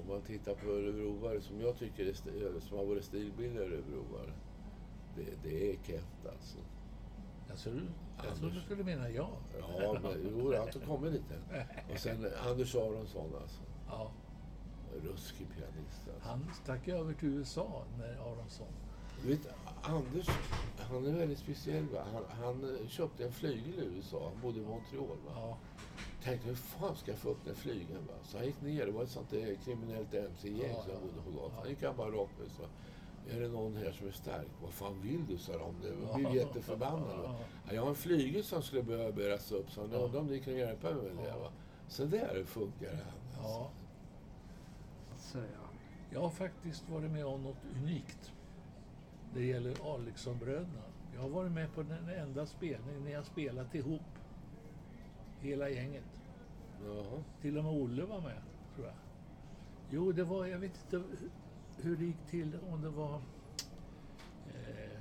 om- 0.01 0.09
man 0.09 0.23
tittar 0.23 0.55
på 0.55 0.67
örebroare 0.71 1.41
som 1.41 1.61
jag 1.61 1.79
tycker 1.79 2.05
är, 2.07 2.61
som 2.61 2.79
har 2.79 2.85
varit 2.85 3.05
stilbildare 3.05 3.65
örebroare. 3.65 4.33
Det, 5.17 5.49
det 5.49 5.71
är 5.73 5.77
Kent 5.87 6.27
alltså. 6.33 6.59
Jag 7.49 7.59
tror, 7.59 7.83
jag 8.25 8.37
tror 8.37 8.51
du 8.51 8.61
skulle 8.61 8.85
mena 8.85 9.11
ja. 9.11 9.31
Ja, 9.79 9.99
men 10.03 10.13
jo, 10.31 10.53
han 10.53 10.61
har 10.61 10.87
kommit 10.87 11.13
lite. 11.13 11.35
Och 11.93 11.99
sen 11.99 12.25
eh, 12.25 12.47
Anders 12.47 12.75
Aronsson 12.75 13.35
alltså. 13.43 13.61
ja. 13.89 14.11
Ruskig 15.03 15.47
pianist 15.57 16.09
alltså. 16.15 16.29
Han 16.29 16.51
stack 16.63 16.89
över 16.89 17.13
till 17.15 17.29
USA 17.29 17.85
med 17.99 18.21
Aronsson. 18.21 18.67
Du 19.23 19.29
vet, 19.29 19.41
Anders, 19.83 20.29
han 20.79 21.07
är 21.07 21.13
väldigt 21.13 21.39
speciell. 21.39 21.85
Va? 21.89 22.05
Han, 22.13 22.25
han 22.43 22.77
eh, 22.83 22.89
köpte 22.89 23.25
en 23.25 23.33
flygel 23.33 23.75
i 23.79 23.97
USA. 23.97 24.31
Han 24.33 24.43
bodde 24.43 24.61
i 24.61 24.63
Montreal. 24.65 25.07
Va? 25.27 25.33
Ja. 25.35 25.59
Tänkte, 26.23 26.49
hur 26.49 26.55
fan 26.55 26.97
ska 26.97 27.11
jag 27.11 27.19
få 27.19 27.29
upp 27.31 27.45
den 27.45 27.55
flygeln? 27.55 28.07
Va? 28.09 28.15
Så 28.25 28.37
han 28.37 28.47
gick 28.47 28.61
ner. 28.63 28.87
Det 28.87 28.93
var 28.93 29.03
ett 29.03 29.11
sånt 29.11 29.31
där 29.31 29.57
kriminellt 29.65 30.15
MC-gäng 30.15 30.71
Ja, 30.77 30.83
som 30.83 30.93
ja. 30.93 30.99
bodde 31.01 31.23
på 31.25 31.31
gatan. 31.31 31.51
Ja. 31.55 31.61
Han 31.61 31.69
gick 31.69 31.83
han 31.83 31.97
bara 31.97 32.11
rakt 32.11 32.41
ut. 32.41 32.61
Är 33.31 33.41
det 33.41 33.49
någon 33.49 33.77
här 33.77 33.93
som 33.93 34.07
är 34.09 34.13
stark? 34.13 34.47
Vad 34.63 34.73
fan 34.73 35.01
vill 35.03 35.27
du? 35.29 35.39
sa 35.39 35.53
de. 35.59 35.75
Det 35.83 35.95
Ja. 36.11 36.17
blev 36.17 36.35
jätteförbannade. 36.35 37.17
Va? 37.23 37.35
Ja, 37.69 37.75
jag 37.75 37.83
har 37.83 37.89
en 37.89 37.95
flygel 37.95 38.45
som 38.45 38.63
skulle 38.63 38.83
behöva 38.83 39.13
bäras 39.13 39.53
upp. 39.53 39.71
Så 39.71 39.81
han 39.81 39.91
Ja. 39.93 39.99
undrar 39.99 40.21
om 40.21 40.27
ni 40.27 40.41
kan 40.41 40.55
hjälpa 40.55 40.91
mig 40.95 41.13
med 41.15 41.25
det. 41.25 41.39
Va? 41.39 41.51
Så 41.89 42.05
där 42.05 42.45
funkar 42.45 42.91
det. 42.93 43.07
Alltså. 45.13 45.39
ja. 45.39 45.69
Jag 46.11 46.21
har 46.21 46.31
faktiskt 46.31 46.89
varit 46.91 47.11
med 47.11 47.27
om 47.27 47.43
något 47.43 47.57
unikt. 47.83 48.33
Det 49.35 49.45
gäller 49.45 49.95
Alexonbröderna. 49.95 50.83
Jag 51.15 51.21
har 51.23 51.29
varit 51.29 51.53
med 51.53 51.75
på 51.75 51.83
den 51.83 52.09
enda 52.09 52.47
spelningen 52.47 53.05
när 53.05 53.11
jag 53.11 53.25
spelat 53.27 53.75
ihop 53.75 54.01
Hela 55.41 55.69
gänget. 55.69 56.23
Jaha. 56.85 57.23
Till 57.41 57.59
och 57.59 57.65
med 57.65 57.73
Olle 57.73 58.05
var 58.05 58.21
med, 58.21 58.43
tror 58.75 58.87
jag. 58.87 58.95
Jo, 59.91 60.13
det 60.13 60.25
var, 60.25 60.47
jag 60.47 60.59
vet 60.59 60.73
inte 60.85 61.09
hur 61.83 61.97
det 61.97 62.05
gick 62.05 62.27
till, 62.31 62.59
om 62.71 62.83
det 62.83 62.89
var 62.89 63.15
eh, 64.47 65.01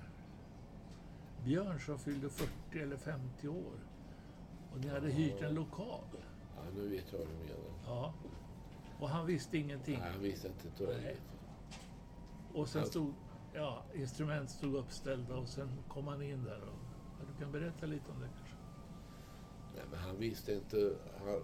Björn 1.43 1.79
som 1.79 1.99
fyllde 1.99 2.29
40 2.29 2.79
eller 2.79 2.97
50 2.97 3.47
år. 3.47 3.73
Och 4.73 4.79
ni 4.79 4.87
hade 4.87 5.09
hyrt 5.09 5.41
en 5.41 5.53
lokal. 5.53 6.03
Ja, 6.55 6.61
nu 6.75 6.87
vet 6.87 7.11
jag 7.11 7.19
vad 7.19 7.27
du 7.27 7.33
menar. 7.33 7.57
Ja. 7.85 8.13
Och 8.99 9.09
han 9.09 9.25
visste 9.25 9.57
ingenting. 9.57 9.99
Nej, 9.99 10.11
han 10.11 10.21
visste 10.21 10.47
inte 10.47 10.83
ett. 10.83 11.01
Nej. 11.03 11.17
Och 12.53 12.69
sen 12.69 12.85
stod, 12.85 13.13
ja, 13.53 13.83
instrument 13.93 14.49
stod 14.49 14.75
uppställda 14.75 15.35
och 15.35 15.47
sen 15.47 15.69
kom 15.87 16.07
han 16.07 16.21
in 16.21 16.43
där. 16.43 16.61
Och, 16.61 16.79
ja, 17.19 17.25
du 17.33 17.43
kan 17.43 17.51
berätta 17.51 17.85
lite 17.85 18.11
om 18.11 18.19
det 18.19 18.27
kanske? 18.27 18.55
Nej, 19.75 19.85
men 19.91 19.99
han 19.99 20.17
visste 20.17 20.53
inte. 20.53 20.95
Han, 21.19 21.43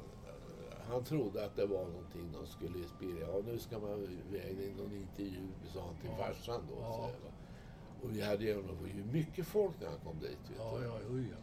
han 0.93 1.03
trodde 1.03 1.45
att 1.45 1.55
det 1.55 1.65
var 1.65 1.85
någonting 1.85 2.31
de 2.33 2.47
skulle 2.47 2.77
inspirera. 2.79 3.27
Ja, 3.27 3.41
nu 3.45 3.59
ska 3.59 3.79
man 3.79 4.03
iväg 4.29 4.59
i 4.59 4.73
någon 4.77 4.93
intervju, 4.95 5.47
sa 5.73 5.81
han 5.85 5.95
till 5.95 6.09
Ja. 6.17 6.25
farsan 6.25 6.61
då. 6.69 6.75
Ja. 6.81 7.09
Så. 7.21 7.27
Och 8.07 8.15
vi 8.15 8.21
hade 8.21 8.43
ju, 8.45 8.63
mycket 9.13 9.45
folk 9.47 9.75
när 9.81 9.87
han 9.87 9.99
kom 9.99 10.19
dit. 10.19 10.29
Vet 10.49 10.57
Ja, 10.57 10.77
du. 10.79 10.85
ja, 10.85 10.93
oj, 11.11 11.25
ja. 11.31 11.37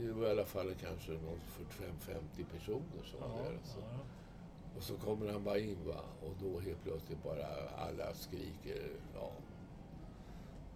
Det 0.00 0.12
var- 0.12 0.26
i 0.26 0.30
alla 0.30 0.44
fall 0.44 0.74
kanske 0.80 1.12
någon 1.12 1.40
45-50 1.48 2.44
personer 2.52 3.02
som 3.04 3.20
var 3.20 3.28
Ja, 3.44 3.50
där. 3.50 3.58
Så. 3.64 3.78
ja. 3.80 3.98
Och 4.76 4.82
så 4.82 4.94
kommer 4.96 5.32
han 5.32 5.44
bara 5.44 5.58
in 5.58 5.76
va. 5.86 6.00
Och 6.22 6.34
då 6.42 6.60
helt 6.60 6.82
plötsligt 6.84 7.22
bara 7.24 7.46
alla 7.78 8.14
skriker. 8.14 8.90
Ja. 9.14 9.30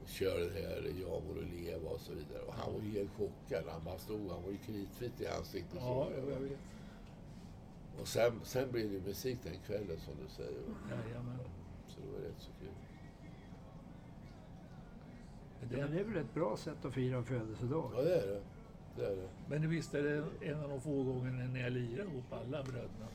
Kör 0.07 0.39
det 0.41 0.61
här, 0.61 0.93
jag 1.01 1.23
må 1.25 1.41
leva 1.65 1.91
och 1.91 2.01
så 2.01 2.13
vidare. 2.13 2.43
Och 2.47 2.55
han 2.55 2.73
var 2.75 2.81
helt 2.81 3.11
chockad. 3.11 3.65
Han 3.69 3.85
bara 3.85 3.99
stod, 3.99 4.31
han 4.31 4.43
var 4.43 4.51
ju 4.51 4.57
kritvit 4.57 5.21
i 5.21 5.27
ansiktet. 5.27 5.79
Ja, 5.81 6.07
så. 6.07 6.13
jag 6.31 6.41
vet. 6.41 6.59
Och 8.01 8.09
sen, 8.09 8.41
sen 8.43 8.71
blir 8.73 8.89
det 8.89 8.95
ju 8.95 9.01
musik 9.01 9.39
den 9.43 9.59
kvällen 9.67 10.01
som 10.01 10.15
du 10.23 10.29
säger. 10.29 10.61
Jajamän. 10.91 11.39
Så 11.89 12.01
det 12.01 12.13
var 12.13 12.29
rätt 12.29 12.39
så 12.39 12.51
kul. 12.61 12.69
Det 15.71 15.81
är 15.81 16.05
väl 16.05 16.17
ett 16.17 16.35
bra 16.35 16.57
sätt 16.57 16.85
att 16.85 16.95
fira 16.95 17.17
en 17.17 17.25
födelsedag? 17.25 17.91
Ja 17.97 18.03
det 18.03 18.15
är 18.15 18.27
det. 18.27 18.41
Det 18.97 19.07
är 19.07 19.17
det. 19.17 19.29
Men 19.49 19.71
visst 19.71 19.95
är 19.95 20.03
det 20.03 20.47
en 20.47 20.61
av 20.65 20.69
de 20.69 20.81
få 20.81 21.03
gångerna 21.03 21.45
ni 21.45 21.63
har 21.63 21.71
lirat 21.71 22.09
ihop, 22.09 22.33
alla 22.33 22.63
bröderna? 22.63 23.09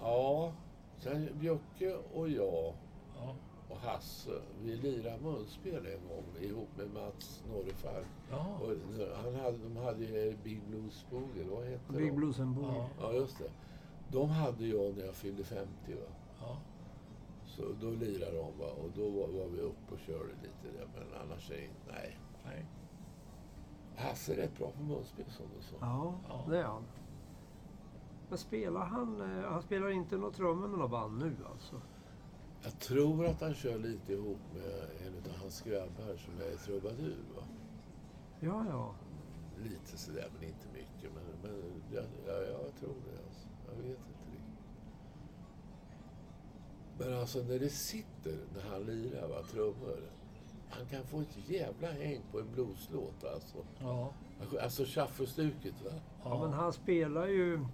Ja, 0.00 0.52
sen 0.98 1.28
Björke 1.40 1.96
och 2.12 2.28
jag 2.28 2.74
Ja. 3.16 3.34
Och 3.70 3.76
Hasse, 3.76 4.42
vi 4.62 4.76
lirade 4.76 5.20
munspel 5.22 5.86
en 5.86 6.08
gång 6.08 6.24
ihop 6.40 6.68
med 6.76 6.90
Mats 6.94 7.44
Norrefalk. 7.48 8.06
Ja. 8.30 8.46
Och 8.62 8.68
han 9.24 9.34
hade, 9.34 9.58
de 9.58 9.76
hade 9.76 10.04
ju 10.04 10.36
Big 10.44 10.62
Blues 10.68 11.06
Boogie, 11.10 11.44
vad 11.50 11.64
hette 11.64 11.92
Big 11.92 12.10
de? 12.10 12.16
Blues 12.16 12.40
and 12.40 12.54
Boogie. 12.54 12.74
Ja. 12.76 12.88
Ja, 13.00 13.12
just 13.12 13.38
det. 13.38 13.50
De 14.12 14.28
hade 14.30 14.66
jag 14.66 14.96
när 14.96 15.04
jag 15.04 15.14
fyllde 15.14 15.44
50. 15.44 15.68
Va? 15.94 16.00
ja. 16.40 16.56
Så 17.46 17.62
då 17.80 17.90
lirade 17.90 18.36
de 18.36 18.58
va? 18.58 18.66
och 18.82 18.90
då 18.96 19.10
var, 19.10 19.28
var 19.28 19.46
vi 19.46 19.60
uppe 19.60 19.94
och 19.94 20.00
körde 20.00 20.32
lite 20.42 20.78
där. 20.78 20.88
Men 20.94 21.20
annars 21.22 21.50
är 21.50 21.70
nej. 21.92 22.18
Nej. 22.44 22.64
Hasse 23.96 24.32
är 24.32 24.36
rätt 24.36 24.58
bra 24.58 24.70
på 24.70 24.82
munspel 24.82 25.24
som 25.30 25.46
du 25.56 25.62
sa. 25.62 25.76
Ja, 25.80 26.14
Ja. 26.28 26.44
det 26.50 26.58
är 26.58 26.64
han. 26.64 26.82
Men 28.28 28.38
spelar 28.38 28.80
han... 28.84 29.20
eh, 29.20 29.50
Han 29.50 29.62
spelar 29.62 29.90
inte 29.90 30.16
något 30.16 30.34
trummor 30.34 30.68
med 30.68 30.78
något 30.78 30.90
band 30.90 31.18
nu 31.18 31.36
alltså? 31.52 31.80
Jag 32.62 32.78
tror 32.78 33.26
att 33.26 33.40
han 33.40 33.54
kör 33.54 33.78
lite 33.78 34.12
ihop 34.12 34.40
med 34.54 35.06
en 35.06 35.32
av 35.32 35.38
hans 35.40 35.62
grabbar 35.62 36.16
som 36.16 36.34
är 36.40 36.56
trubadur. 36.56 37.24
Va? 37.36 37.42
Ja, 38.40 38.64
ja. 38.68 38.94
Lite 39.62 39.98
sådär, 39.98 40.30
men 40.34 40.48
inte 40.48 40.66
mycket. 40.72 41.10
Men, 41.14 41.24
men 41.42 41.82
jag, 41.92 42.04
ja, 42.26 42.32
jag 42.32 42.74
tror 42.80 42.94
det. 43.04 43.24
Alltså. 43.26 43.48
Jag 43.68 43.76
vet 43.76 43.86
inte 43.86 44.30
riktigt. 44.30 44.60
Men 46.98 47.18
alltså 47.18 47.38
när 47.38 47.58
det 47.58 47.68
sitter, 47.68 48.38
när 48.54 48.70
han 48.70 48.82
lirar, 48.82 49.28
va, 49.28 49.42
trummor. 49.50 50.10
Han 50.70 50.86
kan 50.86 51.04
få 51.04 51.20
ett 51.20 51.48
jävla 51.48 51.92
häng 51.92 52.22
på 52.32 52.40
en 52.40 52.52
blueslåt 52.52 53.24
alltså. 53.34 53.58
Ja. 53.80 54.12
Alltså 54.62 54.84
shufflestuket 54.84 55.74
va. 55.84 55.90
Ja, 56.24 56.42
men 56.42 56.52
han 56.52 56.72
spelar 56.72 57.26
ju... 57.26 57.66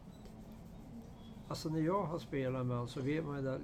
Alltså 1.49 1.69
när 1.69 1.81
jag 1.81 2.03
har 2.03 2.19
spelat 2.19 2.67
med 2.67 2.77
honom 2.77 2.89
så 2.89 3.01
vet 3.01 3.25
man 3.25 3.37
ju 3.37 3.43
det, 3.43 3.59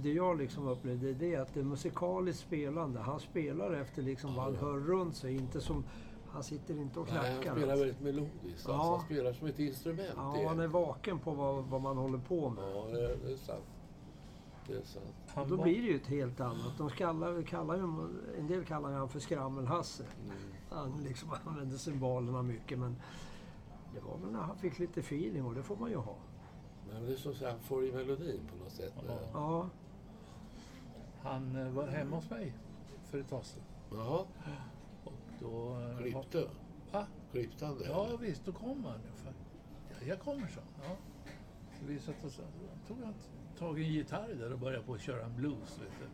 det 0.00 0.12
jag 0.12 0.38
liksom 0.38 0.68
upplevde 0.68 1.12
det 1.12 1.34
är 1.34 1.40
att 1.40 1.54
det 1.54 1.60
är 1.60 1.64
musikaliskt 1.64 2.42
spelande. 2.42 3.00
Han 3.00 3.20
spelar 3.20 3.72
efter 3.72 4.02
liksom 4.02 4.34
vad 4.34 4.44
han 4.44 4.56
hör 4.56 4.78
runt 4.80 5.16
sig, 5.16 5.34
inte 5.36 5.60
som... 5.60 5.84
Han 6.30 6.42
sitter 6.42 6.78
inte 6.78 7.00
och 7.00 7.08
Nej, 7.12 7.18
knackar. 7.32 7.50
han 7.50 7.58
spelar 7.58 7.72
alltså. 7.72 7.84
väldigt 7.84 8.00
melodiskt. 8.00 8.68
Ja. 8.68 8.74
Alltså, 8.74 8.90
han 8.90 9.00
spelar 9.00 9.32
som 9.32 9.46
ett 9.46 9.58
instrument. 9.58 10.12
Ja, 10.16 10.34
det. 10.38 10.46
han 10.48 10.60
är 10.60 10.66
vaken 10.66 11.18
på 11.18 11.30
vad, 11.30 11.64
vad 11.64 11.80
man 11.80 11.96
håller 11.96 12.18
på 12.18 12.50
med. 12.50 12.64
Ja, 12.74 12.86
det, 12.86 13.16
det 13.26 13.32
är 13.32 13.36
sant. 13.36 13.64
Det 14.66 14.72
är 14.74 14.82
sant. 14.82 15.14
Han 15.28 15.48
Då 15.48 15.56
var- 15.56 15.64
blir 15.64 15.82
det 15.82 15.88
ju 15.88 15.96
ett 15.96 16.06
helt 16.06 16.40
annat. 16.40 16.78
De 16.78 16.90
kallar, 16.90 17.42
kallar 17.42 17.76
ju, 17.76 17.82
en 18.38 18.46
del 18.46 18.64
kallar 18.64 18.92
han 18.92 19.08
för 19.08 19.18
Skrammelhasse. 19.20 20.04
Mm. 20.24 20.36
Han 20.70 21.00
liksom 21.04 21.28
använder 21.46 21.76
symbolerna 21.76 22.42
mycket 22.42 22.78
men 22.78 22.96
det 23.94 24.00
var 24.00 24.16
väl 24.18 24.32
när 24.32 24.40
han 24.40 24.56
fick 24.58 24.78
lite 24.78 25.00
feeling 25.00 25.44
och 25.44 25.54
det 25.54 25.62
får 25.62 25.76
man 25.76 25.90
ju 25.90 25.96
ha. 25.96 26.16
Men 26.92 27.06
det 27.06 27.12
är 27.12 27.16
som 27.16 27.32
att 27.32 27.40
han 27.40 27.60
får 27.60 27.84
i 27.84 27.92
melodin 27.92 28.40
på 28.50 28.64
något 28.64 28.72
sätt. 28.72 28.92
Ja. 29.06 29.18
Ja, 29.32 29.68
Han 31.22 31.56
eh, 31.56 31.68
var 31.70 31.86
hemma 31.86 32.16
hos 32.16 32.30
mig 32.30 32.52
för 33.04 33.18
ett 33.18 33.28
tag 33.28 33.44
sedan. 33.44 33.62
Jaha, 33.92 34.24
Och 35.04 35.12
då... 35.40 35.46
eh, 35.80 35.94
var- 35.94 35.98
klippte. 36.00 36.48
Va? 36.92 37.06
Klippte 37.32 37.66
han 37.66 37.78
det? 37.78 37.84
Ja, 37.84 38.06
eller? 38.06 38.18
visst, 38.18 38.44
då 38.44 38.52
kom 38.52 38.84
han. 38.84 39.00
För, 39.14 39.32
ja, 39.90 40.06
jag 40.06 40.20
kommer, 40.20 40.46
så. 40.48 40.60
Ja. 40.82 40.96
Så 41.80 41.86
vi 41.86 41.98
satt 41.98 42.24
och 42.24 42.30
så, 42.30 42.42
tog 42.88 42.98
han 43.04 43.14
tag 43.58 43.80
i 43.80 43.84
en 43.84 43.92
gitarr 43.92 44.34
där 44.38 44.52
och 44.52 44.58
började 44.58 44.84
på 44.84 44.94
att 44.94 45.00
köra 45.00 45.24
en 45.24 45.36
blues. 45.36 45.78
Vet 45.80 45.92
du. 46.00 46.06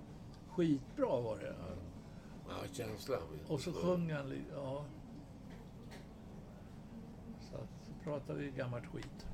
Skitbra 0.52 1.20
var 1.20 1.36
det. 1.38 1.54
Ja, 2.48 2.54
känslan. 2.72 3.20
Och 3.48 3.60
så 3.60 3.72
sjöng 3.72 4.12
han 4.12 4.28
lite, 4.28 4.52
ja. 4.54 4.84
Så, 7.40 7.56
så 7.86 7.92
pratade 8.04 8.38
vi 8.38 8.50
gammalt 8.50 8.86
skit. 8.86 9.26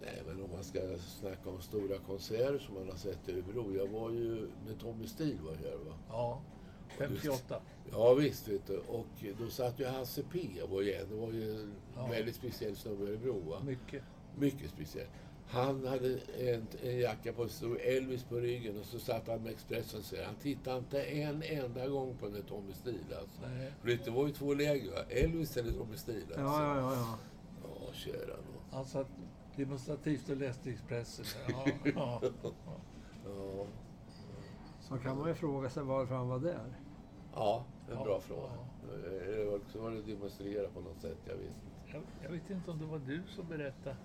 Nej, 0.00 0.22
men 0.26 0.44
om 0.44 0.50
man 0.50 0.64
ska 0.64 0.80
snacka 0.98 1.50
om 1.50 1.60
stora 1.62 1.98
konserter 1.98 2.58
som 2.58 2.74
man 2.74 2.88
har 2.88 2.96
sett 2.96 3.28
i 3.28 3.32
Örebro. 3.32 3.74
Jag 3.76 3.86
var 3.86 4.10
ju 4.10 4.48
när 4.66 4.74
Tommy 4.74 5.06
Steele 5.06 5.38
var 5.44 5.54
här 5.54 5.76
va. 5.86 5.94
Ja, 6.08 6.42
58. 6.98 7.60
Ja 7.92 8.14
visst 8.14 8.48
vet 8.48 8.66
du. 8.66 8.78
Och 8.78 9.06
då 9.38 9.50
satt 9.50 9.80
ju 9.80 9.84
Hasse 9.84 10.22
P 10.32 10.38
var 10.70 10.82
ju 10.82 10.92
en. 10.94 11.08
Det 11.08 11.14
var 11.16 11.32
ju 11.32 11.60
en 11.60 11.72
Ja. 11.96 12.06
väldigt 12.06 12.34
speciell 12.34 12.76
snubbe 12.76 13.04
i 13.04 13.08
Örebro 13.08 13.40
va. 13.50 13.60
Mycket. 13.64 14.02
Mycket 14.38 14.70
speciell. 14.70 15.06
Han 15.48 15.86
hade 15.86 16.18
en, 16.38 16.66
en 16.82 16.98
jacka 16.98 17.32
på 17.32 17.48
sig, 17.48 17.96
Elvis 17.96 18.24
på 18.24 18.36
ryggen 18.36 18.78
och 18.80 18.86
så 18.86 18.98
satt 18.98 19.26
han 19.28 19.42
med 19.42 19.52
Expressen 19.52 20.02
säger 20.02 20.24
Han 20.26 20.34
tittade 20.34 20.78
inte 20.78 21.02
en 21.02 21.42
enda 21.42 21.88
gång 21.88 22.16
på 22.16 22.28
den 22.28 22.42
Tommy 22.42 22.72
Steele 22.72 23.18
alltså. 23.20 23.40
Nej. 23.42 23.72
För 23.82 24.04
det 24.04 24.10
var 24.10 24.26
ju 24.26 24.32
två 24.32 24.54
läger 24.54 24.90
va. 24.90 25.02
Elvis 25.10 25.56
eller 25.56 25.72
Tommy 25.72 25.96
Steele 25.96 26.20
alltså. 26.20 26.40
ja, 26.40 26.76
ja, 26.76 26.80
ja. 26.80 26.92
ja. 26.94 27.18
Ja, 27.86 27.92
kära 27.92 28.36
nån. 28.72 28.86
Satt 28.86 29.06
demonstrativt 29.60 30.28
och 30.28 30.36
läste 30.36 30.70
Expressen. 30.70 31.24
Ja, 31.94 32.20
ja. 32.22 32.52
Ja. 33.24 33.66
Så 34.80 34.98
kan 34.98 35.18
man 35.18 35.28
ju 35.28 35.34
fråga 35.34 35.70
sig 35.70 35.82
varför 35.82 36.14
han 36.14 36.28
var 36.28 36.38
där. 36.38 36.66
ja, 37.34 37.64
en 37.90 37.94
Ja, 37.96 38.04
bra 38.04 38.20
fråga. 38.20 38.52
Det 39.26 39.44
var 39.44 39.56
också 39.56 39.78
var 39.78 39.90
det 39.90 40.02
demonstrera 40.02 40.68
på 40.68 40.80
något 40.80 41.00
sätt, 41.00 41.18
jag 41.24 41.34
vet 41.34 41.46
inte. 41.46 41.92
Jag, 41.92 42.02
jag 42.22 42.30
vet 42.30 42.50
inte 42.50 42.70
om 42.70 42.78
det 42.78 42.84
var 42.86 42.98
du 42.98 43.22
som 43.28 43.46
berättade 43.48 43.96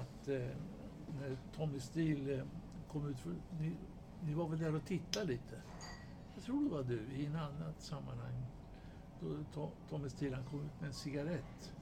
att 0.00 0.28
eh, 0.28 0.46
när 1.20 1.36
Tommy 1.56 1.80
Steele 1.80 2.34
eh, 2.34 2.44
kom 2.92 3.08
ut, 3.08 3.18
för, 3.18 3.34
ni, 3.60 3.72
ni 4.24 4.34
var 4.34 4.48
väl 4.48 4.58
där 4.58 4.74
och 4.74 4.84
tittade 4.86 5.26
lite? 5.26 5.62
Jag 6.34 6.44
tror 6.44 6.64
det 6.64 6.70
var 6.70 6.82
du 6.82 7.00
i 7.16 7.26
en 7.26 7.36
annat 7.36 7.80
sammanhang. 7.80 8.46
Då 9.20 9.26
to, 9.54 9.68
Tommy 9.90 10.08
Steele 10.08 10.36
han 10.36 10.44
kom 10.44 10.60
ut 10.60 10.80
med 10.80 10.86
en 10.88 10.94
cigarett 10.94 11.72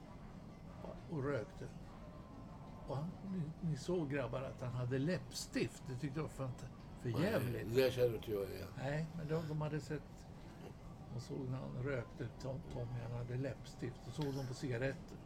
och 1.11 1.23
rökte. 1.23 1.65
Och 2.87 2.97
han, 2.97 3.11
ni, 3.21 3.69
ni 3.69 3.77
såg 3.77 4.09
grabbar 4.09 4.41
att 4.41 4.61
han 4.61 4.73
hade 4.73 4.99
läppstift. 4.99 5.83
Det 5.87 5.95
tyckte 5.97 6.19
jag 6.19 6.23
var 6.23 6.47
fant- 6.47 6.65
för 7.01 7.09
jävligt. 7.09 7.75
Det 7.75 7.81
där 7.81 7.91
känner 7.91 8.15
inte 8.15 8.31
jag 8.31 8.49
igen. 8.49 8.67
Nej, 8.77 9.05
men 9.17 9.27
de, 9.27 9.47
de 9.47 9.61
hade 9.61 9.79
sett... 9.79 10.01
De 11.13 11.21
såg 11.21 11.49
när 11.49 11.57
han 11.57 11.83
rökte, 11.83 12.27
Tom, 12.41 12.61
Tommy, 12.73 12.99
han 13.01 13.11
hade 13.11 13.37
läppstift. 13.37 14.07
Och 14.07 14.13
såg 14.13 14.33
de 14.33 14.47
på 14.47 14.53
cigaretter. 14.53 15.17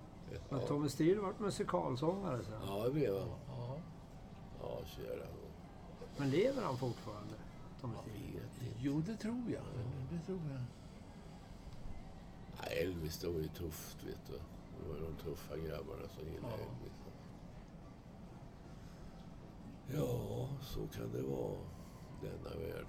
Men 0.50 0.68
Tommy 0.68 0.90
Steele 0.90 1.22
vart 1.22 1.40
musikalsångare 1.40 2.44
sen. 2.44 2.62
Ja, 2.68 2.84
det 2.84 2.92
blev 2.92 3.20
han. 3.20 3.30
Ja, 3.48 3.78
Ja, 4.62 4.82
kära 4.86 5.26
nån. 5.26 5.52
Men 6.18 6.30
lever 6.30 6.62
han 6.64 6.78
fortfarande? 6.78 7.34
Tommy 7.82 7.94
Jag 7.94 8.04
Steele? 8.04 8.40
vet 8.40 8.62
inte. 8.62 8.76
Jo, 8.80 9.02
det 9.06 9.16
tror 9.16 9.52
jag. 9.52 9.64
Det 10.12 10.26
tror 10.26 10.40
jag. 10.52 10.62
Ja, 12.58 12.64
Elvis, 12.64 13.18
det 13.20 13.28
var 13.28 13.40
ju 13.40 13.48
tufft, 13.48 14.04
vet 14.04 14.28
du. 14.28 14.34
Det 14.34 14.90
var 14.90 14.96
ju 14.96 15.02
de 15.02 15.16
tuffa 15.16 15.58
grabbarna 15.58 16.08
som 16.10 16.24
gillade 16.28 16.54
Ja. 16.58 16.64
Elvis. 16.64 16.94
Ja, 19.96 20.48
så 20.62 20.80
kan 20.98 21.12
det 21.12 21.22
vara. 21.22 21.58
Denna 22.22 22.56
värld. 22.60 22.86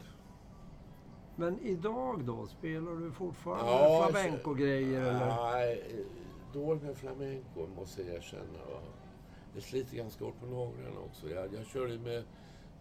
Men 1.36 1.60
idag 1.60 2.24
då? 2.24 2.46
Spelar 2.46 2.92
du 2.92 3.12
fortfarande 3.12 3.72
Ja, 3.72 4.08
flamenco-grejer? 4.10 5.12
Nej, 5.12 6.04
dåligt 6.52 6.82
med 6.82 6.96
flamenco, 6.96 7.66
måste 7.76 8.02
jag 8.02 8.14
erkänna. 8.16 8.58
Det 9.54 9.60
sliter 9.60 9.96
ganska 9.96 10.24
hårt 10.24 10.40
på 10.40 10.46
naglarna 10.46 11.00
också. 11.00 11.30
Jag, 11.30 11.54
jag 11.54 11.66
körde 11.66 11.98
med, 11.98 12.24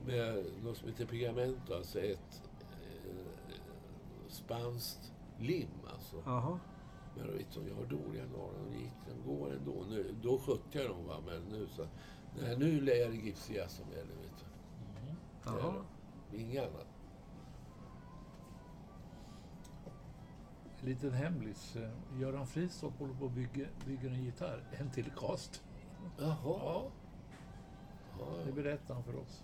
med 0.05 0.45
något 0.63 0.77
som 0.77 0.87
heter 0.87 1.05
pegamento, 1.05 1.73
alltså 1.73 1.99
ett 1.99 2.41
eh, 2.71 3.59
spanskt 4.27 5.13
lim. 5.39 5.67
Alltså. 5.93 6.15
Men 7.15 7.27
då 7.27 7.33
vet 7.33 7.53
du, 7.53 7.69
jag 7.69 7.75
har 7.75 7.85
dåliga 7.85 8.23
naglar. 8.23 8.65
De 8.71 8.77
gick, 8.77 8.93
de 9.07 9.35
går 9.35 9.53
ändå. 9.53 9.85
Nu, 9.89 10.15
då 10.23 10.39
skötte 10.39 10.79
jag 10.79 10.89
dem, 10.89 11.05
va? 11.07 11.15
men 11.25 11.41
nu 11.59 11.67
så... 11.67 11.85
Nej, 12.41 12.57
nu 12.57 12.77
är 12.77 13.09
det 13.09 13.15
gipsjazz 13.15 13.73
som 13.73 13.89
gäller, 13.91 14.15
vet 14.15 14.37
du. 14.39 14.45
Det 15.43 15.49
är 15.49 15.59
Jaha. 15.63 15.73
det. 16.31 16.37
Inget 16.37 16.61
annat. 16.63 16.87
En 20.81 20.85
liten 20.89 21.11
hemlis. 21.13 21.77
Göran 22.19 22.47
Fristorp 22.47 22.99
håller 22.99 23.13
på 23.13 23.25
att 23.25 23.31
bygga, 23.31 23.65
bygger 23.85 24.09
en 24.09 24.23
gitarr. 24.23 24.63
En 24.79 24.89
till 24.91 25.11
cast. 25.17 25.63
Jaha. 26.17 26.35
Ja, 26.43 26.83
Ja, 28.19 28.25
det 28.43 28.49
ja. 28.49 28.55
berättar 28.55 28.93
han 28.93 29.03
för 29.03 29.15
oss. 29.15 29.43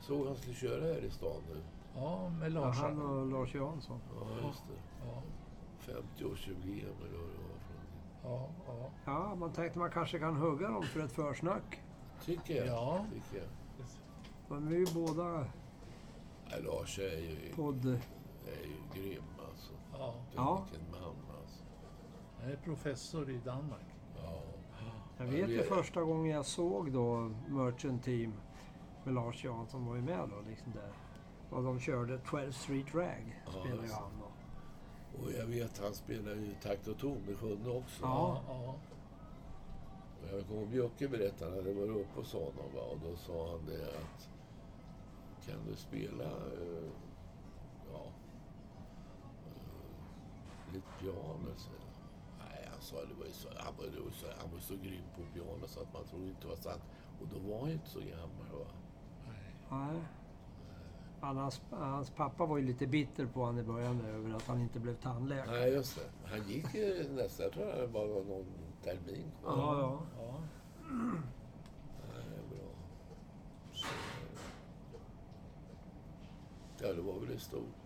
Såg 0.00 0.26
han 0.26 0.36
skulle 0.36 0.54
köra 0.54 0.84
här 0.84 1.04
i 1.04 1.10
stan 1.10 1.42
nu. 1.48 1.60
Ja, 1.94 2.28
med 2.28 2.52
Ja, 2.52 2.60
Lars. 2.60 2.76
han 2.78 3.02
och 3.02 3.26
Lars 3.26 3.54
Jansson. 3.54 4.00
Ja, 4.20 4.46
just 4.48 4.62
det. 4.68 5.06
Ja, 5.06 5.22
50-årsjubileum 5.86 7.06
eller 7.06 7.18
vad 7.18 7.28
det 7.28 7.42
var. 7.42 7.49
Ja, 8.24 8.48
ja. 8.66 8.90
Ja, 9.04 9.34
man 9.34 9.52
tänkte 9.52 9.78
man 9.78 9.90
kanske 9.90 10.18
kan 10.18 10.36
hugga 10.36 10.68
dem 10.68 10.82
för 10.82 11.00
ett 11.00 11.12
försnack. 11.12 11.80
Tycker 12.24 12.54
jag. 12.54 12.66
Ja. 12.66 13.06
Tycker 13.12 13.38
jag. 13.38 13.48
Men 14.48 14.68
vi 14.68 14.74
är 14.76 14.80
ju 14.80 14.94
båda 14.94 15.24
Nej, 16.50 16.62
Lars 16.62 16.98
är 16.98 17.18
ju, 17.18 17.52
podd... 17.54 17.84
är 17.86 18.66
ju 18.66 19.02
grym 19.02 19.22
alltså. 19.50 19.72
ja. 19.92 20.14
Ja. 20.34 20.66
Vilken 20.70 20.90
man 20.90 21.10
alltså. 21.40 21.64
Han 22.40 22.50
är 22.50 22.56
professor 22.56 23.30
i 23.30 23.38
Danmark. 23.44 23.86
Ja. 24.16 24.42
Jag 25.18 25.26
Ja, 25.26 25.30
vet 25.30 25.48
ju 25.48 25.60
är- 25.60 25.64
första 25.64 26.02
gången 26.02 26.32
jag 26.32 26.46
såg 26.46 26.92
då 26.92 27.30
Merchant 27.48 28.04
Team 28.04 28.32
med 29.04 29.14
Lars 29.14 29.44
Jansson 29.44 29.86
var 29.86 29.94
ju 29.96 30.02
med 30.02 30.28
då 30.28 30.40
liksom 30.48 30.72
där. 30.72 30.92
Och 31.56 31.62
de 31.62 31.80
körde 31.80 32.18
12 32.18 32.52
Street 32.52 32.94
Rag 32.94 33.42
spelade 33.48 33.86
ju 33.86 33.92
han. 33.92 34.19
Och 35.22 35.32
jag 35.32 35.46
vet 35.46 35.78
han 35.78 35.94
spelar 35.94 36.34
ju 36.34 36.54
takt 36.62 36.88
och 36.88 36.98
ton 36.98 37.22
med 37.26 37.36
sjunde 37.36 37.70
också. 37.70 38.02
Ja. 38.02 38.42
ja. 38.48 38.74
Och 40.22 40.36
jag 40.36 40.46
kommer 40.46 40.60
ihåg 40.60 40.68
Bjöcke 40.68 41.08
berättade, 41.08 41.50
han 41.50 41.58
hade 41.58 41.74
varit 41.74 41.96
uppe 41.96 42.20
hos 42.20 42.32
honom 42.32 42.74
va? 42.74 42.80
och 42.80 42.98
då 42.98 43.16
sa 43.16 43.50
han 43.50 43.66
det 43.66 43.82
att 43.82 44.28
kan 45.46 45.66
du 45.68 45.76
spela 45.76 46.24
eh, 46.24 46.90
ja, 47.92 48.04
eh, 49.46 50.74
lite 50.74 50.86
piano? 51.00 51.54
Så, 51.56 51.70
nej, 52.38 52.68
han 52.72 52.80
sa 52.80 52.96
det 52.96 53.14
var 53.18 53.26
ju 53.26 53.32
så, 53.32 53.48
han 53.56 53.74
var, 53.78 53.84
det 53.84 54.00
var 54.00 54.10
så, 54.10 54.26
han 54.40 54.52
var 54.52 54.60
så 54.60 54.74
grym 54.74 55.04
på 55.16 55.22
piano 55.34 55.66
så 55.68 55.80
att 55.80 55.92
man 55.92 56.04
trodde 56.04 56.28
inte 56.28 56.42
det 56.42 56.48
var 56.48 56.56
sant. 56.56 56.82
Och 57.20 57.26
då 57.28 57.38
var 57.50 57.60
han 57.60 57.68
ju 57.68 57.74
inte 57.74 57.90
så 57.90 58.00
gammal. 58.00 58.48
Va? 58.52 58.66
Nej. 59.26 59.54
Nej. 59.70 60.02
Han, 61.20 61.36
hans, 61.36 61.62
hans 61.70 62.10
pappa 62.10 62.46
var 62.46 62.58
ju 62.58 62.66
lite 62.66 62.86
bitter 62.86 63.26
på 63.26 63.40
honom 63.40 63.58
i 63.58 63.62
början 63.62 64.04
över 64.04 64.36
att 64.36 64.46
han 64.46 64.60
inte 64.60 64.80
blev 64.80 64.94
tandläkare. 64.94 65.60
Nej, 65.60 65.72
just 65.72 65.96
det. 65.96 66.28
Han 66.28 66.48
gick 66.48 66.74
ju 66.74 67.12
nästan, 67.12 67.44
jag 67.44 67.52
tror 67.52 67.66
det 67.66 67.86
var 67.86 68.06
någon 68.06 68.44
termin 68.82 69.32
kvar. 69.42 69.56
Ja, 69.56 69.78
ja. 69.80 70.02
ja. 70.18 70.40
Nej, 72.08 72.24
det 72.28 72.36
är 72.36 72.48
bra. 72.48 72.68
Så, 73.72 73.86
ja, 76.82 76.92
det 76.92 77.02
var 77.02 77.20
väl 77.20 77.30
i 77.30 77.38
stort 77.38 77.80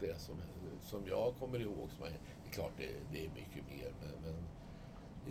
det 0.00 0.20
som, 0.20 0.34
som 0.82 1.06
jag 1.06 1.34
kommer 1.38 1.60
ihåg. 1.60 1.88
Som 1.96 2.04
är, 2.06 2.10
det 2.10 2.48
är 2.48 2.52
klart, 2.52 2.72
det, 2.76 2.88
det 3.12 3.26
är 3.26 3.30
mycket 3.30 3.68
mer, 3.68 3.92
men, 4.00 4.22
men 4.22 4.44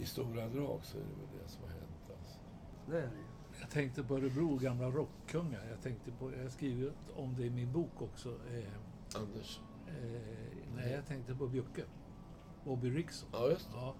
i 0.03 0.05
stora 0.05 0.47
drag 0.47 0.79
så 0.83 0.97
är 0.97 1.01
det 1.01 1.07
väl 1.07 1.43
det 1.43 1.49
som 1.49 1.63
har 1.63 1.69
hänt. 1.69 2.09
Alltså. 2.19 2.39
Det 2.85 2.97
är 2.97 3.01
det. 3.01 3.28
Jag 3.59 3.69
tänkte 3.69 4.03
på 4.03 4.17
Örebro, 4.17 4.57
gamla 4.57 4.87
rockkungar. 4.87 5.65
Jag 5.69 5.81
tänkte 5.81 6.11
på, 6.11 6.31
jag 6.35 6.43
har 6.43 6.49
skrivit 6.49 6.93
om 7.15 7.35
det 7.35 7.43
i 7.43 7.49
min 7.49 7.71
bok 7.71 8.01
också. 8.01 8.29
Eh, 8.29 9.21
Anders? 9.21 9.59
eh, 9.87 10.21
nej, 10.75 10.91
jag 10.91 11.05
tänkte 11.07 11.35
på 11.35 11.47
Bjucke. 11.47 11.83
Bobby 12.65 12.89
Rickson. 12.89 13.29
Ja, 13.33 13.49
just. 13.49 13.69
Ja. 13.73 13.95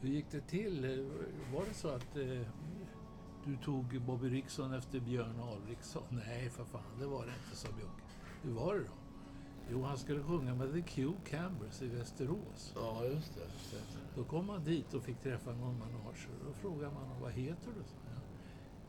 Hur 0.00 0.08
gick 0.08 0.30
det 0.30 0.40
till? 0.40 0.80
Var 1.54 1.64
det 1.68 1.74
så 1.74 1.88
att 1.88 2.16
eh, 2.16 2.46
du 3.44 3.56
tog 3.64 4.00
Bobby 4.02 4.28
Rickson 4.28 4.72
efter 4.72 5.00
Björn 5.00 5.40
Alriksson? 5.40 6.02
Nej, 6.26 6.50
för 6.50 6.64
fan, 6.64 6.98
det 7.00 7.06
var 7.06 7.26
det 7.26 7.32
inte, 7.44 7.56
sa 7.56 7.68
Bjucke. 7.68 8.02
Hur 8.42 8.52
var 8.52 8.74
det 8.74 8.80
då? 8.80 8.92
Jo, 9.70 9.82
han 9.82 9.98
skulle 9.98 10.22
sjunga 10.22 10.54
med 10.54 10.72
The 10.72 10.82
Q 10.82 11.12
Cambers 11.24 11.82
i 11.82 11.86
Västerås. 11.86 12.72
Ja, 12.74 13.04
just 13.04 13.34
det. 13.34 13.40
Då 14.16 14.24
kom 14.24 14.48
han 14.48 14.64
dit 14.64 14.94
och 14.94 15.02
fick 15.02 15.20
träffa 15.20 15.50
någon 15.52 15.78
manager. 15.78 16.30
Då 16.46 16.52
frågade 16.52 16.94
man 16.94 17.20
vad 17.20 17.32
heter 17.32 17.66
du? 17.76 17.82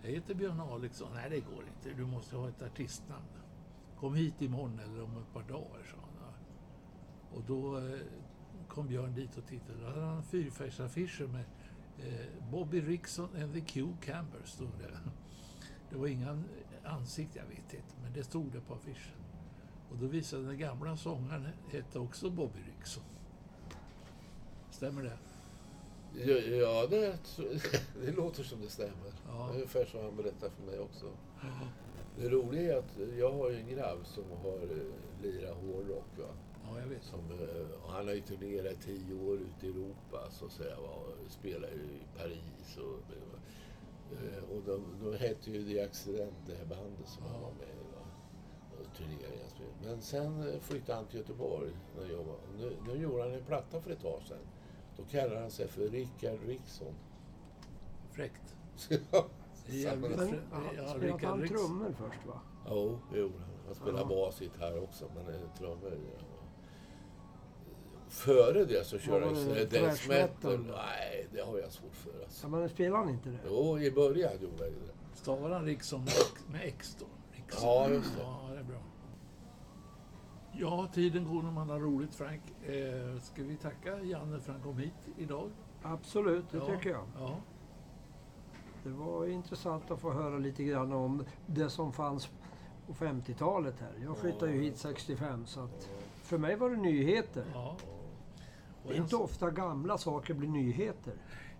Jag. 0.02 0.10
Heter 0.10 0.34
Björn 0.34 0.60
Alexson. 0.60 1.08
Nej, 1.14 1.30
det 1.30 1.40
går 1.40 1.64
inte. 1.68 1.98
Du 1.98 2.06
måste 2.06 2.36
ha 2.36 2.50
ett 2.50 2.62
artistnamn. 2.62 3.26
Kom 4.00 4.16
hit 4.16 4.42
imorgon 4.42 4.80
eller 4.80 5.04
om 5.04 5.18
ett 5.18 5.34
par 5.34 5.44
dagar, 5.44 5.84
sa 5.92 5.98
han. 5.98 6.34
Och 7.32 7.44
då 7.48 7.78
eh, 7.78 8.00
kom 8.68 8.88
Björn 8.88 9.16
dit 9.16 9.38
och 9.38 9.46
tittade. 9.46 9.80
Då 9.80 9.86
hade 9.86 10.02
han 10.02 10.24
fyrfärgsaffischer 10.24 11.28
med 11.28 11.46
eh, 11.98 12.50
Bobby 12.52 12.82
Rickson 12.82 13.30
and 13.44 13.54
the 13.54 13.62
Q 13.62 13.88
Camber, 14.02 14.42
stod 14.46 14.72
det. 14.80 15.00
Det 15.90 15.98
var 15.98 16.08
inga 16.08 16.44
ansikten, 16.84 17.44
jag 17.44 17.56
vet 17.56 17.74
inte, 17.74 17.96
men 18.04 18.14
det 18.14 18.24
stod 18.24 18.52
det 18.52 18.62
på 18.62 18.74
affischen. 18.74 19.18
Och 19.90 19.98
då 19.98 20.08
visade 20.08 20.46
den 20.46 20.58
gamla 20.58 20.98
sångaren 20.98 21.48
hette 21.72 22.00
också 22.00 22.30
Bobby 22.30 22.60
Rickson. 22.60 23.04
Stämmer 24.72 25.04
det? 25.04 25.18
Ja, 26.14 26.36
ja 26.36 26.88
det, 26.90 27.18
det 28.06 28.12
låter 28.12 28.44
som 28.44 28.62
det 28.62 28.70
stämmer. 28.70 29.14
Ja. 29.28 29.50
Ungefär 29.54 29.86
som 29.86 30.04
han 30.04 30.16
berättade 30.16 30.52
för 30.52 30.64
mig 30.64 30.80
också. 30.80 31.06
Det 32.18 32.30
roliga 32.30 32.74
är 32.74 32.78
att 32.78 32.98
jag 33.18 33.32
har 33.32 33.50
ju 33.50 33.56
en 33.56 33.68
grabb 33.68 34.06
som 34.06 34.24
har 34.44 34.58
eh, 34.58 35.24
lirat 35.24 35.58
hårdrock. 35.58 36.18
Va? 36.18 36.26
Ja, 36.64 36.80
jag 36.80 36.88
vet. 36.88 37.04
Som, 37.04 37.20
eh, 37.20 37.84
och 37.84 37.92
han 37.92 38.08
har 38.08 38.14
ju 38.14 38.22
turnerat 38.22 38.74
i 38.74 38.76
tio 38.76 39.30
år 39.30 39.38
ute 39.38 39.68
i 39.68 39.70
Europa. 39.70 40.32
Så 40.32 40.46
att 40.46 40.52
säga, 40.52 40.76
spelar 41.30 41.70
i 41.70 42.18
Paris. 42.18 42.78
Och, 42.78 43.14
eh, 44.16 44.44
och 44.44 44.64
de, 44.66 44.84
de 45.04 45.18
hette 45.18 45.52
ju 45.52 45.74
The 45.74 45.82
Accident, 45.82 46.34
det 46.48 46.56
här 46.56 46.66
bandet 46.66 47.08
som 47.08 47.24
han 47.24 47.42
var 47.42 47.52
med 47.52 47.68
i. 47.68 47.80
Mycket. 49.60 49.86
Men 49.86 50.02
sen 50.02 50.60
flyttade 50.62 50.98
han 50.98 51.08
till 51.08 51.20
Göteborg. 51.20 51.72
När 51.96 52.04
jag 52.04 52.12
jobbade. 52.12 52.38
Nu, 52.58 52.78
nu 52.88 53.02
gjorde 53.02 53.24
han 53.24 53.34
en 53.34 53.44
platta 53.44 53.82
för 53.82 53.92
ett 53.92 54.02
tag 54.02 54.22
sedan. 54.28 54.38
Då 55.00 55.06
kallar 55.12 55.42
han 55.42 55.52
sig 55.52 55.68
för 55.68 55.82
Rickard 55.82 56.40
Rickson. 56.48 56.94
Fräckt. 58.12 58.56
Ja, 59.12 59.26
jävligt 59.66 60.18
Men, 60.18 60.28
frä- 60.30 60.40
ja, 60.52 60.58
ja, 60.78 60.88
spelade 60.88 61.28
han 61.28 61.48
trummor 61.48 61.92
först 61.98 62.26
va? 62.28 62.40
Jo, 62.70 63.00
det 63.14 63.20
gjorde 63.20 63.40
han. 63.40 63.50
Han 63.66 63.76
spelar 63.76 64.00
Ja. 64.00 64.06
bas, 64.06 64.42
gitarr 64.42 64.84
också, 64.84 65.06
men 65.16 65.36
eh, 65.36 65.42
trummor. 65.58 65.92
Ja. 65.92 66.24
Före 68.10 68.66
det 68.66 68.86
så 68.86 69.00
körde 69.00 69.26
han 69.26 69.34
det, 69.34 69.60
ju 69.60 69.66
death 69.66 70.08
metal. 70.10 70.60
Nej, 70.60 71.28
det 71.34 71.42
har 71.42 71.58
jag 71.60 71.72
svårt 71.72 71.96
för 71.96 72.24
alltså. 72.24 72.48
Ja, 72.48 72.50
men 72.50 72.70
spelade 72.70 72.98
han 73.04 73.10
inte 73.14 73.30
det? 73.30 73.38
Jo, 73.48 73.80
i 73.80 73.92
början 73.92 74.32
gjorde 74.42 74.58
jag 74.64 74.68
ju 74.70 74.80
det. 74.86 75.18
Stavar 75.18 75.50
han 75.50 75.66
Rickson 75.66 76.00
med, 76.00 76.08
X- 76.10 76.46
med 76.52 76.62
X 76.68 76.98
då? 77.00 77.06
Rickson. 77.32 77.64
Ja, 77.70 77.90
just 77.90 78.16
det. 78.18 78.24
Ja, 80.62 80.88
tiden 80.94 81.28
går 81.28 81.44
när 81.44 81.52
man 81.52 81.70
har 81.70 81.80
roligt, 81.80 82.16
Frank. 82.16 82.42
Eh, 82.66 83.22
ska 83.22 83.44
vi 83.44 83.58
tacka 83.58 84.02
Janne 84.02 84.40
för 84.40 84.52
att 84.52 84.58
han 84.58 84.62
kom 84.62 84.78
hit 84.78 84.94
idag? 85.18 85.50
Absolut, 85.82 86.52
det 86.52 86.58
ja. 86.58 86.66
tycker 86.66 86.90
jag. 86.90 87.04
Ja. 87.18 87.36
Det 88.84 88.90
var 88.90 89.28
intressant 89.28 89.92
att 89.92 90.00
få 90.00 90.12
höra 90.12 90.38
lite 90.38 90.64
grann 90.64 90.94
om 90.94 91.24
det 91.46 91.70
som 91.70 91.94
fanns 91.94 92.30
på 92.88 92.94
50-talet 92.94 93.80
här. 93.80 93.94
Jag 94.04 94.18
flyttade 94.18 94.52
ju 94.52 94.62
hit 94.62 94.78
65 94.78 95.46
så 95.46 95.64
att 95.64 95.90
för 96.24 96.38
mig 96.38 96.56
var 96.56 96.70
det 96.70 96.78
nyheter. 96.78 97.46
ja. 97.54 97.78
Det 98.88 98.94
är 98.94 98.98
inte 98.98 99.16
ofta 99.16 99.52
gamla 99.52 99.98
saker 99.98 100.34
blir 100.34 100.50
nyheter. 100.50 101.14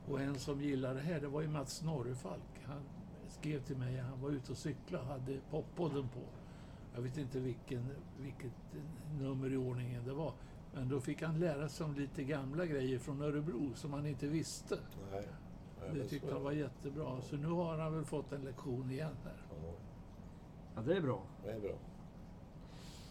och 0.08 0.22
en 0.22 0.40
som 0.40 0.62
gillar 0.62 0.94
det 0.94 1.02
här, 1.02 1.20
det 1.20 1.28
var 1.28 1.42
ju 1.42 1.48
Mats 1.48 1.82
Norrefalk. 1.82 2.64
Han 2.66 2.82
skrev 3.30 3.64
till 3.64 3.78
mig, 3.78 3.98
han 3.98 4.22
var 4.22 4.30
ute 4.30 4.52
och 4.52 4.58
cyklade 4.58 5.04
och 5.04 5.10
hade 5.10 5.40
poppodden 5.52 6.10
på. 6.10 6.39
Jag 6.96 7.02
vet 7.02 7.18
inte 7.18 7.40
vilken, 7.40 7.86
vilket 8.20 8.52
nummer 9.20 9.54
i 9.54 9.58
ordningen 9.58 10.06
det 10.06 10.14
var. 10.14 10.34
Men 10.74 10.90
då 10.90 11.00
fick 11.02 11.22
han 11.22 11.40
lära 11.40 11.70
sig 11.70 11.86
om 11.86 11.94
lite 11.96 12.24
gamla 12.24 12.66
grejer 12.66 13.00
från 13.00 13.22
Örebro 13.22 13.72
som 13.76 13.94
han 13.94 14.06
inte 14.06 14.28
visste. 14.28 14.78
Nej. 15.12 15.28
Nej, 15.82 15.90
Det 15.94 16.08
tyckte 16.08 16.34
han 16.34 16.44
var 16.44 16.52
jättebra. 16.52 17.22
Så 17.22 17.36
nu 17.36 17.48
har 17.48 17.78
han 17.78 17.94
väl 17.96 18.06
fått 18.06 18.32
en 18.32 18.42
lektion 18.42 18.92
igen 18.92 19.16
här. 19.24 19.34
Ja, 20.76 20.82
det 20.82 20.98
är 20.98 21.02
bra. 21.02 21.22
det 21.44 21.52
är 21.52 21.60
bra. 21.60 21.72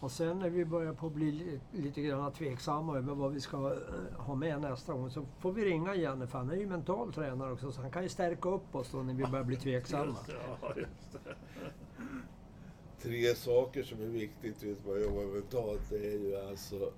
Och 0.01 0.11
sen 0.11 0.39
när 0.39 0.49
vi 0.49 0.65
börjar 0.65 0.93
på 0.93 1.07
att 1.07 1.13
bli 1.13 1.31
li- 1.31 1.59
lite 1.71 2.01
grann 2.01 2.31
tveksamma 2.31 2.97
över 2.97 3.15
vad 3.15 3.31
vi 3.31 3.41
ska 3.41 3.57
eh, 3.73 4.19
ha 4.21 4.35
med 4.35 4.61
nästa 4.61 4.93
gång 4.93 5.09
så 5.09 5.25
får 5.39 5.51
vi 5.51 5.65
ringa 5.65 5.95
Janne 5.95 6.27
för 6.27 6.37
han 6.37 6.49
är 6.49 6.55
ju 6.55 6.67
mental 6.67 7.13
tränare 7.13 7.51
också 7.51 7.71
så 7.71 7.81
han 7.81 7.91
kan 7.91 8.03
ju 8.03 8.09
stärka 8.09 8.49
upp 8.49 8.75
oss 8.75 8.91
då 8.91 9.03
när 9.03 9.13
vi 9.13 9.23
börjar 9.25 9.43
bli 9.45 9.55
tveksamma. 9.65 10.05
Just 10.05 10.25
det, 10.27 10.33
ja, 10.61 10.73
just 10.75 11.11
det. 11.11 11.35
Tre 13.01 13.35
saker 13.35 13.83
som 13.83 14.01
är 14.01 14.05
viktigt 14.05 14.63
vid 14.63 14.77
man 14.87 15.01
jobbar 15.01 15.25
mentalt, 15.25 15.81
det 15.89 16.07
är 16.07 16.19
ju 16.19 16.37
alltså 16.37 16.91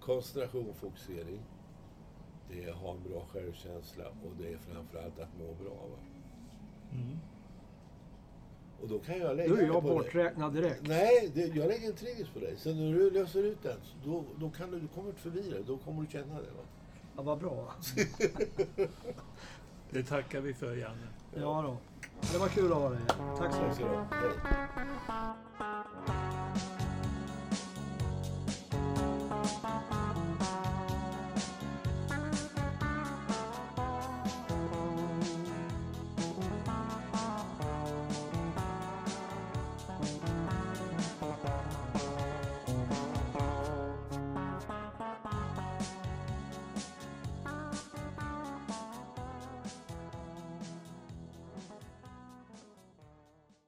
koncentration, 0.00 0.74
fokusering. 0.74 1.40
Det 2.50 2.64
är 2.64 2.70
att 2.70 2.76
ha 2.76 2.90
en 2.90 3.02
bra 3.10 3.26
självkänsla 3.32 4.04
och 4.08 4.32
det 4.38 4.52
är 4.52 4.58
framförallt 4.58 5.18
att 5.18 5.38
må 5.38 5.54
bra. 5.64 5.74
Va? 5.74 5.98
Mm. 6.92 7.18
Och 8.82 8.88
då 8.88 8.98
kan 8.98 9.18
jag 9.18 9.36
lägga 9.36 9.48
Då 9.48 9.54
är 9.54 9.60
det 9.60 9.66
jag 9.66 9.82
borträknad 9.82 10.54
direkt. 10.54 10.82
Nej, 10.82 11.30
det, 11.34 11.46
jag 11.46 11.68
lägger 11.68 11.88
en 11.88 11.96
triggers 11.96 12.28
på 12.28 12.38
dig. 12.38 12.54
Sen 12.56 12.76
när 12.76 12.92
du 12.92 13.10
löser 13.10 13.42
ut 13.42 13.62
den, 13.62 13.78
då, 14.04 14.24
då 14.40 14.50
kan 14.50 14.70
du, 14.70 14.80
du 14.80 14.88
kommer 14.88 15.08
inte 15.08 15.20
förbi 15.20 15.50
det. 15.50 15.62
Då 15.62 15.78
kommer 15.78 16.02
du 16.02 16.08
känna 16.08 16.34
det. 16.34 16.50
Va? 16.50 16.62
Ja, 17.16 17.22
vad 17.22 17.38
bra. 17.38 17.74
Det 19.90 20.02
tackar 20.02 20.40
vi 20.40 20.54
för, 20.54 20.76
Janne. 20.76 21.08
Ja 21.40 21.62
då. 21.62 21.76
Det 22.32 22.38
var 22.38 22.48
kul 22.48 22.72
att 22.72 22.78
ha 22.78 22.88
dig 22.88 22.98
här. 22.98 23.36
Tack 23.38 23.52
så 23.54 23.62
mycket. 23.62 23.88